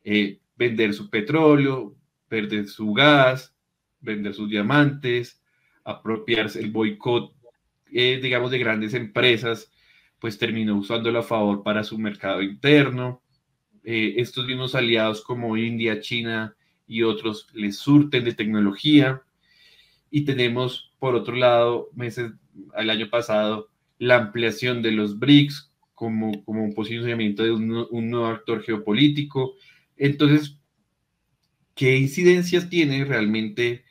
eh, 0.04 0.38
vender 0.54 0.94
su 0.94 1.10
petróleo, 1.10 1.96
vender 2.30 2.68
su 2.68 2.92
gas, 2.92 3.56
vender 4.00 4.34
sus 4.34 4.48
diamantes, 4.48 5.42
apropiarse 5.82 6.60
el 6.60 6.70
boicot, 6.70 7.34
eh, 7.92 8.20
digamos, 8.22 8.52
de 8.52 8.58
grandes 8.60 8.94
empresas, 8.94 9.68
pues 10.20 10.38
terminó 10.38 10.76
usándolo 10.76 11.18
a 11.18 11.24
favor 11.24 11.62
para 11.62 11.82
su 11.82 11.98
mercado 11.98 12.42
interno. 12.42 13.22
Eh, 13.82 14.14
estos 14.18 14.46
mismos 14.46 14.74
aliados 14.74 15.22
como 15.22 15.56
India, 15.56 16.00
China 16.00 16.54
y 16.86 17.02
otros 17.02 17.48
les 17.54 17.76
surten 17.76 18.24
de 18.24 18.34
tecnología. 18.34 19.22
Y 20.10 20.24
tenemos, 20.24 20.92
por 20.98 21.14
otro 21.14 21.34
lado, 21.36 21.88
meses 21.94 22.32
al 22.74 22.90
año 22.90 23.08
pasado, 23.08 23.70
la 23.98 24.16
ampliación 24.16 24.82
de 24.82 24.92
los 24.92 25.18
BRICS 25.18 25.72
como, 25.94 26.44
como 26.44 26.64
un 26.64 26.74
posicionamiento 26.74 27.42
de 27.42 27.52
un, 27.52 28.10
nuevo 28.10 28.26
actor 28.26 28.62
geopolítico. 28.62 29.54
Entonces, 29.96 30.58
¿qué 31.74 31.96
incidencias 31.96 32.68
tiene 32.68 33.04
realmente 33.04 33.84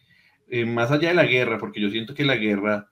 eh, 0.48 0.66
más 0.66 0.92
allá 0.92 1.10
de 1.10 1.16
la 1.16 1.26
guerra? 1.26 1.58
Porque 1.58 1.82
yo 1.82 1.90
siento 1.90 2.14
que 2.14 2.26
la 2.26 2.36
guerra 2.36 2.90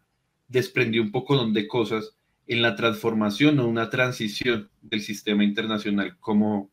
desprendió 0.47 1.01
un 1.01 1.11
poco 1.11 1.45
de 1.47 1.67
cosas 1.67 2.16
en 2.47 2.61
la 2.61 2.75
transformación 2.75 3.59
o 3.59 3.67
una 3.67 3.89
transición 3.89 4.69
del 4.81 5.01
sistema 5.01 5.43
internacional 5.43 6.17
como 6.19 6.71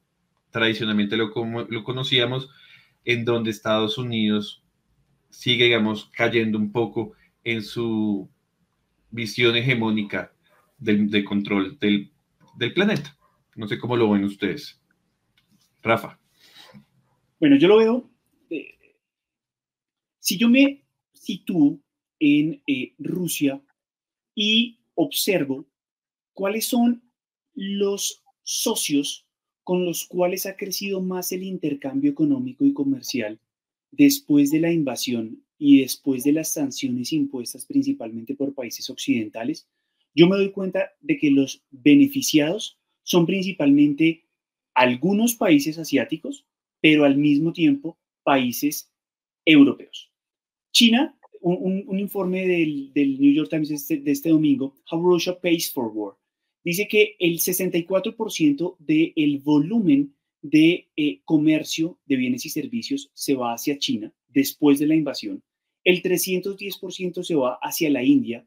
tradicionalmente 0.50 1.16
lo, 1.16 1.32
conocíamos, 1.82 2.48
en 3.04 3.24
donde 3.24 3.50
Estados 3.50 3.98
Unidos 3.98 4.62
sigue, 5.28 5.64
digamos, 5.64 6.10
cayendo 6.14 6.58
un 6.58 6.70
poco 6.70 7.14
en 7.42 7.62
su 7.62 8.30
visión 9.10 9.56
hegemónica 9.56 10.32
de, 10.78 11.24
control 11.24 11.76
del, 11.80 12.12
del, 12.56 12.72
planeta. 12.72 13.16
No 13.56 13.66
sé 13.66 13.78
cómo 13.78 13.96
lo 13.96 14.10
ven 14.10 14.24
ustedes. 14.24 14.80
Rafa. 15.82 16.20
Bueno, 17.40 17.56
yo 17.56 17.66
lo 17.66 17.78
veo. 17.78 18.10
Eh, 18.48 18.78
si 20.20 20.38
yo 20.38 20.48
me 20.48 20.84
sitúo 21.12 21.80
en 22.20 22.62
eh, 22.66 22.94
Rusia 22.98 23.60
y 24.36 24.78
observo 24.94 25.66
cuáles 26.32 26.66
son 26.66 27.02
los 27.54 28.22
socios 28.42 29.26
con 29.62 29.84
los 29.84 30.04
cuales 30.04 30.46
ha 30.46 30.56
crecido 30.56 31.00
más 31.00 31.32
el 31.32 31.42
intercambio 31.42 32.10
económico 32.10 32.64
y 32.64 32.74
comercial 32.74 33.40
después 33.90 34.50
de 34.50 34.60
la 34.60 34.72
invasión 34.72 35.42
y 35.58 35.80
después 35.80 36.24
de 36.24 36.32
las 36.32 36.52
sanciones 36.52 37.12
impuestas 37.12 37.64
principalmente 37.64 38.34
por 38.34 38.54
países 38.54 38.90
occidentales, 38.90 39.66
yo 40.14 40.28
me 40.28 40.36
doy 40.36 40.50
cuenta 40.52 40.90
de 41.00 41.16
que 41.16 41.30
los 41.30 41.62
beneficiados 41.70 42.78
son 43.02 43.26
principalmente 43.26 44.24
algunos 44.74 45.34
países 45.34 45.78
asiáticos, 45.78 46.44
pero 46.80 47.04
al 47.04 47.16
mismo 47.16 47.52
tiempo 47.52 47.98
países 48.22 48.90
europeos. 49.44 50.10
China, 50.72 51.16
un, 51.44 51.98
informe 51.98 52.46
del, 52.46 52.92
New 52.94 53.32
York 53.32 53.50
Times 53.50 53.70
este, 53.70 53.98
de 53.98 54.10
este, 54.10 54.30
domingo, 54.30 54.74
How 54.90 55.02
Russia 55.02 55.38
Pays 55.38 55.70
for 55.70 55.90
War, 55.94 56.14
dice 56.64 56.88
que 56.88 57.16
el 57.18 57.38
64% 57.38 58.76
del 58.78 59.38
volumen 59.40 60.14
de 60.40 60.88
eh, 60.96 61.20
comercio 61.24 61.98
de 62.06 62.16
bienes 62.16 62.46
y 62.46 62.48
servicios 62.48 63.10
se 63.14 63.34
va 63.34 63.52
hacia 63.52 63.78
China 63.78 64.12
después 64.28 64.78
de 64.78 64.86
la 64.86 64.94
invasión, 64.94 65.42
el 65.84 66.02
310% 66.02 67.22
se 67.22 67.34
va 67.34 67.58
hacia 67.62 67.90
la 67.90 68.02
India, 68.02 68.46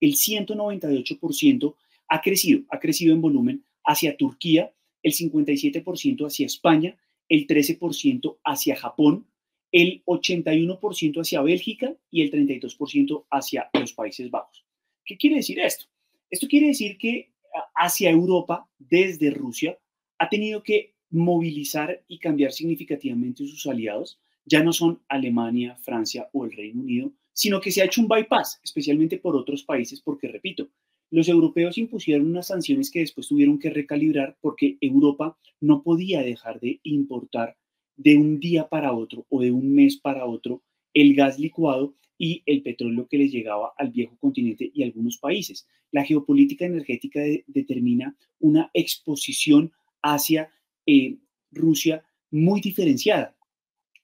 el 0.00 0.14
198% 0.14 1.74
ha 2.08 2.20
crecido, 2.20 2.62
ha 2.70 2.80
crecido 2.80 3.14
en 3.14 3.20
volumen 3.20 3.64
hacia 3.84 4.16
Turquía, 4.16 4.72
el 5.02 5.12
57% 5.12 6.26
hacia 6.26 6.46
España, 6.46 6.96
el 7.28 7.46
13% 7.46 8.38
hacia 8.44 8.76
Japón, 8.76 9.26
el 9.72 10.02
81% 10.04 11.20
hacia 11.20 11.42
Bélgica 11.42 11.94
y 12.10 12.22
el 12.22 12.30
32% 12.30 13.26
hacia 13.30 13.68
los 13.74 13.92
Países 13.92 14.30
Bajos. 14.30 14.64
¿Qué 15.04 15.16
quiere 15.16 15.36
decir 15.36 15.60
esto? 15.60 15.86
Esto 16.30 16.48
quiere 16.48 16.68
decir 16.68 16.98
que 16.98 17.32
hacia 17.74 18.10
Europa, 18.10 18.68
desde 18.78 19.30
Rusia, 19.30 19.78
ha 20.18 20.28
tenido 20.28 20.62
que 20.62 20.94
movilizar 21.10 22.02
y 22.08 22.18
cambiar 22.18 22.52
significativamente 22.52 23.46
sus 23.46 23.66
aliados. 23.66 24.18
Ya 24.44 24.62
no 24.62 24.72
son 24.72 25.00
Alemania, 25.08 25.76
Francia 25.76 26.28
o 26.32 26.44
el 26.44 26.52
Reino 26.52 26.82
Unido, 26.82 27.12
sino 27.32 27.60
que 27.60 27.70
se 27.70 27.82
ha 27.82 27.84
hecho 27.84 28.00
un 28.00 28.08
bypass, 28.08 28.60
especialmente 28.62 29.18
por 29.18 29.36
otros 29.36 29.62
países, 29.62 30.00
porque, 30.00 30.28
repito, 30.28 30.68
los 31.10 31.28
europeos 31.28 31.78
impusieron 31.78 32.26
unas 32.26 32.48
sanciones 32.48 32.90
que 32.90 33.00
después 33.00 33.28
tuvieron 33.28 33.58
que 33.58 33.70
recalibrar 33.70 34.36
porque 34.40 34.76
Europa 34.80 35.38
no 35.60 35.82
podía 35.82 36.22
dejar 36.22 36.60
de 36.60 36.80
importar 36.82 37.56
de 37.96 38.16
un 38.16 38.38
día 38.40 38.68
para 38.68 38.92
otro 38.92 39.26
o 39.28 39.40
de 39.40 39.50
un 39.50 39.74
mes 39.74 39.96
para 39.96 40.26
otro 40.26 40.62
el 40.94 41.14
gas 41.14 41.38
licuado 41.38 41.94
y 42.18 42.42
el 42.46 42.62
petróleo 42.62 43.06
que 43.08 43.18
les 43.18 43.30
llegaba 43.30 43.72
al 43.76 43.90
viejo 43.90 44.16
continente 44.18 44.70
y 44.72 44.82
algunos 44.82 45.18
países. 45.18 45.66
La 45.92 46.04
geopolítica 46.04 46.64
energética 46.64 47.20
determina 47.46 48.16
una 48.40 48.70
exposición 48.72 49.72
hacia 50.02 50.50
eh, 50.86 51.18
Rusia 51.50 52.04
muy 52.30 52.60
diferenciada. 52.60 53.36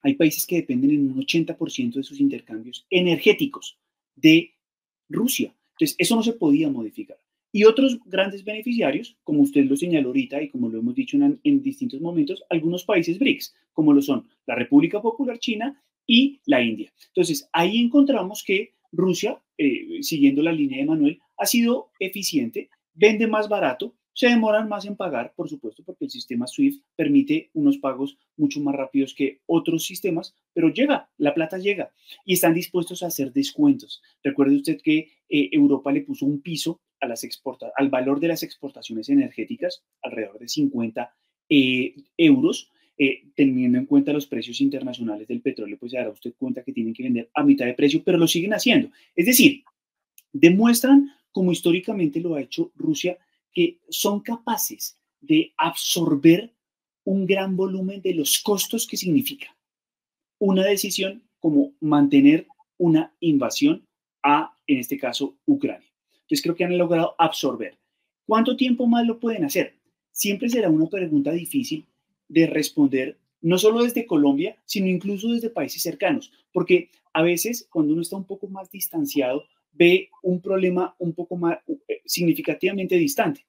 Hay 0.01 0.15
países 0.15 0.45
que 0.45 0.57
dependen 0.57 0.91
en 0.91 1.11
un 1.11 1.25
80% 1.25 1.93
de 1.93 2.03
sus 2.03 2.19
intercambios 2.19 2.85
energéticos 2.89 3.77
de 4.15 4.53
Rusia. 5.09 5.55
Entonces, 5.71 5.95
eso 5.97 6.15
no 6.15 6.23
se 6.23 6.33
podía 6.33 6.69
modificar. 6.69 7.17
Y 7.55 7.65
otros 7.65 7.99
grandes 8.05 8.43
beneficiarios, 8.43 9.15
como 9.23 9.43
usted 9.43 9.65
lo 9.65 9.77
señaló 9.77 10.07
ahorita 10.07 10.41
y 10.41 10.49
como 10.49 10.69
lo 10.69 10.79
hemos 10.79 10.95
dicho 10.95 11.17
en, 11.17 11.61
distintos 11.61 12.01
momentos, 12.01 12.43
algunos 12.49 12.83
países 12.83 13.19
BRICS, 13.19 13.53
como 13.73 13.93
lo 13.93 14.01
son 14.01 14.27
la 14.47 14.55
República 14.55 14.99
Popular 14.99 15.37
China 15.37 15.79
y 16.07 16.41
la 16.47 16.63
India. 16.63 16.91
Entonces, 17.09 17.47
ahí 17.53 17.77
encontramos 17.77 18.43
que 18.43 18.73
Rusia, 18.91 19.39
eh, 19.59 20.01
siguiendo 20.01 20.41
la 20.41 20.51
línea 20.51 20.79
de 20.79 20.85
Manuel, 20.85 21.19
ha 21.37 21.45
sido 21.45 21.91
eficiente, 21.99 22.71
vende 22.95 23.27
más 23.27 23.47
barato, 23.47 23.93
se 24.13 24.27
demoran 24.27 24.67
más 24.67 24.85
en 24.85 24.95
pagar, 24.95 25.33
por 25.35 25.47
supuesto, 25.47 25.83
porque 25.83 26.05
el 26.05 26.11
sistema 26.11 26.47
SWIFT 26.47 26.83
permite 26.95 27.49
unos 27.53 27.77
pagos 27.77 28.17
mucho 28.37 28.61
más 28.61 28.75
rápidos 28.75 29.13
que 29.13 29.41
otros 29.45 29.85
sistemas, 29.85 30.35
pero 30.53 30.69
llega, 30.69 31.09
la 31.17 31.33
plata 31.33 31.57
llega 31.57 31.91
y 32.25 32.33
están 32.33 32.53
dispuestos 32.53 33.03
a 33.03 33.07
hacer 33.07 33.31
descuentos. 33.31 34.01
Recuerde 34.23 34.57
usted 34.57 34.81
que 34.81 35.09
eh, 35.29 35.49
Europa 35.51 35.91
le 35.91 36.01
puso 36.01 36.25
un 36.25 36.41
piso 36.41 36.79
a 37.03 37.07
las 37.07 37.23
exporta 37.23 37.71
al 37.75 37.89
valor 37.89 38.19
de 38.19 38.29
las 38.29 38.43
exportaciones 38.43 39.09
energéticas, 39.09 39.83
alrededor 40.01 40.39
de 40.39 40.47
50 40.47 41.13
eh, 41.49 41.95
euros. 42.17 42.69
Eh, 42.95 43.23
teniendo 43.35 43.79
en 43.79 43.87
cuenta 43.87 44.13
los 44.13 44.27
precios 44.27 44.61
internacionales 44.61 45.27
del 45.27 45.41
petróleo, 45.41 45.79
pues 45.79 45.91
se 45.91 45.97
dará 45.97 46.11
usted 46.11 46.35
cuenta 46.37 46.63
que 46.63 46.71
tienen 46.71 46.93
que 46.93 47.01
vender 47.01 47.27
a 47.33 47.43
mitad 47.43 47.65
de 47.65 47.73
precio, 47.73 48.03
pero 48.03 48.19
lo 48.19 48.27
siguen 48.27 48.53
haciendo. 48.53 48.91
Es 49.15 49.25
decir, 49.25 49.63
demuestran, 50.31 51.09
como 51.31 51.51
históricamente 51.51 52.19
lo 52.19 52.35
ha 52.35 52.41
hecho 52.41 52.71
Rusia, 52.75 53.17
que 53.51 53.79
son 53.89 54.19
capaces 54.19 54.99
de 55.19 55.53
absorber 55.57 56.53
un 57.03 57.25
gran 57.25 57.57
volumen 57.57 57.99
de 58.03 58.13
los 58.13 58.39
costos 58.43 58.85
que 58.85 58.95
significa 58.95 59.55
una 60.37 60.65
decisión 60.65 61.23
como 61.39 61.73
mantener 61.79 62.47
una 62.77 63.15
invasión 63.19 63.87
a, 64.23 64.57
en 64.67 64.79
este 64.79 64.97
caso, 64.97 65.37
Ucrania. 65.45 65.92
Entonces 66.23 66.41
creo 66.41 66.55
que 66.55 66.63
han 66.63 66.77
logrado 66.77 67.15
absorber. 67.17 67.77
¿Cuánto 68.25 68.55
tiempo 68.55 68.87
más 68.87 69.05
lo 69.05 69.19
pueden 69.19 69.45
hacer? 69.45 69.75
Siempre 70.11 70.49
será 70.49 70.69
una 70.69 70.87
pregunta 70.87 71.31
difícil 71.31 71.85
de 72.27 72.47
responder, 72.47 73.17
no 73.41 73.57
solo 73.57 73.83
desde 73.83 74.05
Colombia, 74.05 74.57
sino 74.65 74.87
incluso 74.87 75.29
desde 75.29 75.49
países 75.49 75.81
cercanos, 75.81 76.31
porque 76.53 76.89
a 77.13 77.21
veces 77.21 77.67
cuando 77.69 77.93
uno 77.93 78.01
está 78.01 78.15
un 78.15 78.25
poco 78.25 78.47
más 78.47 78.71
distanciado, 78.71 79.43
ve 79.73 80.09
un 80.21 80.41
problema 80.41 80.95
un 80.99 81.13
poco 81.13 81.35
más 81.35 81.57
eh, 81.87 82.01
significativamente 82.05 82.95
distante. 82.95 83.45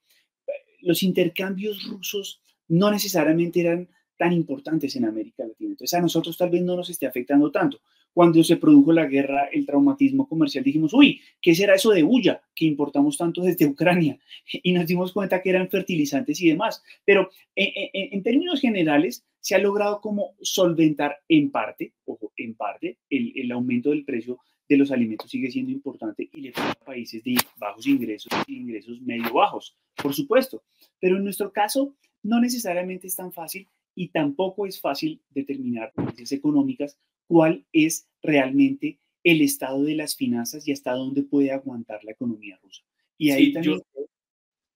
Los 0.81 1.03
intercambios 1.03 1.83
rusos 1.87 2.41
no 2.67 2.91
necesariamente 2.91 3.61
eran 3.61 3.87
tan 4.17 4.33
importantes 4.33 4.95
en 4.95 5.05
América 5.05 5.45
Latina. 5.45 5.71
Entonces 5.71 5.97
a 5.97 6.01
nosotros 6.01 6.37
tal 6.37 6.49
vez 6.49 6.61
no 6.61 6.75
nos 6.75 6.89
esté 6.89 7.05
afectando 7.05 7.51
tanto. 7.51 7.79
Cuando 8.15 8.41
se 8.45 8.55
produjo 8.55 8.93
la 8.93 9.07
guerra, 9.07 9.49
el 9.51 9.65
traumatismo 9.65 10.25
comercial, 10.25 10.63
dijimos, 10.63 10.93
uy, 10.93 11.19
¿qué 11.41 11.53
será 11.53 11.75
eso 11.75 11.91
de 11.91 12.01
bulla 12.01 12.41
que 12.55 12.63
importamos 12.63 13.17
tanto 13.17 13.41
desde 13.41 13.65
Ucrania? 13.65 14.17
Y 14.63 14.71
nos 14.71 14.87
dimos 14.87 15.11
cuenta 15.11 15.41
que 15.41 15.49
eran 15.49 15.69
fertilizantes 15.69 16.39
y 16.39 16.47
demás. 16.47 16.81
Pero 17.03 17.29
en, 17.53 18.23
términos 18.23 18.61
generales, 18.61 19.25
se 19.41 19.53
ha 19.53 19.57
logrado 19.57 19.99
como 19.99 20.37
solventar 20.41 21.17
en 21.27 21.51
parte, 21.51 21.91
ojo, 22.05 22.31
en 22.37 22.55
parte, 22.55 22.99
el, 23.09 23.33
el 23.35 23.51
aumento 23.51 23.89
del 23.89 24.05
precio 24.05 24.39
de 24.69 24.77
los 24.77 24.91
alimentos 24.91 25.29
sigue 25.29 25.51
siendo 25.51 25.73
importante 25.73 26.29
y 26.33 26.39
le 26.39 26.51
toca 26.53 26.71
a 26.71 26.85
países 26.85 27.21
de 27.21 27.35
bajos 27.57 27.85
ingresos 27.85 28.31
y 28.47 28.55
ingresos 28.55 29.01
medio 29.01 29.33
bajos, 29.33 29.77
por 30.01 30.13
supuesto. 30.13 30.63
Pero 31.01 31.17
en 31.17 31.25
nuestro 31.25 31.51
caso, 31.51 31.97
no 32.23 32.39
necesariamente 32.39 33.07
es 33.07 33.15
tan 33.17 33.33
fácil 33.33 33.67
y 33.93 34.07
tampoco 34.07 34.65
es 34.65 34.79
fácil 34.79 35.21
determinar 35.31 35.91
por 35.93 36.13
económicas 36.31 36.97
cuál 37.27 37.65
es 37.71 38.07
realmente 38.21 38.99
el 39.23 39.41
estado 39.41 39.83
de 39.83 39.95
las 39.95 40.15
finanzas 40.15 40.67
y 40.67 40.71
hasta 40.71 40.93
dónde 40.93 41.23
puede 41.23 41.51
aguantar 41.51 42.03
la 42.03 42.11
economía 42.11 42.59
rusa. 42.61 42.83
Y 43.17 43.31
ahí 43.31 43.53
también 43.53 43.81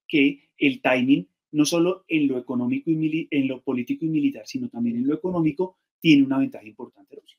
que 0.07 0.49
el 0.57 0.81
timing, 0.81 1.27
no 1.51 1.65
solo 1.65 2.03
en 2.07 2.27
lo 2.27 2.37
económico 2.37 2.89
y 2.89 3.27
en 3.29 3.47
lo 3.47 3.61
político 3.61 4.05
y 4.05 4.09
militar, 4.09 4.47
sino 4.47 4.69
también 4.69 4.97
en 4.97 5.07
lo 5.07 5.13
económico, 5.13 5.77
tiene 5.99 6.23
una 6.23 6.39
ventaja 6.39 6.65
importante 6.65 7.15
Rusia. 7.15 7.37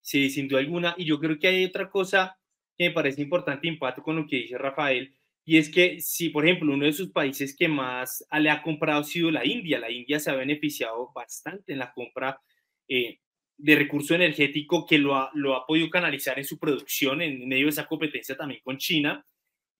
Sí, 0.00 0.30
sin 0.30 0.48
duda 0.48 0.60
alguna. 0.60 0.94
Y 0.98 1.04
yo 1.04 1.20
creo 1.20 1.38
que 1.38 1.48
hay 1.48 1.64
otra 1.64 1.90
cosa 1.90 2.36
que 2.76 2.88
me 2.88 2.94
parece 2.94 3.22
importante, 3.22 3.68
impacto 3.68 4.02
con 4.02 4.16
lo 4.16 4.26
que 4.26 4.36
dice 4.36 4.58
Rafael, 4.58 5.14
y 5.48 5.56
es 5.56 5.70
que 5.70 5.98
si, 6.02 6.28
por 6.28 6.44
ejemplo, 6.44 6.74
uno 6.74 6.84
de 6.84 6.92
sus 6.92 7.10
países 7.10 7.56
que 7.56 7.68
más 7.68 8.22
le 8.38 8.50
ha 8.50 8.62
comprado 8.62 9.00
ha 9.00 9.04
sido 9.04 9.30
la 9.30 9.46
India, 9.46 9.78
la 9.78 9.90
India 9.90 10.20
se 10.20 10.30
ha 10.30 10.34
beneficiado 10.34 11.10
bastante 11.14 11.72
en 11.72 11.78
la 11.78 11.90
compra 11.94 12.38
eh, 12.86 13.18
de 13.58 13.74
recurso 13.74 14.14
energético 14.14 14.86
que 14.86 14.98
lo 14.98 15.16
ha, 15.16 15.30
lo 15.34 15.54
ha 15.54 15.66
podido 15.66 15.90
canalizar 15.90 16.38
en 16.38 16.44
su 16.44 16.58
producción 16.58 17.20
en 17.20 17.46
medio 17.48 17.64
de 17.66 17.70
esa 17.70 17.86
competencia 17.86 18.36
también 18.36 18.60
con 18.64 18.78
China. 18.78 19.24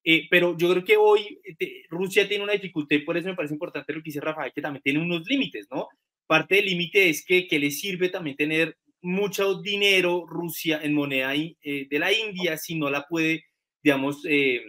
Eh, 0.04 0.26
pero 0.30 0.56
yo 0.56 0.70
creo 0.70 0.84
que 0.84 0.96
hoy 0.96 1.40
eh, 1.58 1.84
Rusia 1.88 2.28
tiene 2.28 2.44
una 2.44 2.52
dificultad 2.52 2.96
por 3.04 3.16
eso 3.16 3.28
me 3.28 3.34
parece 3.34 3.54
importante 3.54 3.92
lo 3.92 4.00
que 4.00 4.08
dice 4.08 4.20
Rafael, 4.20 4.52
que 4.54 4.62
también 4.62 4.82
tiene 4.82 5.00
unos 5.00 5.26
límites, 5.26 5.68
¿no? 5.70 5.88
Parte 6.26 6.56
del 6.56 6.66
límite 6.66 7.08
es 7.08 7.24
que, 7.24 7.46
que 7.46 7.58
le 7.58 7.70
sirve 7.70 8.08
también 8.08 8.36
tener 8.36 8.76
mucho 9.00 9.60
dinero 9.60 10.26
Rusia 10.26 10.80
en 10.82 10.94
moneda 10.94 11.34
eh, 11.34 11.86
de 11.88 11.98
la 11.98 12.12
India 12.12 12.56
si 12.56 12.76
no 12.78 12.90
la 12.90 13.06
puede, 13.06 13.44
digamos, 13.82 14.24
eh, 14.28 14.62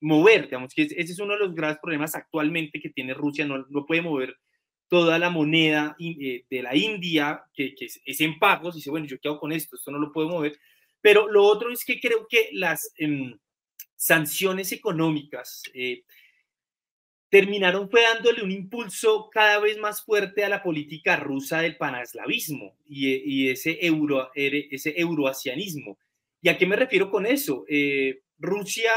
mover. 0.00 0.44
Digamos 0.44 0.74
que 0.74 0.82
ese 0.82 1.00
es 1.00 1.18
uno 1.18 1.34
de 1.34 1.40
los 1.40 1.54
graves 1.54 1.78
problemas 1.80 2.14
actualmente 2.14 2.80
que 2.80 2.90
tiene 2.90 3.14
Rusia, 3.14 3.46
no, 3.46 3.66
no 3.68 3.86
puede 3.86 4.02
mover 4.02 4.36
toda 4.90 5.18
la 5.18 5.30
moneda 5.30 5.96
eh, 5.98 6.44
de 6.50 6.62
la 6.62 6.76
India, 6.76 7.44
que, 7.54 7.74
que 7.74 7.86
es, 7.86 8.20
en 8.20 8.38
pagos, 8.38 8.74
y 8.74 8.78
dice, 8.78 8.90
bueno, 8.90 9.06
yo 9.06 9.18
qué 9.18 9.28
hago 9.28 9.40
con 9.40 9.52
esto, 9.52 9.76
esto 9.76 9.90
no 9.90 9.98
lo 9.98 10.12
puedo 10.12 10.28
mover. 10.28 10.58
Pero 11.00 11.28
lo 11.28 11.44
otro 11.44 11.72
es 11.72 11.84
que 11.84 11.98
creo 11.98 12.26
que 12.28 12.50
las 12.52 12.92
em, 12.98 13.38
sanciones 13.96 14.72
económicas 14.72 15.62
terminaron 17.30 17.88
fue 17.88 18.02
dándole 18.02 18.42
un 18.42 18.50
impulso 18.50 19.30
cada 19.30 19.60
vez 19.60 19.78
más 19.78 20.02
fuerte 20.02 20.44
a 20.44 20.48
la 20.48 20.62
política 20.62 21.16
rusa 21.16 21.60
del 21.60 21.76
panaslavismo 21.76 22.76
y, 22.86 23.48
ese, 23.48 23.78
euro, 23.86 24.30
ese 24.34 25.00
euroasianismo. 25.00 25.96
¿Y 26.42 26.48
a 26.48 26.58
qué 26.58 26.66
me 26.66 26.76
refiero 26.76 27.10
con 27.10 27.26
eso? 27.26 27.64
Eh, 27.68 28.22
Rusia, 28.38 28.90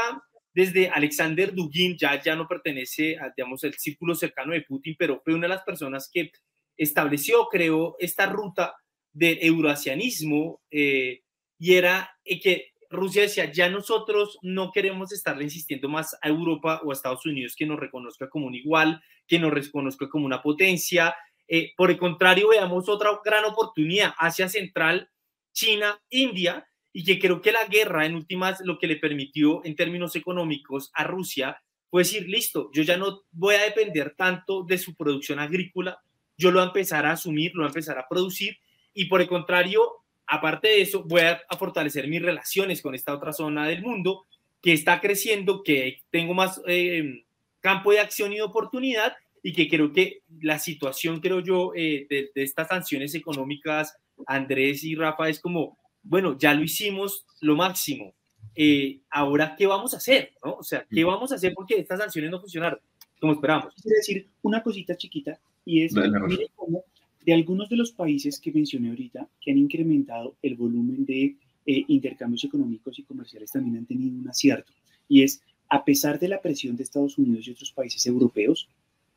desde 0.54 0.88
Alexander 0.88 1.52
Dugin, 1.52 1.96
ya, 1.98 2.22
ya 2.22 2.36
no 2.36 2.46
pertenece 2.46 3.18
a, 3.18 3.32
digamos, 3.36 3.64
el 3.64 3.74
círculo 3.74 4.14
cercano 4.14 4.52
de 4.52 4.62
Putin, 4.62 4.94
pero 4.96 5.20
fue 5.24 5.34
una 5.34 5.48
de 5.48 5.54
las 5.54 5.64
personas 5.64 6.08
que 6.10 6.30
estableció, 6.76 7.48
creó 7.48 7.96
esta 7.98 8.26
ruta 8.26 8.76
del 9.12 9.38
euroasianismo 9.42 10.62
eh, 10.70 11.22
y 11.58 11.74
era 11.74 12.10
eh, 12.24 12.40
que 12.40 12.72
Rusia 12.90 13.22
decía, 13.22 13.50
ya 13.50 13.68
nosotros 13.68 14.38
no 14.42 14.70
queremos 14.72 15.12
estarle 15.12 15.44
insistiendo 15.44 15.88
más 15.88 16.16
a 16.22 16.28
Europa 16.28 16.80
o 16.84 16.90
a 16.90 16.94
Estados 16.94 17.26
Unidos 17.26 17.56
que 17.56 17.66
nos 17.66 17.78
reconozca 17.78 18.28
como 18.28 18.46
un 18.46 18.54
igual, 18.54 19.02
que 19.26 19.38
nos 19.38 19.52
reconozca 19.52 20.08
como 20.08 20.26
una 20.26 20.42
potencia. 20.42 21.16
Eh, 21.48 21.72
por 21.76 21.90
el 21.90 21.98
contrario, 21.98 22.48
veamos 22.48 22.88
otra 22.88 23.10
gran 23.24 23.44
oportunidad, 23.44 24.14
Asia 24.18 24.48
Central, 24.48 25.10
China, 25.52 26.00
India, 26.10 26.66
y 26.96 27.04
que 27.04 27.18
creo 27.18 27.42
que 27.42 27.50
la 27.50 27.66
guerra 27.66 28.06
en 28.06 28.14
últimas 28.14 28.60
lo 28.64 28.78
que 28.78 28.86
le 28.86 28.96
permitió 28.96 29.64
en 29.64 29.74
términos 29.74 30.14
económicos 30.14 30.92
a 30.94 31.02
Rusia 31.02 31.60
fue 31.90 32.02
decir, 32.02 32.28
listo, 32.28 32.70
yo 32.72 32.84
ya 32.84 32.96
no 32.96 33.22
voy 33.32 33.56
a 33.56 33.62
depender 33.62 34.14
tanto 34.16 34.62
de 34.62 34.78
su 34.78 34.94
producción 34.94 35.40
agrícola, 35.40 35.98
yo 36.38 36.52
lo 36.52 36.60
voy 36.60 36.66
a 36.66 36.68
empezar 36.68 37.04
a 37.04 37.12
asumir, 37.12 37.50
lo 37.54 37.62
voy 37.62 37.66
a 37.66 37.70
empezar 37.70 37.98
a 37.98 38.06
producir 38.08 38.58
y 38.94 39.06
por 39.06 39.20
el 39.20 39.26
contrario, 39.26 39.82
aparte 40.26 40.68
de 40.68 40.82
eso, 40.82 41.02
voy 41.02 41.22
a, 41.22 41.40
fortalecer 41.58 42.06
mis 42.06 42.22
relaciones 42.22 42.80
con 42.80 42.94
esta 42.94 43.12
otra 43.12 43.32
zona 43.32 43.66
del 43.66 43.82
mundo 43.82 44.26
que 44.62 44.72
está 44.72 45.00
creciendo, 45.00 45.64
que 45.64 45.98
tengo 46.10 46.32
más 46.32 46.62
eh, 46.68 47.24
campo 47.58 47.90
de 47.90 48.00
acción 48.00 48.32
y 48.32 48.36
de 48.36 48.42
oportunidad 48.42 49.14
y 49.42 49.52
que 49.52 49.68
creo 49.68 49.92
que 49.92 50.20
la 50.40 50.60
situación, 50.60 51.20
creo 51.20 51.40
yo, 51.40 51.72
eh, 51.74 52.06
de, 52.08 52.30
estas 52.36 52.68
sanciones 52.68 53.14
económicas, 53.16 53.96
Andrés 54.26 54.84
y 54.84 54.94
Rafa, 54.94 55.28
es 55.28 55.40
como, 55.40 55.76
bueno, 56.04 56.38
ya 56.38 56.54
lo 56.54 56.62
hicimos 56.62 57.26
lo 57.40 57.56
máximo. 57.56 58.14
Eh, 58.54 59.00
ahora, 59.10 59.56
¿qué 59.56 59.66
vamos 59.66 59.94
a 59.94 59.96
hacer? 59.96 60.32
¿no? 60.44 60.54
O 60.54 60.62
sea, 60.62 60.86
¿qué 60.88 61.02
vamos 61.02 61.32
a 61.32 61.34
hacer 61.34 61.52
porque 61.54 61.78
estas 61.78 61.98
sanciones 61.98 62.30
no 62.30 62.40
funcionaron 62.40 62.78
como 63.18 63.32
esperamos? 63.32 63.74
Quiero 63.82 63.96
decir 63.96 64.28
una 64.42 64.62
cosita 64.62 64.96
chiquita 64.96 65.40
y 65.64 65.82
es, 65.82 65.94
mire 65.94 66.50
cómo 66.54 66.84
de 67.24 67.32
algunos 67.32 67.68
de 67.68 67.76
los 67.76 67.92
países 67.92 68.38
que 68.38 68.52
mencioné 68.52 68.90
ahorita, 68.90 69.28
que 69.40 69.50
han 69.50 69.58
incrementado 69.58 70.36
el 70.42 70.56
volumen 70.56 71.06
de 71.06 71.36
eh, 71.66 71.84
intercambios 71.88 72.44
económicos 72.44 72.98
y 72.98 73.02
comerciales, 73.02 73.50
también 73.50 73.78
han 73.78 73.86
tenido 73.86 74.18
un 74.18 74.28
acierto. 74.28 74.72
Y 75.08 75.22
es, 75.22 75.40
a 75.70 75.84
pesar 75.84 76.18
de 76.18 76.28
la 76.28 76.42
presión 76.42 76.76
de 76.76 76.82
Estados 76.82 77.16
Unidos 77.16 77.46
y 77.46 77.52
otros 77.52 77.72
países 77.72 78.04
europeos, 78.06 78.68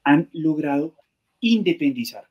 han 0.03 0.29
logrado 0.31 0.95
independizar 1.41 2.23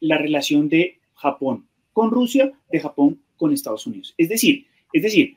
la 0.00 0.16
relación 0.16 0.68
de 0.68 0.98
Japón 1.14 1.68
con 1.92 2.10
Rusia, 2.10 2.52
de 2.70 2.80
Japón 2.80 3.21
con 3.36 3.52
Estados 3.52 3.86
Unidos. 3.86 4.14
Es 4.16 4.28
decir, 4.28 4.66
es 4.92 5.02
decir, 5.02 5.36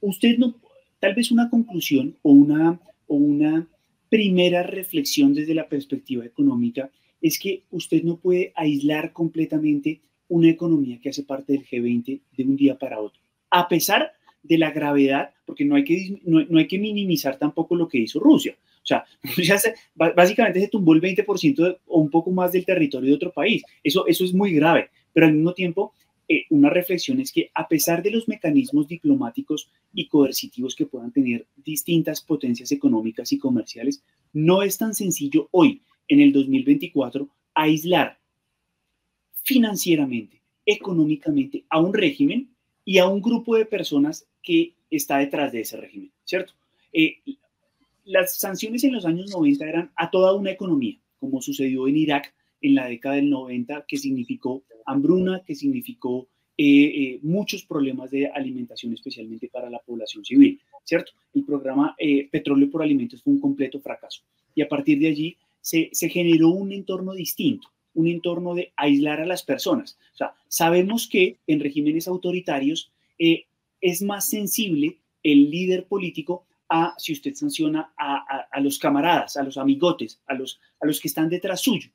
usted 0.00 0.38
no, 0.38 0.54
tal 1.00 1.14
vez 1.14 1.30
una 1.30 1.48
conclusión 1.50 2.16
o 2.22 2.32
una, 2.32 2.80
o 3.06 3.14
una 3.14 3.66
primera 4.08 4.62
reflexión 4.62 5.34
desde 5.34 5.54
la 5.54 5.68
perspectiva 5.68 6.24
económica 6.24 6.90
es 7.20 7.38
que 7.38 7.62
usted 7.70 8.02
no 8.02 8.16
puede 8.16 8.52
aislar 8.56 9.12
completamente 9.12 10.00
una 10.28 10.50
economía 10.50 10.98
que 11.00 11.10
hace 11.10 11.22
parte 11.22 11.52
del 11.52 11.66
G20 11.66 12.20
de 12.36 12.44
un 12.44 12.56
día 12.56 12.78
para 12.78 13.00
otro, 13.00 13.20
a 13.50 13.68
pesar 13.68 14.12
de 14.42 14.58
la 14.58 14.72
gravedad, 14.72 15.30
porque 15.46 15.64
no 15.64 15.76
hay 15.76 15.84
que, 15.84 16.20
no 16.24 16.58
hay 16.58 16.66
que 16.66 16.78
minimizar 16.78 17.38
tampoco 17.38 17.76
lo 17.76 17.88
que 17.88 17.98
hizo 17.98 18.18
Rusia. 18.18 18.56
O 18.82 18.86
sea, 18.86 19.04
básicamente 19.94 20.60
se 20.60 20.68
tumbó 20.68 20.92
el 20.94 21.00
20% 21.00 21.78
o 21.86 22.00
un 22.00 22.10
poco 22.10 22.30
más 22.30 22.52
del 22.52 22.64
territorio 22.64 23.10
de 23.10 23.16
otro 23.16 23.32
país. 23.32 23.62
Eso, 23.82 24.06
eso 24.06 24.24
es 24.24 24.34
muy 24.34 24.52
grave, 24.52 24.90
pero 25.12 25.26
al 25.26 25.34
mismo 25.34 25.54
tiempo, 25.54 25.92
eh, 26.28 26.44
una 26.50 26.70
reflexión 26.70 27.20
es 27.20 27.32
que 27.32 27.50
a 27.54 27.68
pesar 27.68 28.02
de 28.02 28.10
los 28.10 28.28
mecanismos 28.28 28.88
diplomáticos 28.88 29.70
y 29.92 30.08
coercitivos 30.08 30.74
que 30.74 30.86
puedan 30.86 31.12
tener 31.12 31.46
distintas 31.56 32.22
potencias 32.22 32.72
económicas 32.72 33.32
y 33.32 33.38
comerciales, 33.38 34.02
no 34.32 34.62
es 34.62 34.78
tan 34.78 34.94
sencillo 34.94 35.48
hoy, 35.50 35.82
en 36.08 36.20
el 36.20 36.32
2024, 36.32 37.28
aislar 37.54 38.18
financieramente, 39.42 40.40
económicamente 40.64 41.64
a 41.68 41.80
un 41.80 41.92
régimen 41.94 42.50
y 42.84 42.98
a 42.98 43.06
un 43.06 43.20
grupo 43.20 43.56
de 43.56 43.66
personas 43.66 44.26
que 44.42 44.74
está 44.90 45.18
detrás 45.18 45.52
de 45.52 45.60
ese 45.60 45.76
régimen, 45.76 46.12
¿cierto? 46.24 46.54
Eh, 46.92 47.18
las 48.04 48.36
sanciones 48.36 48.84
en 48.84 48.92
los 48.92 49.06
años 49.06 49.30
90 49.30 49.68
eran 49.68 49.92
a 49.96 50.10
toda 50.10 50.34
una 50.34 50.50
economía, 50.50 50.98
como 51.18 51.40
sucedió 51.40 51.86
en 51.88 51.96
Irak 51.96 52.34
en 52.62 52.74
la 52.74 52.86
década 52.86 53.16
del 53.16 53.28
90, 53.28 53.84
que 53.86 53.96
significó 53.96 54.62
hambruna, 54.86 55.42
que 55.46 55.54
significó 55.54 56.28
eh, 56.56 56.64
eh, 56.64 57.18
muchos 57.22 57.64
problemas 57.64 58.10
de 58.10 58.28
alimentación, 58.28 58.92
especialmente 58.92 59.48
para 59.48 59.70
la 59.70 59.78
población 59.80 60.24
civil, 60.24 60.60
¿cierto? 60.84 61.12
El 61.34 61.44
programa 61.44 61.94
eh, 61.98 62.28
Petróleo 62.30 62.70
por 62.70 62.82
Alimentos 62.82 63.22
fue 63.22 63.32
un 63.32 63.40
completo 63.40 63.80
fracaso. 63.80 64.22
Y 64.54 64.62
a 64.62 64.68
partir 64.68 64.98
de 64.98 65.08
allí 65.08 65.36
se, 65.60 65.90
se 65.92 66.08
generó 66.08 66.50
un 66.50 66.72
entorno 66.72 67.14
distinto, 67.14 67.68
un 67.94 68.06
entorno 68.06 68.54
de 68.54 68.72
aislar 68.76 69.20
a 69.20 69.26
las 69.26 69.42
personas. 69.42 69.98
O 70.14 70.16
sea, 70.16 70.34
sabemos 70.48 71.08
que 71.08 71.38
en 71.46 71.60
regímenes 71.60 72.06
autoritarios 72.06 72.90
es 73.18 74.02
más 74.02 74.28
sensible 74.28 74.98
el 75.22 75.50
líder 75.50 75.86
político 75.86 76.44
si 76.98 77.12
usted 77.12 77.34
sanciona 77.34 77.92
a, 77.96 78.60
los 78.60 78.78
camaradas, 78.78 79.36
a 79.36 79.42
los 79.42 79.58
amigotes, 79.58 80.20
a 80.26 80.34
los, 80.34 80.60
a 80.80 80.86
los 80.86 81.00
que 81.00 81.08
están 81.08 81.28
detrás 81.28 81.60
suyo. 81.60 81.90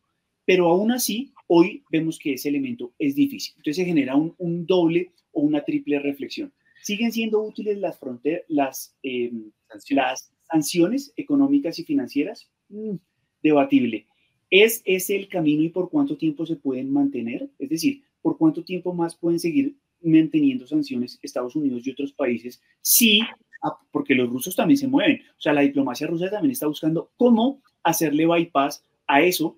Pero 0.48 0.68
aún 0.68 0.92
así, 0.92 1.32
hoy 1.46 1.84
vemos 1.92 2.18
que 2.18 2.34
ese 2.34 2.50
elemento 2.50 2.92
es 2.98 3.14
difícil. 3.14 3.54
Entonces 3.58 3.76
se 3.76 3.86
genera 3.86 4.16
un, 4.16 4.66
doble 4.66 5.12
o 5.32 5.42
una 5.42 5.64
triple 5.64 6.00
reflexión. 6.00 6.52
¿Siguen 6.82 7.12
siendo 7.12 7.44
útiles 7.44 7.78
las, 7.78 8.00
las, 8.48 8.98
em, 9.04 9.52
las 9.92 10.32
sanciones 10.50 11.14
económicas 11.16 11.78
y 11.78 11.84
financieras? 11.84 12.50
Mm, 12.70 12.96
debatible. 13.44 14.08
¿Es 14.50 14.82
ese 14.86 15.16
el 15.18 15.28
camino 15.28 15.62
y 15.62 15.70
por 15.70 15.92
cuánto 15.92 16.18
tiempo 16.18 16.48
se 16.48 16.56
pueden 16.56 16.92
mantener? 16.92 17.48
Es 17.60 17.70
decir, 17.70 18.02
¿por 18.24 18.40
cuánto 18.40 18.64
tiempo 18.64 18.94
más 18.94 19.16
pueden 19.16 19.40
seguir 19.40 19.76
manteniendo 20.02 20.66
sanciones 20.66 21.20
Estados 21.22 21.56
Unidos 21.56 21.86
y 21.86 21.92
otros 21.92 22.14
países 22.14 22.62
si 22.82 23.22
Ah, 23.64 23.78
porque 23.92 24.16
los 24.16 24.30
rusos 24.30 24.56
también 24.56 24.78
se 24.78 24.88
mueven. 24.88 25.22
O 25.38 25.42
sea, 25.42 25.54
la 25.54 25.62
diplomacia 25.62 26.08
rusa 26.08 26.30
también 26.30 26.52
está 26.52 26.68
buscando 26.68 27.12
cómo 27.18 27.62
hacerle 27.84 28.26
bypass 28.26 28.84
a 29.08 29.22
eso, 29.22 29.58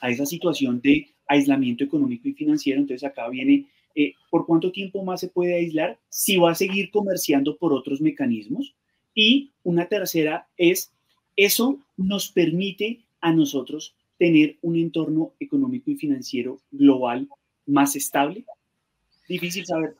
a 0.00 0.10
esa 0.10 0.26
situación 0.26 0.80
de 0.80 1.08
aislamiento 1.26 1.84
económico 1.84 2.28
y 2.28 2.34
financiero. 2.34 2.80
Entonces 2.80 3.08
acá 3.08 3.28
viene, 3.28 3.66
eh, 3.94 4.14
¿por 4.30 4.46
cuánto 4.46 4.72
tiempo 4.72 5.04
más 5.04 5.20
se 5.20 5.28
puede 5.28 5.54
aislar? 5.54 5.98
Si 6.08 6.36
va 6.36 6.52
a 6.52 6.54
seguir 6.54 6.90
comerciando 6.90 7.56
por 7.56 7.72
otros 7.72 8.00
mecanismos. 8.00 8.74
Y 9.14 9.50
una 9.64 9.86
tercera 9.86 10.48
es, 10.56 10.92
eso 11.36 11.78
nos 11.96 12.30
permite 12.30 13.00
a 13.20 13.32
nosotros 13.32 13.94
tener 14.18 14.56
un 14.62 14.76
entorno 14.76 15.32
económico 15.40 15.90
y 15.90 15.96
financiero 15.96 16.60
global 16.70 17.28
más 17.66 17.96
estable. 17.96 18.44
Difícil 19.28 19.64
saber. 19.64 19.96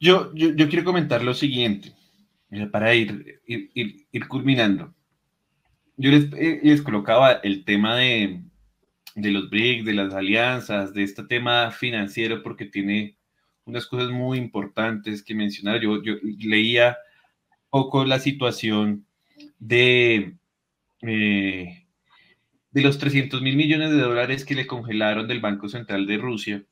Yo, 0.00 0.34
yo, 0.34 0.54
yo 0.54 0.68
quiero 0.68 0.84
comentar 0.84 1.22
lo 1.22 1.32
siguiente 1.32 1.92
para 2.70 2.94
ir, 2.94 3.40
ir, 3.46 4.28
culminando. 4.28 4.94
Yo 5.96 6.10
eh, 6.10 6.60
les, 6.62 6.82
colocaba 6.82 7.32
el 7.32 7.64
tema 7.64 7.96
de, 7.96 8.42
de 9.16 9.30
los 9.30 9.48
BRICS, 9.48 9.86
de 9.86 9.94
las 9.94 10.14
alianzas, 10.14 10.92
de 10.92 11.02
este 11.02 11.24
tema 11.24 11.70
financiero, 11.70 12.42
porque 12.42 12.66
tiene 12.66 13.16
unas 13.64 13.86
cosas 13.86 14.10
muy 14.10 14.38
importantes 14.38 15.22
que 15.22 15.34
mencionar. 15.34 15.80
Yo, 15.80 16.02
yo 16.02 16.14
leía 16.38 16.98
poco 17.70 18.04
la 18.04 18.18
situación 18.20 19.06
de, 19.58 20.36
eh, 21.00 21.86
de 22.70 22.82
los 22.82 22.98
300 22.98 23.40
mil 23.40 23.56
millones 23.56 23.90
de 23.90 24.00
dólares 24.00 24.44
que 24.44 24.54
le 24.54 24.66
congelaron 24.66 25.26
del 25.26 25.40
Banco 25.40 25.68
Central 25.70 26.06
de 26.06 26.18
Rusia, 26.18 26.64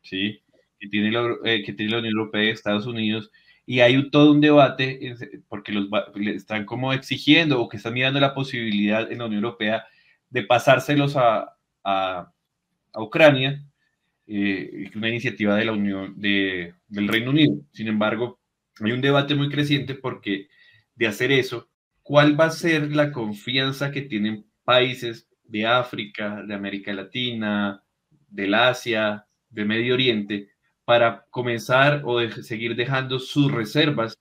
¿sí? 0.00 0.40
que, 0.78 0.88
tiene 0.88 1.10
la, 1.10 1.34
eh, 1.44 1.64
que 1.64 1.72
tiene 1.72 1.92
la 1.92 1.98
Unión 1.98 2.16
Europea 2.16 2.44
y 2.44 2.50
Estados 2.50 2.86
Unidos, 2.86 3.32
y 3.66 3.80
hay 3.80 4.08
todo 4.10 4.30
un 4.30 4.40
debate 4.40 5.16
porque 5.48 5.72
los 5.72 5.88
están 6.28 6.64
como 6.64 6.92
exigiendo 6.92 7.60
o 7.60 7.68
que 7.68 7.76
están 7.76 7.92
mirando 7.92 8.20
la 8.20 8.34
posibilidad 8.34 9.10
en 9.10 9.18
la 9.18 9.26
Unión 9.26 9.44
Europea 9.44 9.84
de 10.30 10.44
pasárselos 10.44 11.16
a, 11.16 11.57
a, 11.84 12.32
Ucrania, 12.94 13.64
eh, 14.26 14.90
una 14.96 15.08
iniciativa 15.08 15.54
de 15.54 15.64
la 15.64 15.72
Unión 15.72 16.14
de, 16.18 16.74
del 16.88 17.08
Reino 17.08 17.30
Unido. 17.30 17.60
Sin 17.72 17.86
embargo, 17.86 18.40
hay 18.80 18.92
un 18.92 19.00
debate 19.00 19.34
muy 19.34 19.48
creciente 19.48 19.94
porque 19.94 20.48
de 20.94 21.06
hacer 21.06 21.30
eso, 21.30 21.68
¿cuál 22.02 22.38
va 22.38 22.46
a 22.46 22.50
ser 22.50 22.94
la 22.94 23.12
confianza 23.12 23.92
que 23.92 24.02
tienen 24.02 24.46
países 24.64 25.28
de 25.44 25.66
África, 25.66 26.42
de 26.42 26.54
América 26.54 26.92
Latina, 26.92 27.82
del 28.28 28.54
Asia, 28.54 29.26
de 29.48 29.64
Medio 29.64 29.94
Oriente, 29.94 30.50
para 30.84 31.26
comenzar 31.30 32.02
o 32.04 32.20
seguir 32.42 32.74
dejando 32.74 33.18
sus 33.18 33.52
reservas 33.52 34.18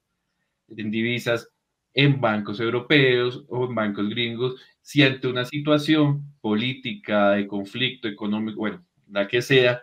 en 0.69 0.91
divisas 0.91 1.49
en 1.97 2.21
bancos 2.21 2.59
europeos 2.59 3.43
o 3.49 3.65
en 3.65 3.73
bancos 3.73 4.07
gringos, 4.07 4.61
si 4.81 5.01
ante 5.01 5.27
una 5.27 5.45
situación 5.45 6.31
política, 6.41 7.31
de 7.31 7.47
conflicto 7.47 8.07
económico, 8.07 8.59
bueno, 8.59 8.85
la 9.09 9.27
que 9.27 9.41
sea, 9.41 9.81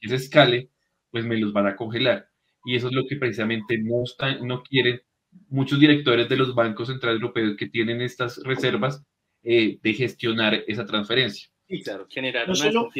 que 0.00 0.08
se 0.08 0.16
escale, 0.16 0.70
pues 1.12 1.24
me 1.24 1.36
los 1.36 1.52
van 1.52 1.68
a 1.68 1.76
congelar. 1.76 2.28
Y 2.64 2.74
eso 2.74 2.88
es 2.88 2.92
lo 2.92 3.04
que 3.08 3.16
precisamente 3.16 3.78
no, 3.78 4.02
están, 4.02 4.44
no 4.44 4.64
quieren 4.64 5.00
muchos 5.48 5.78
directores 5.78 6.28
de 6.28 6.36
los 6.36 6.56
bancos 6.56 6.88
centrales 6.88 7.20
europeos 7.20 7.56
que 7.56 7.68
tienen 7.68 8.00
estas 8.00 8.42
reservas 8.42 9.04
eh, 9.44 9.78
de 9.80 9.94
gestionar 9.94 10.64
esa 10.66 10.84
transferencia. 10.84 11.48
Sí, 11.68 11.82
claro, 11.82 12.08
generar 12.10 12.48
no 12.48 12.56
solo, 12.56 12.90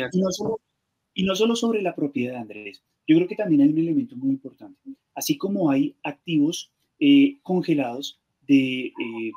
y 1.12 1.24
no 1.24 1.34
solo 1.34 1.56
sobre 1.56 1.82
la 1.82 1.96
propiedad, 1.96 2.36
Andrés. 2.36 2.84
Yo 3.04 3.16
creo 3.16 3.26
que 3.26 3.34
también 3.34 3.62
hay 3.62 3.70
un 3.70 3.78
elemento 3.78 4.14
muy 4.14 4.30
importante. 4.30 4.80
Así 5.12 5.36
como 5.36 5.72
hay 5.72 5.96
activos 6.04 6.70
eh, 7.00 7.38
congelados 7.42 8.20
de 8.46 8.86
eh, 8.86 9.32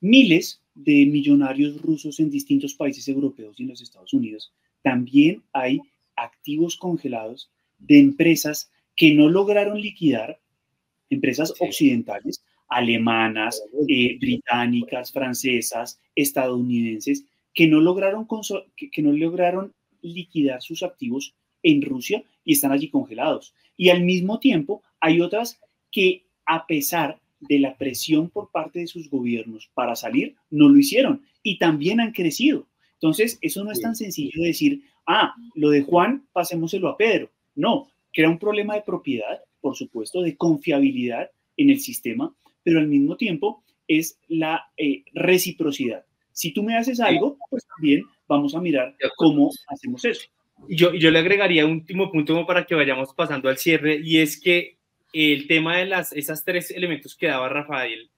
miles 0.00 0.60
de 0.74 1.06
millonarios 1.06 1.80
rusos 1.80 2.20
en 2.20 2.30
distintos 2.30 2.74
países 2.74 3.06
europeos 3.08 3.58
y 3.58 3.62
en 3.62 3.70
los 3.70 3.80
Estados 3.80 4.12
Unidos, 4.12 4.52
también 4.82 5.42
hay 5.52 5.80
activos 6.16 6.76
congelados 6.76 7.50
de 7.78 7.98
empresas 7.98 8.70
que 8.96 9.14
no 9.14 9.28
lograron 9.28 9.80
liquidar 9.80 10.38
empresas 11.10 11.54
occidentales, 11.60 12.44
alemanas, 12.68 13.62
eh, 13.88 14.16
británicas, 14.18 15.12
francesas, 15.12 16.00
estadounidenses, 16.14 17.24
que 17.52 17.68
no, 17.68 17.80
lograron 17.80 18.26
que 18.76 19.02
no 19.02 19.12
lograron 19.12 19.72
liquidar 20.02 20.60
sus 20.60 20.82
activos 20.82 21.34
en 21.62 21.82
Rusia 21.82 22.24
y 22.44 22.52
están 22.52 22.72
allí 22.72 22.88
congelados. 22.88 23.54
Y 23.76 23.90
al 23.90 24.02
mismo 24.02 24.38
tiempo 24.38 24.82
hay 25.00 25.20
otras 25.20 25.60
que 25.90 26.24
a 26.46 26.66
pesar 26.66 27.20
de 27.48 27.58
la 27.58 27.76
presión 27.76 28.30
por 28.30 28.50
parte 28.50 28.80
de 28.80 28.86
sus 28.86 29.10
gobiernos 29.10 29.70
para 29.74 29.96
salir, 29.96 30.34
no 30.50 30.68
lo 30.68 30.78
hicieron 30.78 31.22
y 31.42 31.58
también 31.58 32.00
han 32.00 32.12
crecido. 32.12 32.66
Entonces, 32.94 33.38
eso 33.42 33.64
no 33.64 33.70
es 33.70 33.80
tan 33.80 33.94
sencillo 33.94 34.40
de 34.40 34.48
decir, 34.48 34.82
ah, 35.06 35.34
lo 35.54 35.70
de 35.70 35.82
Juan, 35.82 36.26
pasémoselo 36.32 36.88
a 36.88 36.96
Pedro. 36.96 37.30
No, 37.54 37.88
crea 38.12 38.30
un 38.30 38.38
problema 38.38 38.74
de 38.74 38.82
propiedad, 38.82 39.42
por 39.60 39.76
supuesto, 39.76 40.22
de 40.22 40.36
confiabilidad 40.36 41.30
en 41.56 41.70
el 41.70 41.80
sistema, 41.80 42.34
pero 42.62 42.78
al 42.78 42.88
mismo 42.88 43.16
tiempo 43.16 43.62
es 43.86 44.18
la 44.28 44.64
eh, 44.76 45.04
reciprocidad. 45.12 46.04
Si 46.32 46.52
tú 46.52 46.62
me 46.62 46.76
haces 46.76 46.98
algo, 47.00 47.36
pues 47.50 47.66
también 47.76 48.04
vamos 48.26 48.54
a 48.54 48.60
mirar 48.60 48.96
cómo 49.16 49.50
hacemos 49.68 50.04
eso. 50.04 50.28
Yo, 50.68 50.94
yo 50.94 51.10
le 51.10 51.18
agregaría 51.18 51.66
un 51.66 51.72
último 51.72 52.10
punto 52.10 52.46
para 52.46 52.64
que 52.64 52.74
vayamos 52.74 53.12
pasando 53.14 53.48
al 53.48 53.58
cierre 53.58 54.00
y 54.02 54.18
es 54.18 54.40
que 54.40 54.78
el 55.14 55.46
tema 55.46 55.78
de 55.78 55.86
las, 55.86 56.12
esas 56.12 56.44
tres 56.44 56.70
elementos 56.70 57.16
que 57.16 57.28
daba 57.28 57.48
Rafael, 57.48 58.10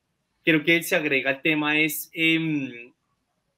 creo 0.44 0.64
que 0.64 0.82
se 0.82 0.96
agrega 0.96 1.30
el 1.30 1.42
tema 1.42 1.78
es 1.78 2.08
em, 2.14 2.92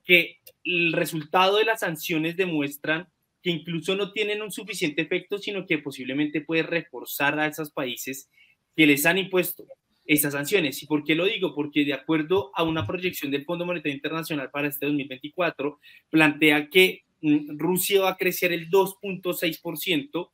que 0.05 0.39
el 0.65 0.93
resultado 0.93 1.59
de 1.59 1.65
las 1.65 1.81
sanciones 1.81 2.37
demuestran 2.37 3.09
que 3.43 3.51
incluso 3.51 3.95
no 3.95 4.11
tienen 4.13 4.43
un 4.43 4.51
suficiente 4.51 5.03
efecto, 5.03 5.39
sino 5.39 5.67
que 5.67 5.79
posiblemente 5.79 6.41
puede 6.41 6.65
reforzar 6.65 7.39
a 7.39 7.47
esos 7.47 7.71
países 7.71 8.29
que 8.75 8.87
les 8.87 9.07
han 9.07 9.19
impuesto 9.19 9.65
esas 10.05 10.33
sanciones. 10.33 10.83
¿Y 10.83 10.87
por 10.87 11.05
qué 11.05 11.15
lo 11.15 11.27
digo? 11.27 11.55
Porque 11.55 11.85
de 11.85 11.93
acuerdo 11.93 12.51
a 12.55 12.65
una 12.65 12.87
proyección 12.87 13.31
del 13.31 13.45
Fondo 13.45 13.67
Monetario 13.67 13.95
Internacional 13.95 14.51
para 14.51 14.69
este 14.69 14.87
2024, 14.87 15.79
plantea 16.11 16.69
que 16.69 17.03
mm, 17.21 17.59
Rusia 17.59 18.01
va 18.01 18.11
a 18.11 18.17
crecer 18.17 18.53
el 18.53 18.71
2.6%, 18.71 20.31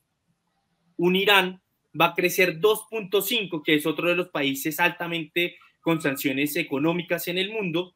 un 0.97 1.17
Irán 1.17 1.61
va 1.99 2.07
a 2.07 2.15
crecer 2.15 2.61
2.5%, 2.61 3.63
que 3.63 3.75
es 3.75 3.87
otro 3.87 4.09
de 4.09 4.17
los 4.17 4.29
países 4.29 4.81
altamente 4.81 5.57
con 5.81 6.01
sanciones 6.01 6.57
económicas 6.57 7.29
en 7.29 7.39
el 7.39 7.51
mundo, 7.51 7.95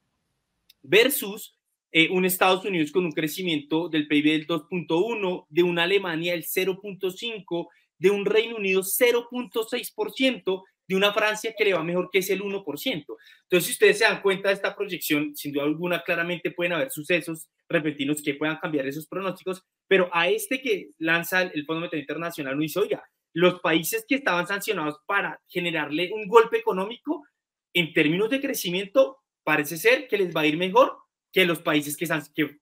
versus 0.83 1.59
eh, 1.91 2.09
un 2.11 2.25
Estados 2.25 2.65
Unidos 2.65 2.93
con 2.93 3.05
un 3.05 3.13
crecimiento 3.13 3.89
del 3.89 4.07
PIB 4.07 4.25
del 4.25 4.47
2.1, 4.47 5.47
de 5.49 5.63
una 5.63 5.85
Alemania 5.85 6.35
el 6.35 6.45
0.5, 6.45 7.69
de 7.99 8.11
un 8.11 8.25
Reino 8.25 8.57
Unido 8.57 8.83
0.6%, 8.83 10.63
de 10.87 10.97
una 10.97 11.13
Francia 11.13 11.55
que 11.57 11.65
le 11.65 11.75
va 11.75 11.83
mejor 11.83 12.09
que 12.11 12.19
es 12.19 12.31
el 12.31 12.43
1%. 12.43 12.65
Entonces, 12.65 13.67
si 13.67 13.73
ustedes 13.73 13.99
se 13.99 14.05
dan 14.05 14.23
cuenta 14.23 14.49
de 14.49 14.55
esta 14.55 14.75
proyección, 14.75 15.35
sin 15.37 15.53
duda 15.53 15.65
alguna, 15.65 16.03
claramente 16.03 16.51
pueden 16.51 16.73
haber 16.73 16.91
sucesos 16.91 17.49
repentinos 17.69 18.23
que 18.23 18.35
puedan 18.35 18.57
cambiar 18.57 18.87
esos 18.87 19.07
pronósticos, 19.07 19.63
pero 19.87 20.09
a 20.13 20.29
este 20.29 20.61
que 20.63 20.91
lanza 20.99 21.43
el 21.43 21.65
Fondo 21.67 21.81
Monetario 21.81 22.03
Internacional 22.03 22.55
no 22.55 22.63
dice, 22.63 22.81
oiga, 22.81 23.03
los 23.39 23.61
países 23.61 24.05
que 24.09 24.17
estaban 24.17 24.49
sancionados 24.49 24.99
para 25.07 25.41
generarle 25.47 26.11
un 26.13 26.27
golpe 26.27 26.59
económico, 26.59 27.25
en 27.73 27.93
términos 27.93 28.29
de 28.31 28.41
crecimiento, 28.41 29.19
parece 29.45 29.77
ser 29.77 30.09
que 30.09 30.19
les 30.19 30.35
va 30.35 30.41
a 30.41 30.47
ir 30.47 30.57
mejor 30.57 30.97
que 31.33 31.47
los 31.47 31.61
países 31.61 31.97
que, 31.97 32.09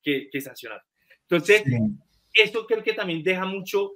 que, 0.03 0.29
que, 0.31 0.41
sancionaron. 0.43 0.85
Entonces, 1.23 1.63
esto 2.35 2.67
creo 2.67 2.83
que 2.83 2.93
también 2.93 3.23
deja 3.23 3.47
mucho 3.47 3.93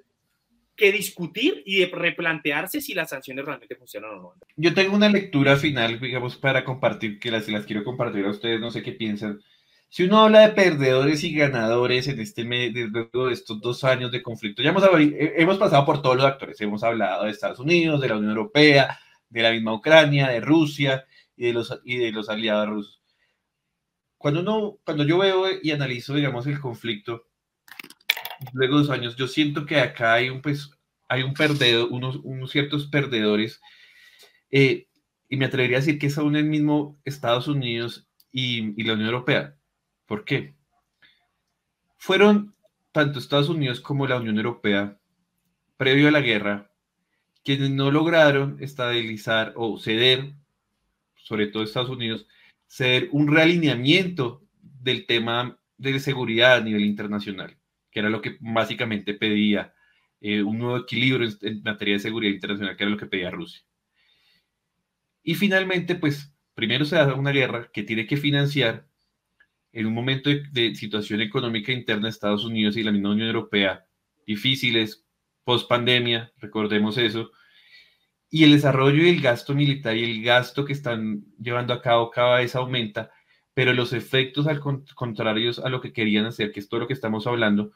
que 0.74 0.90
discutir 0.90 1.62
y 1.66 1.80
de 1.80 1.86
replantearse 1.88 2.80
si 2.80 2.94
las 2.94 3.10
sanciones 3.10 3.44
realmente 3.44 3.76
funcionan 3.76 4.12
o 4.12 4.22
no. 4.22 4.34
Yo 4.56 4.72
tengo 4.72 4.96
una 4.96 5.10
lectura 5.10 5.58
final, 5.58 6.00
digamos, 6.00 6.36
para 6.36 6.64
compartir, 6.64 7.18
que 7.18 7.30
las, 7.30 7.46
las 7.50 7.66
quiero 7.66 7.84
compartir 7.84 8.24
a 8.24 8.30
ustedes, 8.30 8.58
no 8.58 8.70
sé 8.70 8.82
qué 8.82 8.92
piensan. 8.92 9.42
Si 9.90 10.04
uno 10.04 10.20
habla 10.20 10.40
de 10.40 10.54
perdedores 10.54 11.22
y 11.24 11.34
ganadores 11.34 12.08
en 12.08 12.20
este 12.20 12.44
medio, 12.44 12.88
luego 12.88 13.26
de 13.26 13.34
estos 13.34 13.60
dos 13.60 13.84
años 13.84 14.10
de 14.10 14.22
conflicto, 14.22 14.62
ya 14.62 14.70
hemos, 14.70 14.84
hemos 14.86 15.58
pasado 15.58 15.84
por 15.84 16.00
todos 16.00 16.16
los 16.16 16.24
actores, 16.24 16.60
hemos 16.62 16.82
hablado 16.82 17.24
de 17.24 17.30
Estados 17.30 17.58
Unidos, 17.58 18.00
de 18.00 18.08
la 18.08 18.16
Unión 18.16 18.30
Europea, 18.30 18.98
de 19.28 19.42
la 19.42 19.50
misma 19.50 19.74
Ucrania, 19.74 20.28
de 20.28 20.40
Rusia 20.40 21.04
y 21.36 21.46
de 21.46 21.52
los, 21.52 21.78
y 21.84 21.98
de 21.98 22.12
los 22.12 22.30
aliados 22.30 22.68
rusos 22.68 23.00
cuando, 24.20 24.40
uno, 24.40 24.78
cuando 24.84 25.02
yo 25.04 25.16
veo 25.16 25.46
y 25.62 25.70
analizo, 25.70 26.14
digamos, 26.14 26.46
el 26.46 26.60
conflicto, 26.60 27.26
luego 28.52 28.76
de 28.76 28.82
dos 28.82 28.90
años, 28.90 29.16
yo 29.16 29.26
siento 29.26 29.64
que 29.64 29.80
acá 29.80 30.12
hay 30.12 30.28
un, 30.28 30.42
pues, 30.42 30.72
hay 31.08 31.22
un 31.22 31.32
perdedor, 31.32 31.88
unos, 31.90 32.16
unos 32.22 32.50
ciertos 32.50 32.86
perdedores, 32.88 33.62
eh, 34.50 34.88
y 35.26 35.38
me 35.38 35.46
atrevería 35.46 35.78
a 35.78 35.80
decir 35.80 35.98
que 35.98 36.10
son 36.10 36.36
el 36.36 36.44
mismo 36.44 37.00
Estados 37.06 37.48
Unidos 37.48 38.08
y, 38.30 38.78
y 38.78 38.84
la 38.84 38.92
Unión 38.92 39.08
Europea. 39.08 39.56
¿Por 40.10 40.24
qué? 40.24 40.56
Fueron 41.96 42.52
tanto 42.90 43.20
Estados 43.20 43.48
Unidos 43.48 43.80
como 43.80 44.08
la 44.08 44.16
Unión 44.16 44.38
Europea, 44.38 44.98
previo 45.76 46.08
a 46.08 46.10
la 46.10 46.20
guerra, 46.20 46.72
quienes 47.44 47.70
no 47.70 47.92
lograron 47.92 48.56
estabilizar 48.60 49.52
o 49.54 49.78
ceder, 49.78 50.34
sobre 51.14 51.46
todo 51.46 51.62
Estados 51.62 51.90
Unidos, 51.90 52.26
ser 52.66 53.08
un 53.12 53.32
realineamiento 53.32 54.42
del 54.60 55.06
tema 55.06 55.60
de 55.78 56.00
seguridad 56.00 56.56
a 56.56 56.60
nivel 56.60 56.86
internacional, 56.86 57.56
que 57.92 58.00
era 58.00 58.10
lo 58.10 58.20
que 58.20 58.36
básicamente 58.40 59.14
pedía 59.14 59.74
eh, 60.20 60.42
un 60.42 60.58
nuevo 60.58 60.78
equilibrio 60.78 61.28
en, 61.40 61.62
materia 61.62 61.94
de 61.94 62.00
seguridad 62.00 62.32
internacional, 62.32 62.76
que 62.76 62.82
era 62.82 62.90
lo 62.90 62.98
que 62.98 63.06
pedía 63.06 63.30
Rusia. 63.30 63.62
Y 65.22 65.36
finalmente, 65.36 65.94
pues, 65.94 66.34
primero 66.54 66.84
se 66.84 66.96
da 66.96 67.14
una 67.14 67.30
guerra 67.30 67.70
que 67.72 67.84
tiene 67.84 68.08
que 68.08 68.16
financiar 68.16 68.89
en 69.72 69.86
un 69.86 69.94
momento 69.94 70.30
de, 70.30 70.42
de 70.50 70.74
situación 70.74 71.20
económica 71.20 71.72
interna 71.72 72.04
de 72.04 72.10
Estados 72.10 72.44
Unidos 72.44 72.76
y 72.76 72.82
la 72.82 72.92
misma 72.92 73.10
Unión 73.10 73.28
Europea, 73.28 73.86
difíciles, 74.26 75.04
post 75.44 75.68
pandemia, 75.68 76.32
recordemos 76.38 76.98
eso, 76.98 77.30
y 78.30 78.44
el 78.44 78.52
desarrollo 78.52 79.02
y 79.02 79.08
el 79.10 79.20
gasto 79.20 79.54
militar 79.54 79.96
y 79.96 80.04
el 80.04 80.22
gasto 80.22 80.64
que 80.64 80.72
están 80.72 81.24
llevando 81.38 81.74
a 81.74 81.82
cabo 81.82 82.10
cada 82.10 82.38
vez 82.38 82.54
aumenta, 82.54 83.10
pero 83.52 83.72
los 83.72 83.92
efectos 83.92 84.46
al 84.46 84.60
contrarios 84.94 85.58
a 85.58 85.68
lo 85.68 85.80
que 85.80 85.92
querían 85.92 86.26
hacer, 86.26 86.52
que 86.52 86.60
es 86.60 86.68
todo 86.68 86.80
lo 86.80 86.86
que 86.86 86.92
estamos 86.92 87.26
hablando, 87.26 87.72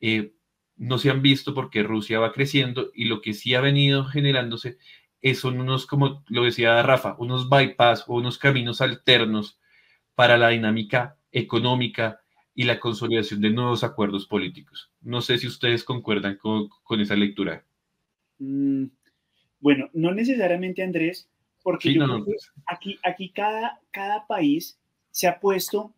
eh, 0.00 0.32
no 0.76 0.96
se 0.96 1.10
han 1.10 1.20
visto 1.20 1.54
porque 1.54 1.82
Rusia 1.82 2.18
va 2.18 2.32
creciendo 2.32 2.90
y 2.94 3.04
lo 3.04 3.20
que 3.20 3.34
sí 3.34 3.54
ha 3.54 3.60
venido 3.60 4.06
generándose 4.06 4.78
son 5.34 5.60
unos, 5.60 5.86
como 5.86 6.24
lo 6.28 6.44
decía 6.44 6.82
Rafa, 6.82 7.14
unos 7.18 7.50
bypass 7.50 8.04
o 8.06 8.14
unos 8.14 8.38
caminos 8.38 8.80
alternos 8.80 9.60
para 10.14 10.38
la 10.38 10.48
dinámica 10.48 11.18
económica 11.32 12.20
y 12.54 12.64
la 12.64 12.80
consolidación 12.80 13.40
de 13.40 13.50
nuevos 13.50 13.84
acuerdos 13.84 14.26
políticos. 14.26 14.90
No 15.00 15.20
sé 15.20 15.38
si 15.38 15.46
ustedes 15.46 15.84
concuerdan 15.84 16.36
con, 16.36 16.68
esa 17.00 17.16
lectura. 17.16 17.64
Mm, 18.38 18.86
bueno, 19.60 19.88
no 19.92 20.12
necesariamente 20.12 20.82
Andrés, 20.82 21.28
porque 21.62 21.96
aquí, 22.66 22.98
aquí 23.02 23.28
cada, 23.30 23.80
cada 23.90 24.26
país 24.26 24.78
se 25.10 25.28
ha 25.28 25.38
puesto 25.38 25.94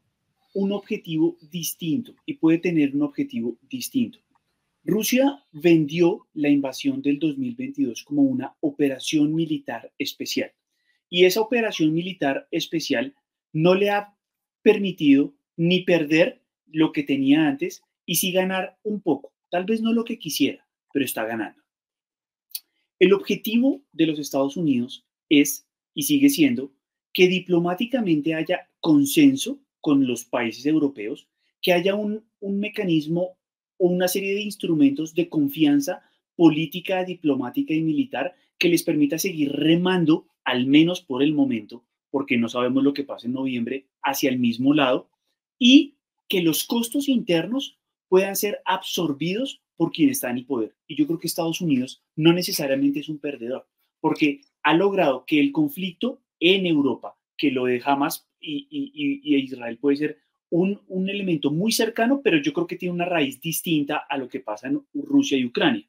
un 0.54 0.72
objetivo 0.72 1.36
distinto 1.50 2.14
y 2.26 2.34
puede 2.34 2.58
tener 2.58 2.94
un 2.94 3.02
objetivo 3.02 3.56
distinto. 3.68 4.18
Rusia 4.84 5.42
vendió 5.52 6.26
la 6.34 6.48
invasión 6.48 7.02
del 7.02 7.18
2022 7.18 8.02
como 8.02 8.22
una 8.22 8.54
operación 8.60 9.34
militar 9.34 9.92
especial 9.98 10.52
y 11.08 11.24
esa 11.24 11.40
operación 11.40 11.92
militar 11.92 12.48
especial 12.50 13.14
no 13.52 13.74
le 13.74 13.90
ha 13.90 14.11
permitido 14.62 15.34
ni 15.56 15.82
perder 15.82 16.42
lo 16.66 16.92
que 16.92 17.02
tenía 17.02 17.46
antes 17.46 17.82
y 18.06 18.16
sí 18.16 18.32
ganar 18.32 18.78
un 18.82 19.00
poco, 19.00 19.32
tal 19.50 19.64
vez 19.64 19.80
no 19.80 19.92
lo 19.92 20.04
que 20.04 20.18
quisiera, 20.18 20.66
pero 20.92 21.04
está 21.04 21.24
ganando. 21.24 21.62
El 22.98 23.12
objetivo 23.12 23.82
de 23.92 24.06
los 24.06 24.18
Estados 24.18 24.56
Unidos 24.56 25.04
es, 25.28 25.66
y 25.94 26.04
sigue 26.04 26.28
siendo, 26.28 26.72
que 27.12 27.28
diplomáticamente 27.28 28.34
haya 28.34 28.70
consenso 28.80 29.60
con 29.80 30.06
los 30.06 30.24
países 30.24 30.64
europeos, 30.66 31.28
que 31.60 31.72
haya 31.72 31.94
un, 31.94 32.24
mecanismo 32.40 33.36
o 33.78 33.88
una 33.88 34.08
serie 34.08 34.34
de 34.34 34.42
instrumentos 34.42 35.14
de 35.14 35.28
confianza 35.28 36.02
política, 36.36 37.04
diplomática 37.04 37.74
y 37.74 37.82
militar 37.82 38.34
que 38.58 38.68
les 38.68 38.82
permita 38.82 39.18
seguir 39.18 39.52
remando, 39.52 40.26
al 40.44 40.66
menos 40.66 41.00
por 41.00 41.22
el 41.22 41.32
momento, 41.34 41.84
porque 42.12 42.36
no 42.36 42.48
sabemos 42.48 42.84
lo 42.84 42.92
que 42.92 43.04
pasa 43.04 43.26
en 43.26 43.32
noviembre, 43.32 43.88
hacia 44.02 44.30
el 44.30 44.38
mismo 44.38 44.74
lado, 44.74 45.08
y 45.58 45.96
que 46.28 46.42
los 46.42 46.64
costos 46.64 47.08
internos 47.08 47.78
puedan 48.08 48.36
ser 48.36 48.60
absorbidos 48.66 49.62
por 49.76 49.90
quien 49.90 50.10
está 50.10 50.30
en 50.30 50.38
el 50.38 50.46
poder. 50.46 50.76
Y 50.86 50.94
yo 50.94 51.06
creo 51.06 51.18
que 51.18 51.26
Estados 51.26 51.62
Unidos 51.62 52.04
no 52.14 52.34
necesariamente 52.34 53.00
es 53.00 53.08
un 53.08 53.18
perdedor, 53.18 53.66
porque 53.98 54.42
ha 54.62 54.74
logrado 54.74 55.24
que 55.26 55.40
el 55.40 55.52
conflicto 55.52 56.20
en 56.38 56.66
Europa, 56.66 57.18
que 57.36 57.50
lo 57.50 57.64
de 57.64 57.80
Hamas 57.82 58.28
y, 58.38 58.68
Israel 59.24 59.78
puede 59.78 59.96
ser 59.96 60.18
un, 60.50 60.78
elemento 61.08 61.50
muy 61.50 61.72
cercano, 61.72 62.20
pero 62.22 62.36
yo 62.42 62.52
creo 62.52 62.66
que 62.66 62.76
tiene 62.76 62.94
una 62.94 63.06
raíz 63.06 63.40
distinta 63.40 64.04
a 64.08 64.18
lo 64.18 64.28
que 64.28 64.40
pasa 64.40 64.68
en 64.68 64.82
Rusia 64.92 65.38
y 65.38 65.46
Ucrania. 65.46 65.88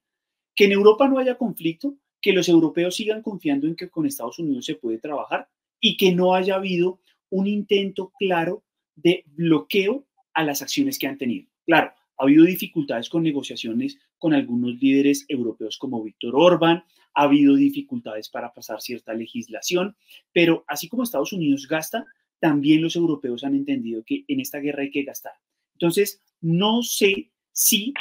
Que 0.55 0.65
en 0.65 0.71
Europa 0.71 1.09
no 1.09 1.19
haya 1.19 1.37
conflicto 1.37 1.97
que 2.21 2.31
los 2.31 2.47
europeos 2.47 2.95
sigan 2.95 3.21
confiando 3.21 3.67
en 3.67 3.75
que 3.75 3.89
con 3.89 4.05
Estados 4.05 4.39
Unidos 4.39 4.65
se 4.65 4.75
puede 4.75 4.99
trabajar 4.99 5.49
y 5.85 5.97
que 5.97 6.13
no 6.13 6.33
haya 6.33 6.55
habido 6.55 7.01
un 7.29 7.45
intento 7.45 8.13
claro 8.17 8.63
de 8.95 9.25
bloqueo 9.27 10.07
a 10.33 10.43
las 10.45 10.61
acciones 10.61 10.97
que 10.97 11.07
han 11.07 11.17
tenido. 11.17 11.49
Claro, 11.65 11.91
ha 12.17 12.23
habido 12.23 12.45
dificultades 12.45 13.09
con 13.09 13.21
negociaciones 13.21 13.99
con 14.17 14.33
algunos 14.33 14.81
líderes 14.81 15.25
europeos 15.27 15.77
como 15.77 16.01
Víctor 16.01 16.35
Orbán, 16.37 16.85
ha 17.13 17.23
habido 17.23 17.55
dificultades 17.55 18.29
para 18.29 18.53
pasar 18.53 18.79
cierta 18.79 19.13
legislación, 19.13 19.97
pero 20.31 20.63
así 20.67 20.87
como 20.87 21.03
Estados 21.03 21.33
Unidos 21.33 21.67
gasta, 21.67 22.05
también 22.39 22.81
los 22.81 22.95
europeos 22.95 23.43
han 23.43 23.53
entendido 23.53 24.03
que 24.05 24.23
en 24.29 24.39
esta 24.39 24.59
guerra 24.59 24.83
hay 24.83 24.89
que 24.91 25.03
gastar. 25.03 25.33
Entonces, 25.73 26.21
no 26.39 26.81
sé 26.81 27.29
si 27.51 27.93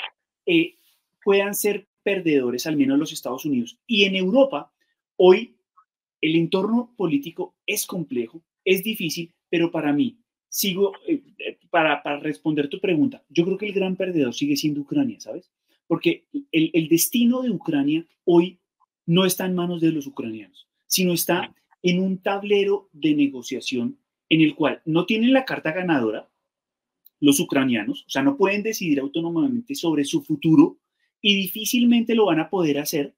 eh, 0.46 0.76
puedan 1.24 1.56
ser 1.56 1.88
perdedores, 2.04 2.64
al 2.68 2.76
menos 2.76 2.96
los 2.96 3.12
Estados 3.12 3.44
Unidos. 3.44 3.76
Y 3.88 4.04
en 4.04 4.14
Europa, 4.14 4.72
hoy 5.16 5.56
el 6.22 6.36
entorno 6.36 6.94
político 6.96 7.54
es 7.66 7.84
complejo, 7.84 8.42
es 8.64 8.82
difícil, 8.82 9.34
pero 9.50 9.70
para 9.70 9.92
mí, 9.92 10.18
sigo, 10.48 10.94
eh, 11.06 11.22
eh, 11.38 11.58
para, 11.68 12.02
para, 12.02 12.20
responder 12.20 12.68
tu 12.68 12.80
pregunta, 12.80 13.22
yo 13.28 13.44
creo 13.44 13.58
que 13.58 13.66
el 13.66 13.74
gran 13.74 13.96
perdedor 13.96 14.32
sigue 14.32 14.56
siendo 14.56 14.80
Ucrania, 14.80 15.20
¿sabes? 15.20 15.50
Porque 15.86 16.24
el, 16.50 16.70
el 16.72 16.88
destino 16.88 17.42
de 17.42 17.50
Ucrania 17.50 18.06
hoy 18.24 18.58
no 19.04 19.26
está 19.26 19.44
en 19.44 19.54
manos 19.54 19.82
de 19.82 19.92
los 19.92 20.06
ucranianos, 20.06 20.68
sino 20.86 21.12
está 21.12 21.54
en 21.82 22.00
un 22.00 22.18
tablero 22.18 22.88
de 22.92 23.14
negociación 23.14 23.98
en 24.28 24.40
el 24.40 24.54
cual 24.54 24.80
no 24.86 25.04
tienen 25.04 25.32
la 25.32 25.44
carta 25.44 25.72
ganadora 25.72 26.30
los 27.22 27.38
ucranianos, 27.38 28.04
o 28.06 28.10
sea, 28.10 28.22
no 28.22 28.36
pueden 28.36 28.64
decidir 28.64 28.98
autónomamente 28.98 29.76
sobre 29.76 30.04
su 30.04 30.22
futuro 30.22 30.78
y 31.20 31.36
difícilmente 31.36 32.16
lo 32.16 32.26
van 32.26 32.40
a 32.40 32.50
poder 32.50 32.80
hacer. 32.80 33.14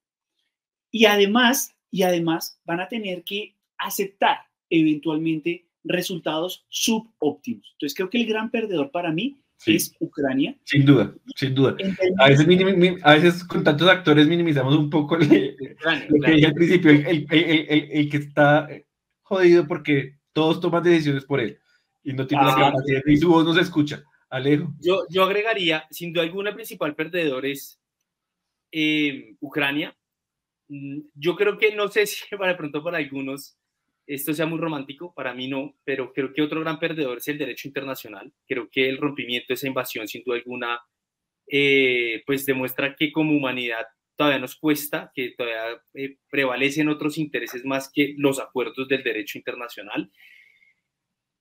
Y 0.90 1.06
además, 1.06 1.73
y 1.94 2.02
además 2.02 2.58
van 2.64 2.80
a 2.80 2.88
tener 2.88 3.22
que 3.22 3.54
aceptar 3.78 4.38
eventualmente 4.68 5.68
resultados 5.84 6.66
subóptimos. 6.68 7.70
Entonces 7.74 7.94
creo 7.94 8.10
que 8.10 8.20
el 8.20 8.26
gran 8.26 8.50
perdedor 8.50 8.90
para 8.90 9.12
mí 9.12 9.38
es 9.64 9.94
Ucrania. 10.00 10.56
Sin 10.64 10.84
duda, 10.84 11.14
sin 11.36 11.54
duda. 11.54 11.76
A 12.18 12.30
veces, 12.30 12.48
a 13.00 13.14
veces, 13.14 13.44
con 13.44 13.62
tantos 13.62 13.88
actores 13.88 14.26
minimizamos 14.26 14.74
un 14.74 14.90
poco 14.90 15.16
lo 15.16 15.28
que 15.28 15.56
dije 16.32 16.46
al 16.46 16.54
principio, 16.54 16.90
el, 16.90 17.26
el, 17.30 18.10
que 18.10 18.16
está 18.16 18.68
jodido 19.22 19.68
porque 19.68 20.16
todos 20.32 20.60
toman 20.60 20.82
decisiones 20.82 21.24
por 21.24 21.38
él 21.38 21.60
y 22.02 22.12
no 22.12 22.26
tiene 22.26 22.42
la 22.42 22.54
ah, 22.54 22.72
capacidad 22.72 23.02
y 23.06 23.16
su 23.18 23.28
voz 23.28 23.44
no 23.44 23.54
se 23.54 23.60
escucha. 23.60 24.02
Alejo. 24.30 24.74
Yo, 24.80 25.04
yo 25.10 25.22
agregaría, 25.22 25.86
sin 25.92 26.12
duda 26.12 26.24
alguna, 26.24 26.50
el 26.50 26.56
principal 26.56 26.96
perdedor 26.96 27.46
es 27.46 27.78
eh, 28.72 29.36
Ucrania. 29.38 29.96
Mm, 30.68 31.00
yo 31.14 31.36
creo 31.36 31.58
que, 31.58 31.74
no 31.74 31.88
sé 31.88 32.06
si 32.06 32.24
para 32.36 32.56
pronto 32.56 32.82
para 32.82 32.98
algunos 32.98 33.58
esto 34.06 34.34
sea 34.34 34.46
muy 34.46 34.58
romántico, 34.58 35.14
para 35.14 35.32
mí 35.34 35.48
no, 35.48 35.76
pero 35.84 36.12
creo 36.12 36.32
que 36.32 36.42
otro 36.42 36.60
gran 36.60 36.78
perdedor 36.78 37.18
es 37.18 37.28
el 37.28 37.38
derecho 37.38 37.68
internacional. 37.68 38.32
Creo 38.46 38.68
que 38.70 38.88
el 38.88 38.98
rompimiento 38.98 39.46
de 39.48 39.54
esa 39.54 39.66
invasión, 39.66 40.06
sin 40.08 40.22
duda 40.24 40.36
alguna, 40.36 40.80
eh, 41.46 42.22
pues 42.26 42.44
demuestra 42.46 42.96
que 42.96 43.12
como 43.12 43.34
humanidad 43.34 43.86
todavía 44.16 44.38
nos 44.38 44.56
cuesta, 44.56 45.10
que 45.14 45.30
todavía 45.30 45.80
eh, 45.94 46.18
prevalecen 46.30 46.88
otros 46.88 47.18
intereses 47.18 47.64
más 47.64 47.90
que 47.92 48.14
los 48.18 48.40
acuerdos 48.40 48.88
del 48.88 49.02
derecho 49.02 49.38
internacional. 49.38 50.10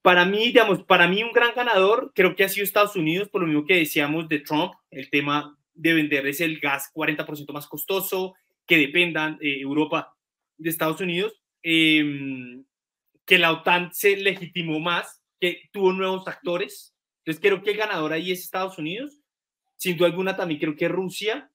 Para 0.02 0.26
mí, 0.26 0.46
digamos, 0.46 0.84
para 0.84 1.08
mí 1.08 1.24
un 1.24 1.32
gran 1.32 1.54
ganador 1.56 2.12
creo 2.16 2.36
que 2.36 2.44
ha 2.44 2.50
sido 2.50 2.64
Estados 2.64 2.96
Unidos, 2.96 3.30
por 3.30 3.42
lo 3.42 3.48
mismo 3.48 3.66
que 3.66 3.78
decíamos 3.78 4.28
de 4.28 4.40
Trump, 4.40 4.74
el 4.90 5.10
tema 5.10 5.58
de 5.74 5.94
venderles 5.94 6.42
el 6.42 6.60
gas 6.60 6.92
40% 6.94 7.52
más 7.54 7.68
costoso, 7.68 8.36
que 8.66 8.78
dependan 8.78 9.38
eh, 9.42 9.60
Europa 9.60 10.16
de 10.58 10.70
Estados 10.70 11.02
Unidos, 11.02 11.34
em, 11.62 12.66
que 13.26 13.38
la 13.38 13.52
OTAN 13.52 13.94
se 13.94 14.18
legitimó 14.18 14.80
más, 14.80 15.24
que 15.40 15.70
tuvo 15.72 15.94
nuevos 15.94 16.28
actores. 16.28 16.96
Entonces 17.20 17.42
creo 17.42 17.62
que 17.64 17.72
el 17.72 17.78
ganador 17.78 18.14
ahí 18.14 18.32
es 18.32 18.42
Estados 18.42 18.78
Unidos. 18.78 19.20
Sin 19.78 19.98
duda 19.98 20.08
alguna 20.08 20.36
también 20.36 20.60
creo 20.60 20.76
que 20.76 20.88
Rusia. 20.88 21.50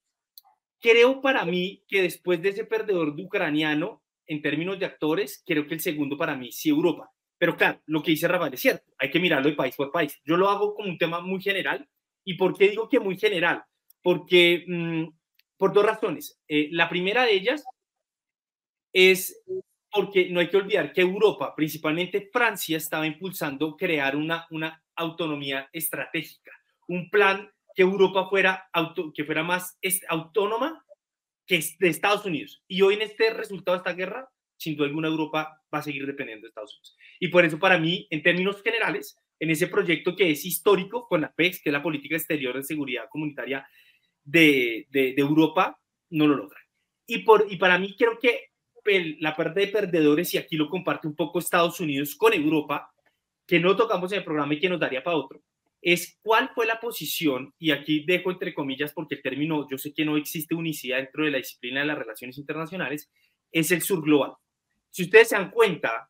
Creo 0.79 1.21
para 1.21 1.45
mí 1.45 1.83
que 1.87 2.01
después 2.01 2.41
de 2.41 2.49
ese 2.49 2.65
perdedor 2.65 3.15
de 3.15 3.23
ucraniano, 3.23 4.03
en 4.27 4.41
términos 4.41 4.79
de 4.79 4.85
actores, 4.85 5.43
creo 5.45 5.67
que 5.67 5.73
el 5.73 5.79
segundo 5.79 6.17
para 6.17 6.35
mí 6.35 6.51
sí 6.51 6.69
Europa. 6.69 7.11
Pero 7.37 7.55
claro, 7.57 7.81
lo 7.85 8.03
que 8.03 8.11
dice 8.11 8.27
Rafael 8.27 8.53
es 8.53 8.59
cierto, 8.61 8.85
hay 8.97 9.09
que 9.09 9.19
mirarlo 9.19 9.49
de 9.49 9.55
país 9.55 9.75
por 9.75 9.91
país. 9.91 10.19
Yo 10.23 10.37
lo 10.37 10.49
hago 10.49 10.75
como 10.75 10.89
un 10.89 10.97
tema 10.97 11.21
muy 11.21 11.41
general. 11.41 11.87
¿Y 12.23 12.35
por 12.35 12.55
qué 12.57 12.69
digo 12.69 12.89
que 12.89 12.99
muy 12.99 13.17
general? 13.17 13.63
porque 14.01 14.65
mm, 14.67 15.03
por 15.59 15.73
dos 15.73 15.85
razones. 15.85 16.41
Eh, 16.47 16.69
la 16.71 16.89
primera 16.89 17.25
de 17.25 17.33
ellas 17.33 17.63
es 18.93 19.43
porque 19.91 20.29
no 20.29 20.39
hay 20.39 20.49
que 20.49 20.57
olvidar 20.57 20.93
que 20.93 21.01
Europa, 21.01 21.53
principalmente 21.55 22.29
Francia, 22.31 22.77
estaba 22.77 23.05
impulsando 23.05 23.75
crear 23.75 24.15
una, 24.15 24.47
una 24.51 24.81
autonomía 24.95 25.69
estratégica, 25.73 26.51
un 26.87 27.09
plan 27.09 27.51
que 27.75 27.81
Europa 27.81 28.27
fuera, 28.29 28.69
auto, 28.71 29.11
que 29.13 29.25
fuera 29.25 29.43
más 29.43 29.77
autónoma 30.07 30.85
que 31.45 31.61
de 31.79 31.89
Estados 31.89 32.25
Unidos. 32.25 32.63
Y 32.67 32.81
hoy 32.81 32.93
en 32.93 33.01
este 33.01 33.31
resultado 33.31 33.77
de 33.77 33.79
esta 33.79 33.93
guerra, 33.93 34.29
sin 34.57 34.77
duda 34.77 34.87
alguna, 34.87 35.09
Europa 35.09 35.61
va 35.73 35.79
a 35.79 35.83
seguir 35.83 36.05
dependiendo 36.05 36.45
de 36.45 36.49
Estados 36.49 36.73
Unidos. 36.73 36.97
Y 37.19 37.27
por 37.27 37.43
eso, 37.43 37.59
para 37.59 37.77
mí, 37.77 38.07
en 38.11 38.23
términos 38.23 38.61
generales, 38.63 39.17
en 39.39 39.49
ese 39.49 39.67
proyecto 39.67 40.15
que 40.15 40.31
es 40.31 40.45
histórico 40.45 41.07
con 41.07 41.21
la 41.21 41.33
PEX, 41.33 41.61
que 41.61 41.69
es 41.69 41.73
la 41.73 41.83
Política 41.83 42.15
Exterior 42.15 42.55
de 42.55 42.63
Seguridad 42.63 43.09
Comunitaria 43.09 43.67
de, 44.29 44.87
de, 44.91 45.13
Europa 45.17 45.79
no 46.11 46.27
lo 46.27 46.35
logran. 46.35 46.63
Y, 47.07 47.19
por, 47.19 47.47
y 47.49 47.57
para 47.57 47.79
mí 47.79 47.95
creo 47.97 48.19
que 48.19 48.49
la 49.19 49.35
parte 49.35 49.59
de 49.59 49.67
perdedores, 49.67 50.33
y 50.33 50.37
aquí 50.37 50.55
lo 50.55 50.69
comparte 50.69 51.07
un 51.07 51.15
poco 51.15 51.39
Estados 51.39 51.79
Unidos 51.79 52.15
con 52.15 52.33
Europa, 52.33 52.91
que 53.45 53.59
no 53.59 53.75
tocamos 53.75 54.11
en 54.11 54.19
el 54.19 54.23
programa 54.23 54.53
y 54.53 54.59
que 54.59 54.69
nos 54.69 54.79
daría 54.79 55.03
para 55.03 55.17
otro, 55.17 55.41
es 55.81 56.17
cuál 56.21 56.49
fue 56.53 56.65
la 56.65 56.79
posición, 56.79 57.53
y 57.59 57.71
aquí 57.71 58.03
dejo 58.05 58.31
entre 58.31 58.53
comillas 58.53 58.91
porque 58.93 59.15
el 59.15 59.21
término, 59.21 59.67
yo 59.69 59.77
sé 59.77 59.93
que 59.93 60.05
no 60.05 60.17
existe 60.17 60.55
unicidad 60.55 60.97
dentro 60.97 61.23
de 61.23 61.31
la 61.31 61.37
disciplina 61.37 61.81
de 61.81 61.87
las 61.87 61.97
relaciones 61.97 62.37
internacionales, 62.37 63.09
es 63.51 63.71
el 63.71 63.81
sur 63.81 64.01
global. 64.01 64.33
Si 64.89 65.03
ustedes 65.03 65.29
se 65.29 65.35
dan 65.35 65.51
cuenta, 65.51 66.09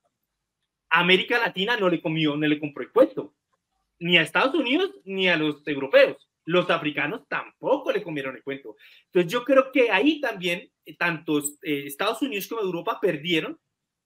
América 0.90 1.38
Latina 1.38 1.78
no 1.78 1.90
le 1.90 2.02
comió, 2.02 2.36
no 2.36 2.48
le 2.48 2.60
compró 2.60 2.84
el 2.84 2.92
cuento, 2.92 3.34
ni 4.00 4.18
a 4.18 4.22
Estados 4.22 4.56
Unidos 4.56 4.92
ni 5.04 5.28
a 5.28 5.36
los 5.36 5.66
europeos 5.68 6.29
los 6.50 6.68
africanos 6.72 7.28
tampoco 7.28 7.92
le 7.92 8.02
comieron 8.02 8.36
el 8.36 8.42
cuento. 8.42 8.76
Entonces 9.06 9.32
yo 9.32 9.44
creo 9.44 9.72
que 9.72 9.92
ahí 9.92 10.20
también, 10.20 10.68
eh, 10.84 10.98
tanto 10.98 11.38
eh, 11.62 11.84
Estados 11.86 12.24
Unidos 12.24 12.48
como 12.48 12.62
Europa 12.62 12.98
perdieron 13.00 13.60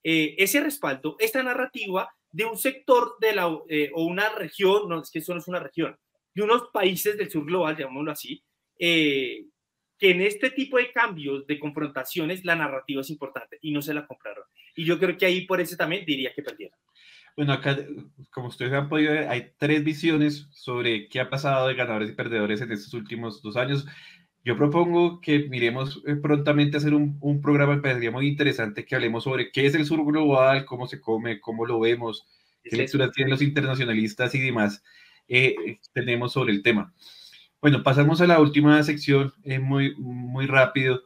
eh, 0.04 0.36
ese 0.38 0.60
respaldo, 0.60 1.16
esta 1.20 1.42
narrativa 1.42 2.14
de 2.30 2.44
un 2.44 2.58
sector 2.58 3.16
de 3.22 3.34
la, 3.34 3.48
o 3.48 3.64
una 3.96 4.28
región, 4.36 4.90
no 4.90 5.02
es 5.02 5.10
que 5.10 5.20
eso 5.20 5.34
no 5.34 5.40
es 5.40 5.48
una 5.48 5.60
región, 5.60 5.98
de 6.34 6.44
unos 6.44 6.64
países 6.74 7.16
del 7.18 7.32
sur 7.32 7.46
global, 7.46 7.78
llamémoslo 7.78 8.12
así, 8.12 8.44
que 8.78 9.48
en 10.02 10.22
este 10.22 10.50
tipo 10.50 10.78
de 10.78 10.92
cambios, 10.92 11.48
de 11.48 11.60
confrontaciones, 11.60 12.44
la 12.44 12.56
narrativa 12.56 13.02
es 13.02 13.10
importante 13.12 13.58
y 13.62 13.72
no 13.72 13.82
se 13.82 13.94
la 13.94 14.06
compraron. 14.06 14.44
Y 14.76 14.84
yo 14.84 15.00
creo 15.00 15.16
que 15.16 15.28
ahí 15.28 15.46
por 15.46 15.62
eso 15.62 15.78
también 15.78 16.04
diría 16.06 16.34
que 16.34 16.42
perdieron. 16.42 16.78
Bueno, 17.36 17.54
acá, 17.54 17.78
como 18.32 18.48
ustedes 18.48 18.74
han 18.74 18.90
podido 18.90 19.12
ver, 19.12 19.28
hay 19.28 19.54
tres 19.58 19.84
visiones 19.84 20.48
sobre 20.52 21.10
qué 21.10 21.20
ha 21.20 21.30
pasado 21.30 21.68
de 21.68 21.74
ganadores 21.74 22.12
y 22.12 22.14
perdedores 22.14 22.62
en 22.62 22.72
estos 22.72 22.94
últimos 22.94 23.42
dos 23.42 23.58
años. 23.58 23.88
Yo 24.44 24.56
propongo 24.56 25.20
que 25.20 25.48
miremos 25.50 26.04
eh, 26.06 26.16
prontamente 26.16 26.78
hacer 26.78 26.94
un, 26.94 27.18
un 27.22 27.42
programa, 27.42 27.82
sería 27.82 28.12
muy 28.12 28.28
interesante 28.28 28.86
que 28.86 28.96
hablemos 28.96 29.24
sobre 29.24 29.52
qué 29.52 29.66
es 29.66 29.74
el 29.74 29.86
sur 29.86 30.06
global, 30.06 30.66
cómo 30.66 30.88
se 30.88 31.02
come, 31.02 31.40
cómo 31.40 31.66
lo 31.66 31.80
vemos, 31.80 32.28
qué 32.64 32.76
lecturas 32.76 33.12
tienen 33.12 33.32
los 33.32 33.42
internacionalistas 33.42 34.36
y 34.36 34.40
demás 34.40 34.84
eh, 35.28 35.56
tenemos 35.94 36.34
sobre 36.34 36.52
el 36.54 36.62
tema. 36.62 36.94
Bueno, 37.62 37.82
pasamos 37.82 38.22
a 38.22 38.28
la 38.28 38.40
última 38.40 38.84
sección, 38.84 39.34
eh, 39.44 39.60
muy, 39.60 39.96
muy 39.98 40.46
rápido. 40.46 41.02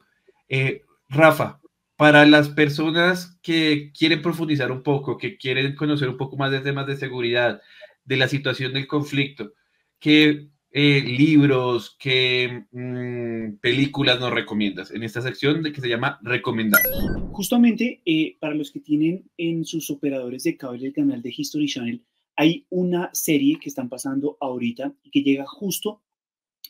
Rafa, 1.09 1.61
para 1.97 2.25
las 2.27 2.49
personas 2.49 3.39
que 3.41 3.91
quieren 3.91 4.21
profundizar 4.21 4.71
un 4.71 4.83
poco, 4.83 5.17
que 5.17 5.35
quieren 5.35 5.75
conocer 5.75 6.07
un 6.07 6.17
poco 6.17 6.37
más 6.37 6.51
de 6.51 6.61
temas 6.61 6.85
de 6.85 6.95
seguridad, 6.95 7.59
de 8.05 8.17
la 8.17 8.27
situación 8.27 8.71
del 8.73 8.87
conflicto, 8.87 9.53
¿qué 9.99 10.47
eh, 10.71 11.01
libros, 11.01 11.97
qué 11.99 12.65
mm, 12.71 13.57
películas 13.59 14.19
nos 14.19 14.31
recomiendas 14.31 14.91
en 14.91 15.01
esta 15.01 15.23
sección 15.23 15.63
de 15.63 15.73
que 15.73 15.81
se 15.81 15.89
llama 15.89 16.19
Recomendados? 16.21 16.87
Justamente 17.31 18.01
eh, 18.05 18.37
para 18.39 18.53
los 18.53 18.71
que 18.71 18.79
tienen 18.79 19.29
en 19.35 19.65
sus 19.65 19.89
operadores 19.89 20.43
de 20.43 20.55
cable 20.55 20.85
el 20.85 20.93
canal 20.93 21.23
de 21.23 21.33
History 21.35 21.67
Channel, 21.67 22.03
hay 22.35 22.67
una 22.69 23.09
serie 23.11 23.57
que 23.59 23.69
están 23.69 23.89
pasando 23.89 24.37
ahorita 24.39 24.93
y 25.01 25.09
que 25.09 25.23
llega 25.23 25.47
justo 25.47 26.03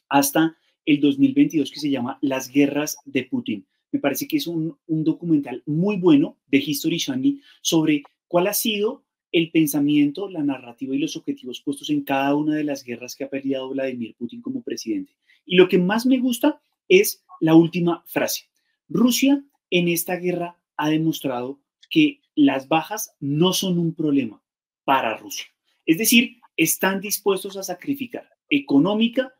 hasta 0.07 0.55
el 0.85 1.01
2022 1.01 1.69
que 1.69 1.81
se 1.81 1.89
llama 1.89 2.17
Las 2.21 2.49
guerras 2.49 2.95
de 3.03 3.23
Putin 3.23 3.65
me 3.97 4.01
parece 4.01 4.27
que 4.27 4.37
es 4.37 4.45
un, 4.45 4.77
documental 4.87 5.63
muy 5.65 5.97
bueno 5.97 6.37
de 6.47 6.59
History 6.59 6.99
Channel 6.99 7.41
sobre 7.61 8.03
cuál 8.27 8.45
ha 8.45 8.53
sido 8.53 9.03
el 9.31 9.49
pensamiento, 9.49 10.29
la 10.29 10.43
narrativa 10.43 10.95
y 10.95 10.99
los 10.99 11.17
objetivos 11.17 11.61
puestos 11.61 11.89
en 11.89 12.03
cada 12.03 12.35
una 12.35 12.55
de 12.55 12.63
las 12.63 12.83
guerras 12.83 13.15
que 13.15 13.23
ha 13.23 13.29
peleado 13.29 13.69
Vladimir 13.69 14.15
Putin 14.15 14.43
como 14.43 14.61
presidente. 14.61 15.13
Y 15.47 15.55
lo 15.55 15.67
que 15.67 15.79
más 15.79 16.05
me 16.05 16.19
gusta 16.19 16.61
es 16.87 17.25
la 17.41 17.55
última 17.55 18.03
frase. 18.05 18.45
Rusia 18.87 19.43
en 19.71 19.87
esta 19.87 20.15
guerra 20.15 20.59
ha 20.75 20.89
demostrado 20.89 21.59
que 21.89 22.21
las 22.35 22.67
bajas 22.67 23.15
no 23.19 23.51
son 23.51 23.79
un 23.79 23.95
problema 23.95 24.43
para 24.83 25.17
Rusia. 25.17 25.47
Es 25.87 25.97
decir, 25.97 26.37
están 26.55 27.01
dispuestos 27.01 27.57
a 27.57 27.63
sacrificar 27.63 28.29
económica, 28.47 29.33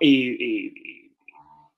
eh, 0.00 0.36
eh, 0.40 1.05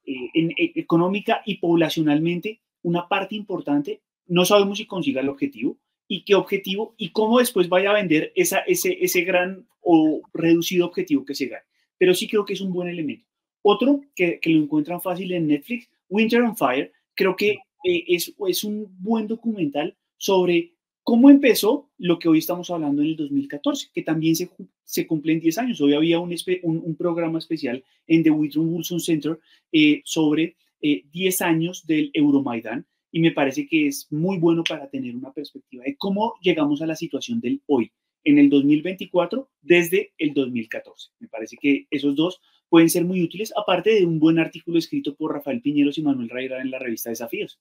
eh, 0.09 0.73
económica 0.75 1.43
y 1.45 1.57
poblacionalmente 1.57 2.61
una 2.83 3.09
parte 3.09 3.35
importante. 3.35 4.01
No 4.27 4.45
sabemos 4.45 4.79
si 4.79 4.87
consiga 4.87 5.21
el 5.21 5.29
objetivo 5.29 5.79
y 6.07 6.25
qué 6.25 6.35
objetivo 6.35 6.95
y 6.97 7.11
cómo 7.11 7.39
después 7.39 7.69
vaya 7.69 7.91
a 7.91 7.95
vender 7.95 8.33
esa, 8.35 8.61
ese, 8.61 8.97
ese 9.01 9.23
gran 9.23 9.67
o 9.81 10.23
reducido 10.33 10.87
objetivo 10.87 11.25
que 11.25 11.35
se 11.35 11.47
gane. 11.47 11.65
Pero 11.99 12.15
sí 12.15 12.29
creo 12.29 12.45
que 12.45 12.55
es 12.55 12.61
un 12.61 12.73
buen 12.73 12.89
elemento. 12.89 13.27
Otro 13.63 14.01
que, 14.15 14.39
que 14.41 14.51
lo 14.51 14.63
encuentran 14.63 15.01
fácil 15.01 15.33
en 15.33 15.49
Netflix, 15.49 15.91
Winter 16.09 16.43
on 16.43 16.57
Fire, 16.57 16.93
creo 17.15 17.37
que 17.37 17.59
es, 17.85 18.35
es 18.47 18.65
un 18.65 18.87
buen 19.01 19.27
documental 19.27 19.97
sobre 20.17 20.73
cómo 21.09 21.31
empezó 21.31 21.89
lo 21.97 22.19
que 22.19 22.29
hoy 22.29 22.37
estamos 22.37 22.69
hablando 22.69 23.01
en 23.01 23.09
el 23.09 23.17
2014, 23.17 23.89
que 23.95 24.03
también 24.03 24.37
se, 24.37 24.51
se 24.85 25.07
cumplen 25.07 25.41
10 25.41 25.57
años. 25.57 25.81
Hoy 25.81 25.95
había 25.95 26.19
un, 26.21 26.97
programa 26.99 27.39
especial 27.39 27.83
en 28.07 28.23
The 28.23 28.29
Woodrow 28.31 28.63
Wilson 28.63 29.01
Center 29.01 29.41
eh, 29.73 30.03
sobre 30.05 30.57
10 30.83 31.41
eh, 31.41 31.45
años 31.45 31.87
del 31.87 32.11
Euromaidan 32.13 32.87
y 33.11 33.21
me 33.21 33.31
parece 33.31 33.67
que 33.67 33.87
es 33.87 34.07
muy 34.11 34.37
bueno 34.37 34.63
para 34.69 34.91
tener 34.91 35.17
una 35.17 35.33
perspectiva 35.33 35.83
de 35.85 35.97
cómo 35.97 36.35
llegamos 36.43 36.83
a 36.83 36.87
la 36.87 36.95
situación 36.95 37.41
del 37.41 37.63
hoy, 37.65 37.91
en 38.25 38.39
el 38.39 38.51
2024, 38.51 39.49
desde 39.63 40.13
el 40.19 40.35
2014. 40.35 41.13
Me 41.21 41.29
parece 41.29 41.57
que 41.59 41.87
esos 41.91 42.17
dos 42.17 42.43
pueden 42.69 42.91
ser 42.91 43.07
muy 43.07 43.23
útiles, 43.23 43.55
aparte 43.57 43.95
de 43.95 44.05
un 44.05 44.19
buen 44.19 44.39
artículo 44.39 44.79
escrito 44.79 45.15
por 45.15 45.33
Rafael 45.33 45.63
Piñeros 45.63 45.97
y 45.97 46.03
Manuel 46.03 46.29
Rayra 46.29 46.61
en 46.61 46.71
la 46.71 46.79
revista 46.79 47.09
Desafíos. 47.09 47.59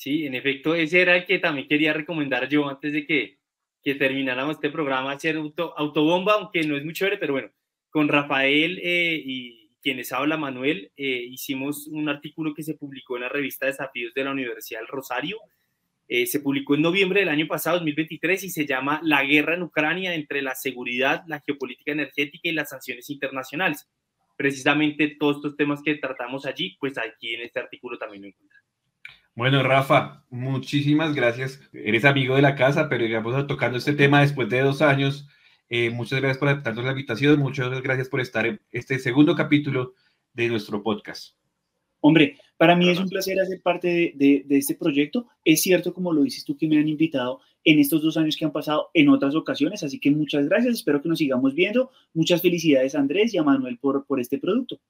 Sí, 0.00 0.24
en 0.24 0.34
efecto, 0.34 0.74
ese 0.74 1.02
era 1.02 1.14
el 1.14 1.26
que 1.26 1.38
también 1.38 1.68
quería 1.68 1.92
recomendar 1.92 2.48
yo 2.48 2.66
antes 2.70 2.90
de 2.90 3.04
que, 3.06 3.38
que 3.82 3.96
termináramos 3.96 4.54
este 4.56 4.70
programa, 4.70 5.12
hacer 5.12 5.36
auto, 5.36 5.74
autobomba, 5.76 6.36
aunque 6.36 6.62
no 6.62 6.78
es 6.78 6.84
muy 6.86 6.94
chévere, 6.94 7.18
pero 7.18 7.34
bueno, 7.34 7.50
con 7.90 8.08
Rafael 8.08 8.80
eh, 8.82 9.22
y 9.22 9.72
quienes 9.82 10.10
habla 10.12 10.38
Manuel, 10.38 10.90
eh, 10.96 11.26
hicimos 11.28 11.86
un 11.86 12.08
artículo 12.08 12.54
que 12.54 12.62
se 12.62 12.76
publicó 12.76 13.16
en 13.16 13.24
la 13.24 13.28
revista 13.28 13.66
Desafíos 13.66 14.14
de 14.14 14.24
la 14.24 14.30
Universidad 14.30 14.80
del 14.80 14.88
Rosario. 14.88 15.36
Eh, 16.08 16.24
se 16.24 16.40
publicó 16.40 16.76
en 16.76 16.80
noviembre 16.80 17.20
del 17.20 17.28
año 17.28 17.46
pasado, 17.46 17.76
2023, 17.76 18.44
y 18.44 18.48
se 18.48 18.64
llama 18.64 19.00
La 19.02 19.22
guerra 19.24 19.54
en 19.54 19.64
Ucrania 19.64 20.14
entre 20.14 20.40
la 20.40 20.54
seguridad, 20.54 21.24
la 21.26 21.40
geopolítica 21.40 21.92
energética 21.92 22.48
y 22.48 22.52
las 22.52 22.70
sanciones 22.70 23.10
internacionales. 23.10 23.86
Precisamente 24.34 25.14
todos 25.20 25.36
estos 25.36 25.58
temas 25.58 25.82
que 25.82 25.96
tratamos 25.96 26.46
allí, 26.46 26.78
pues 26.80 26.96
aquí 26.96 27.34
en 27.34 27.42
este 27.42 27.60
artículo 27.60 27.98
también 27.98 28.22
lo 28.22 28.28
encuentran. 28.28 28.59
Bueno, 29.34 29.62
Rafa, 29.62 30.24
muchísimas 30.30 31.14
gracias. 31.14 31.60
Eres 31.72 32.04
amigo 32.04 32.36
de 32.36 32.42
la 32.42 32.56
casa, 32.56 32.88
pero 32.88 33.04
digamos, 33.04 33.46
tocando 33.46 33.78
este 33.78 33.92
tema 33.92 34.20
después 34.20 34.48
de 34.48 34.60
dos 34.60 34.82
años, 34.82 35.28
eh, 35.68 35.90
muchas 35.90 36.20
gracias 36.20 36.38
por 36.38 36.48
aceptarnos 36.48 36.84
la 36.84 36.90
invitación, 36.90 37.38
muchas 37.38 37.80
gracias 37.80 38.08
por 38.08 38.20
estar 38.20 38.44
en 38.44 38.60
este 38.72 38.98
segundo 38.98 39.36
capítulo 39.36 39.94
de 40.34 40.48
nuestro 40.48 40.82
podcast. 40.82 41.36
Hombre, 42.00 42.38
para 42.56 42.74
mí 42.74 42.88
es 42.88 42.98
un 42.98 43.08
placer 43.08 43.38
hacer 43.40 43.60
parte 43.62 44.12
de, 44.16 44.44
este 44.50 44.74
proyecto. 44.74 45.26
Es 45.44 45.62
cierto, 45.62 45.94
como 45.94 46.12
lo 46.12 46.22
dices 46.22 46.44
tú, 46.44 46.56
que 46.56 46.66
me 46.66 46.78
han 46.78 46.88
invitado 46.88 47.40
en 47.62 47.78
estos 47.78 48.02
dos 48.02 48.16
años 48.16 48.36
que 48.36 48.44
han 48.44 48.52
pasado 48.52 48.90
en 48.94 49.10
otras 49.10 49.34
ocasiones, 49.34 49.82
así 49.82 50.00
que 50.00 50.10
muchas 50.10 50.46
gracias, 50.46 50.74
espero 50.74 51.02
que 51.02 51.08
nos 51.08 51.18
sigamos 51.18 51.54
viendo. 51.54 51.90
Muchas 52.14 52.42
felicidades 52.42 52.94
a 52.94 53.00
Andrés 53.00 53.34
y 53.34 53.38
a 53.38 53.42
Manuel 53.42 53.78
por, 53.78 54.06
por 54.06 54.18
este 54.18 54.38
producto. 54.38 54.80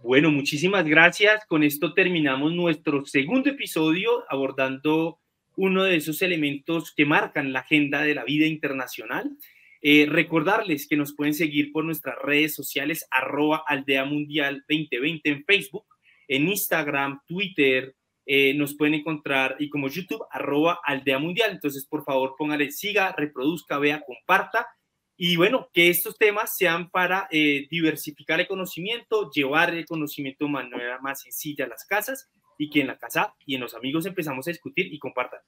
Bueno, 0.00 0.30
muchísimas 0.30 0.86
gracias. 0.86 1.44
Con 1.46 1.64
esto 1.64 1.92
terminamos 1.92 2.54
nuestro 2.54 3.04
segundo 3.04 3.50
episodio 3.50 4.24
abordando 4.28 5.18
uno 5.56 5.82
de 5.82 5.96
esos 5.96 6.22
elementos 6.22 6.94
que 6.94 7.04
marcan 7.04 7.52
la 7.52 7.60
agenda 7.60 8.02
de 8.02 8.14
la 8.14 8.22
vida 8.22 8.46
internacional. 8.46 9.28
Eh, 9.82 10.06
recordarles 10.08 10.86
que 10.86 10.96
nos 10.96 11.16
pueden 11.16 11.34
seguir 11.34 11.72
por 11.72 11.84
nuestras 11.84 12.16
redes 12.22 12.54
sociales, 12.54 13.08
arroba 13.10 13.64
aldea 13.66 14.04
mundial 14.04 14.64
2020 14.68 15.30
en 15.30 15.44
Facebook, 15.44 15.86
en 16.28 16.48
Instagram, 16.48 17.20
Twitter, 17.26 17.96
eh, 18.24 18.54
nos 18.54 18.76
pueden 18.76 18.94
encontrar 18.94 19.56
y 19.58 19.68
como 19.68 19.88
YouTube, 19.88 20.24
arroba 20.30 20.78
aldea 20.84 21.18
mundial. 21.18 21.50
Entonces, 21.50 21.84
por 21.86 22.04
favor, 22.04 22.36
póngale 22.38 22.70
siga, 22.70 23.12
reproduzca, 23.16 23.78
vea, 23.78 24.04
comparta 24.06 24.64
y 25.20 25.34
bueno, 25.34 25.68
que 25.74 25.90
estos 25.90 26.16
temas 26.16 26.56
sean 26.56 26.90
para 26.90 27.26
eh, 27.32 27.66
diversificar 27.68 28.38
el 28.38 28.46
conocimiento, 28.46 29.28
llevar 29.32 29.74
el 29.74 29.84
conocimiento 29.84 30.44
de 30.44 30.52
manera 30.52 31.00
más 31.00 31.22
sencilla 31.22 31.64
a 31.64 31.68
las 31.68 31.84
casas 31.84 32.30
y 32.56 32.70
que 32.70 32.82
en 32.82 32.86
la 32.86 32.98
casa 32.98 33.34
y 33.44 33.56
en 33.56 33.60
los 33.60 33.74
amigos 33.74 34.06
empezamos 34.06 34.46
a 34.46 34.52
discutir 34.52 34.94
y 34.94 34.98
compartan. 35.00 35.40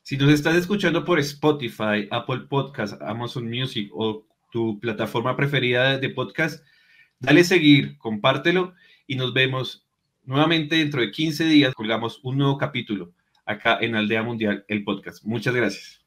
Si 0.00 0.16
nos 0.16 0.32
estás 0.32 0.56
escuchando 0.56 1.04
por 1.04 1.18
Spotify, 1.18 2.08
Apple 2.10 2.46
Podcast, 2.48 3.00
Amazon 3.02 3.50
Music 3.50 3.90
o 3.92 4.26
tu 4.50 4.80
plataforma 4.80 5.36
preferida 5.36 5.98
de 5.98 6.08
podcast, 6.08 6.64
dale 7.18 7.44
seguir, 7.44 7.98
compártelo 7.98 8.72
y 9.06 9.16
nos 9.16 9.34
vemos 9.34 9.86
nuevamente 10.24 10.76
dentro 10.76 11.02
de 11.02 11.10
15 11.10 11.44
días. 11.44 11.74
Colgamos 11.74 12.18
un 12.22 12.38
nuevo 12.38 12.56
capítulo 12.56 13.12
acá 13.44 13.76
en 13.82 13.94
Aldea 13.94 14.22
Mundial, 14.22 14.64
el 14.68 14.84
podcast. 14.84 15.22
Muchas 15.24 15.54
gracias. 15.54 15.98